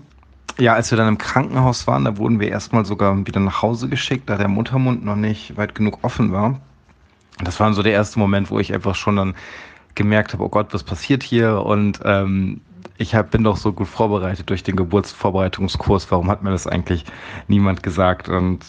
ja, 0.59 0.73
als 0.73 0.91
wir 0.91 0.97
dann 0.97 1.07
im 1.07 1.17
Krankenhaus 1.17 1.87
waren, 1.87 2.05
da 2.05 2.17
wurden 2.17 2.39
wir 2.39 2.49
erstmal 2.49 2.85
sogar 2.85 3.25
wieder 3.25 3.39
nach 3.39 3.61
Hause 3.61 3.89
geschickt, 3.89 4.29
da 4.29 4.37
der 4.37 4.47
Muttermund 4.47 5.03
noch 5.03 5.15
nicht 5.15 5.57
weit 5.57 5.75
genug 5.75 5.99
offen 6.03 6.31
war. 6.31 6.59
Das 7.43 7.59
war 7.59 7.73
so 7.73 7.81
der 7.81 7.93
erste 7.93 8.19
Moment, 8.19 8.51
wo 8.51 8.59
ich 8.59 8.73
einfach 8.73 8.95
schon 8.95 9.15
dann 9.15 9.35
gemerkt 9.95 10.33
habe, 10.33 10.43
oh 10.43 10.49
Gott, 10.49 10.73
was 10.73 10.83
passiert 10.83 11.23
hier? 11.23 11.63
Und 11.63 11.99
ähm, 12.03 12.61
ich 12.97 13.15
hab, 13.15 13.31
bin 13.31 13.43
doch 13.43 13.57
so 13.57 13.73
gut 13.73 13.87
vorbereitet 13.87 14.49
durch 14.49 14.63
den 14.63 14.75
Geburtsvorbereitungskurs. 14.75 16.11
Warum 16.11 16.29
hat 16.29 16.43
mir 16.43 16.51
das 16.51 16.67
eigentlich 16.67 17.05
niemand 17.47 17.81
gesagt? 17.81 18.29
Und 18.29 18.63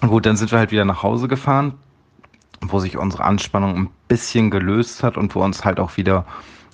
gut, 0.00 0.26
dann 0.26 0.36
sind 0.36 0.52
wir 0.52 0.58
halt 0.58 0.70
wieder 0.70 0.84
nach 0.84 1.02
Hause 1.02 1.28
gefahren, 1.28 1.74
wo 2.60 2.78
sich 2.78 2.98
unsere 2.98 3.24
Anspannung 3.24 3.90
bisschen 4.14 4.48
gelöst 4.48 5.02
hat 5.02 5.16
und 5.16 5.34
wo 5.34 5.42
uns 5.42 5.64
halt 5.64 5.80
auch 5.80 5.96
wieder 5.96 6.24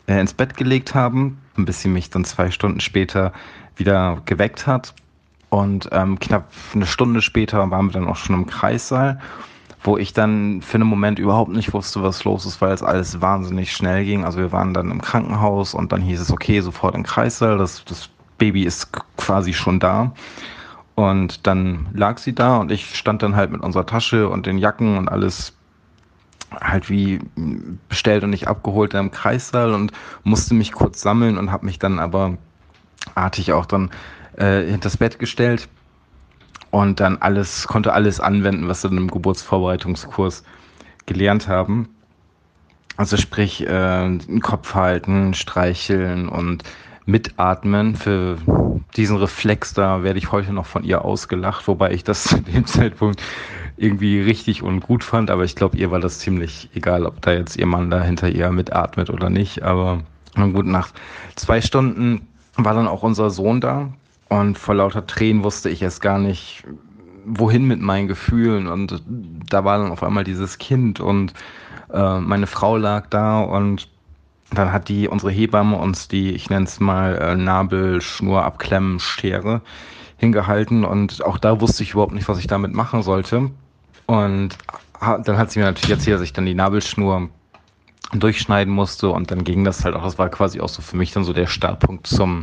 äh, 0.07 0.21
ins 0.21 0.35
Bett 0.35 0.59
gelegt 0.59 0.95
haben, 0.95 1.39
ein 1.57 1.65
bisschen 1.65 1.91
mich 1.91 2.11
dann 2.11 2.27
zwei 2.27 2.51
Stunden 2.51 2.81
später 2.81 3.33
wieder 3.77 4.21
geweckt 4.27 4.67
hat. 4.67 4.93
Und 5.49 5.89
ähm, 5.91 6.19
knapp 6.19 6.53
eine 6.75 6.85
Stunde 6.85 7.23
später 7.23 7.71
waren 7.71 7.87
wir 7.87 7.93
dann 7.93 8.09
auch 8.09 8.17
schon 8.17 8.35
im 8.35 8.47
Kreissaal, 8.47 9.21
wo 9.83 9.97
ich 9.97 10.13
dann 10.13 10.61
für 10.61 10.75
einen 10.75 10.87
Moment 10.87 11.19
überhaupt 11.19 11.51
nicht 11.51 11.73
wusste, 11.73 12.03
was 12.03 12.25
los 12.25 12.45
ist, 12.45 12.61
weil 12.61 12.75
es 12.75 12.83
alles 12.83 13.23
wahnsinnig 13.23 13.73
schnell 13.73 14.05
ging. 14.05 14.27
Also 14.27 14.39
wir 14.39 14.53
waren 14.53 14.75
dann 14.75 14.91
im 14.91 15.01
Krankenhaus 15.01 15.73
und 15.73 15.93
dann 15.93 16.03
hieß 16.03 16.21
es, 16.21 16.31
okay, 16.31 16.61
sofort 16.61 16.95
im 16.95 17.05
Kreissaal, 17.05 17.57
das, 17.57 17.83
das 17.87 18.11
Baby 18.37 18.65
ist 18.65 18.93
quasi 19.17 19.55
schon 19.55 19.81
da. 19.81 20.13
Und 20.95 21.47
dann 21.47 21.87
lag 21.95 22.19
sie 22.19 22.35
da 22.35 22.59
und 22.59 22.71
ich 22.71 22.95
stand 22.95 23.23
dann 23.23 23.35
halt 23.35 23.51
mit 23.51 23.63
unserer 23.63 23.87
Tasche 23.87 24.29
und 24.29 24.45
den 24.45 24.59
Jacken 24.59 24.99
und 24.99 25.09
alles 25.09 25.55
halt 26.51 26.91
wie 26.91 27.21
bestellt 27.89 28.25
und 28.25 28.31
nicht 28.31 28.49
abgeholt 28.49 28.95
im 28.95 29.11
Kreissaal 29.11 29.75
und 29.75 29.93
musste 30.25 30.55
mich 30.55 30.73
kurz 30.73 31.01
sammeln 31.01 31.39
und 31.39 31.53
habe 31.53 31.67
mich 31.67 31.79
dann 31.79 31.99
aber 31.99 32.39
artig 33.15 33.53
auch 33.53 33.67
dann 33.67 33.91
äh, 34.37 34.63
hinters 34.63 34.97
Bett 34.97 35.19
gestellt 35.19 35.69
und 36.71 37.01
dann 37.01 37.19
alles, 37.19 37.67
konnte 37.67 37.93
alles 37.93 38.21
anwenden, 38.21 38.69
was 38.69 38.83
wir 38.85 38.91
im 38.91 39.11
Geburtsvorbereitungskurs 39.11 40.45
gelernt 41.07 41.49
haben. 41.49 41.89
Also 42.97 43.17
sprich, 43.17 43.67
äh, 43.67 43.67
den 43.69 44.41
Kopf 44.41 44.75
halten, 44.75 45.35
streicheln 45.35 46.29
und 46.29 46.65
mitatmen. 47.07 47.97
Für 47.97 48.37
diesen 48.97 49.17
Reflex 49.17 49.75
da 49.75 50.03
werde 50.03 50.19
ich 50.19 50.33
heute 50.33 50.53
noch 50.53 50.67
von 50.67 50.85
ihr 50.85 51.05
ausgelacht, 51.05 51.67
wobei 51.67 51.93
ich 51.93 52.05
das 52.05 52.25
zu 52.29 52.41
dem 52.41 52.67
Zeitpunkt 52.67 53.23
irgendwie 53.81 54.21
richtig 54.21 54.63
und 54.63 54.81
gut 54.81 55.03
fand. 55.03 55.31
Aber 55.31 55.45
ich 55.45 55.57
glaube, 55.57 55.77
ihr 55.77 55.91
war 55.91 56.01
das 56.01 56.19
ziemlich 56.19 56.69
egal, 56.75 57.07
ob 57.07 57.21
da 57.23 57.33
jetzt 57.33 57.57
ihr 57.57 57.67
Mann 57.67 57.91
da 57.91 58.03
hinter 58.03 58.29
ihr 58.29 58.51
mitatmet 58.51 59.11
oder 59.11 59.31
nicht. 59.31 59.63
Aber 59.63 60.03
gut, 60.37 60.67
nach 60.67 60.91
zwei 61.35 61.61
Stunden 61.61 62.29
war 62.57 62.75
dann 62.75 62.87
auch 62.87 63.03
unser 63.03 63.31
Sohn 63.31 63.61
da 63.61 63.89
und 64.29 64.59
vor 64.59 64.75
lauter 64.75 65.07
Tränen 65.07 65.45
wusste 65.45 65.71
ich 65.71 65.83
erst 65.83 66.03
gar 66.03 66.19
nicht, 66.19 66.65
wohin 67.25 67.67
mit 67.67 67.81
meinen 67.81 68.09
Gefühlen 68.09 68.67
und 68.67 69.03
da 69.07 69.65
war 69.65 69.79
dann 69.79 69.93
auf 69.93 70.03
einmal 70.03 70.25
dieses 70.25 70.59
Kind 70.59 71.01
und 71.01 71.35
äh, 71.93 72.19
meine 72.19 72.47
Frau 72.47 72.77
lag 72.77 73.07
da 73.11 73.41
und 73.41 73.89
dann 74.53 74.73
hat 74.73 74.89
die 74.89 75.09
unsere 75.09 75.31
Hebamme 75.31 75.77
uns 75.77 76.09
die, 76.09 76.31
ich 76.31 76.51
nenne 76.51 76.65
es 76.65 76.81
mal 76.81 77.17
äh, 77.17 77.37
Nabelschnur 77.37 78.45
abklemmen 78.45 79.01
Schere 79.01 79.61
hingehalten 80.17 80.85
und 80.85 81.25
auch 81.25 81.39
da 81.39 81.61
wusste 81.61 81.83
ich 81.83 81.93
überhaupt 81.93 82.13
nicht, 82.13 82.29
was 82.29 82.39
ich 82.39 82.47
damit 82.47 82.73
machen 82.75 83.03
sollte. 83.03 83.51
Und 84.11 84.59
dann 85.01 85.39
hat 85.39 85.53
sie 85.53 85.61
mir 85.61 85.67
natürlich 85.67 85.91
erzählt, 85.91 86.17
dass 86.17 86.23
ich 86.23 86.33
dann 86.33 86.45
die 86.45 86.55
Nabelschnur 86.55 87.29
durchschneiden 88.13 88.75
musste 88.75 89.09
und 89.11 89.31
dann 89.31 89.45
ging 89.45 89.63
das 89.63 89.85
halt 89.85 89.95
auch. 89.95 90.03
Das 90.03 90.19
war 90.19 90.29
quasi 90.31 90.61
auch 90.61 90.69
so 90.69 90.83
für 90.83 90.97
mich 90.97 91.13
dann 91.13 91.23
so 91.23 91.33
der 91.33 91.47
Startpunkt 91.47 92.09
zum, 92.09 92.43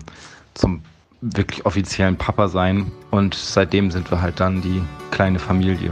zum 0.54 0.82
wirklich 1.20 1.66
offiziellen 1.66 2.18
Papa 2.18 2.48
sein. 2.48 2.90
Und 3.12 3.36
seitdem 3.36 3.92
sind 3.92 4.10
wir 4.10 4.22
halt 4.22 4.40
dann 4.40 4.62
die 4.62 4.82
kleine 5.12 5.40
Familie. 5.40 5.92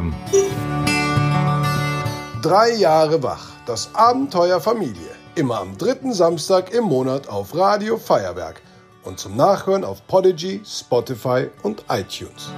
Drei 2.41 2.75
Jahre 2.75 3.21
wach. 3.21 3.49
Das 3.65 3.93
Abenteuer 3.95 4.61
Familie. 4.61 5.11
Immer 5.35 5.59
am 5.59 5.77
dritten 5.77 6.13
Samstag 6.13 6.73
im 6.73 6.85
Monat 6.85 7.27
auf 7.27 7.53
Radio 7.53 7.97
Feuerwerk 7.97 8.61
und 9.03 9.19
zum 9.19 9.35
Nachhören 9.35 9.83
auf 9.83 10.07
Podigy, 10.07 10.61
Spotify 10.63 11.49
und 11.63 11.83
iTunes. 11.89 12.53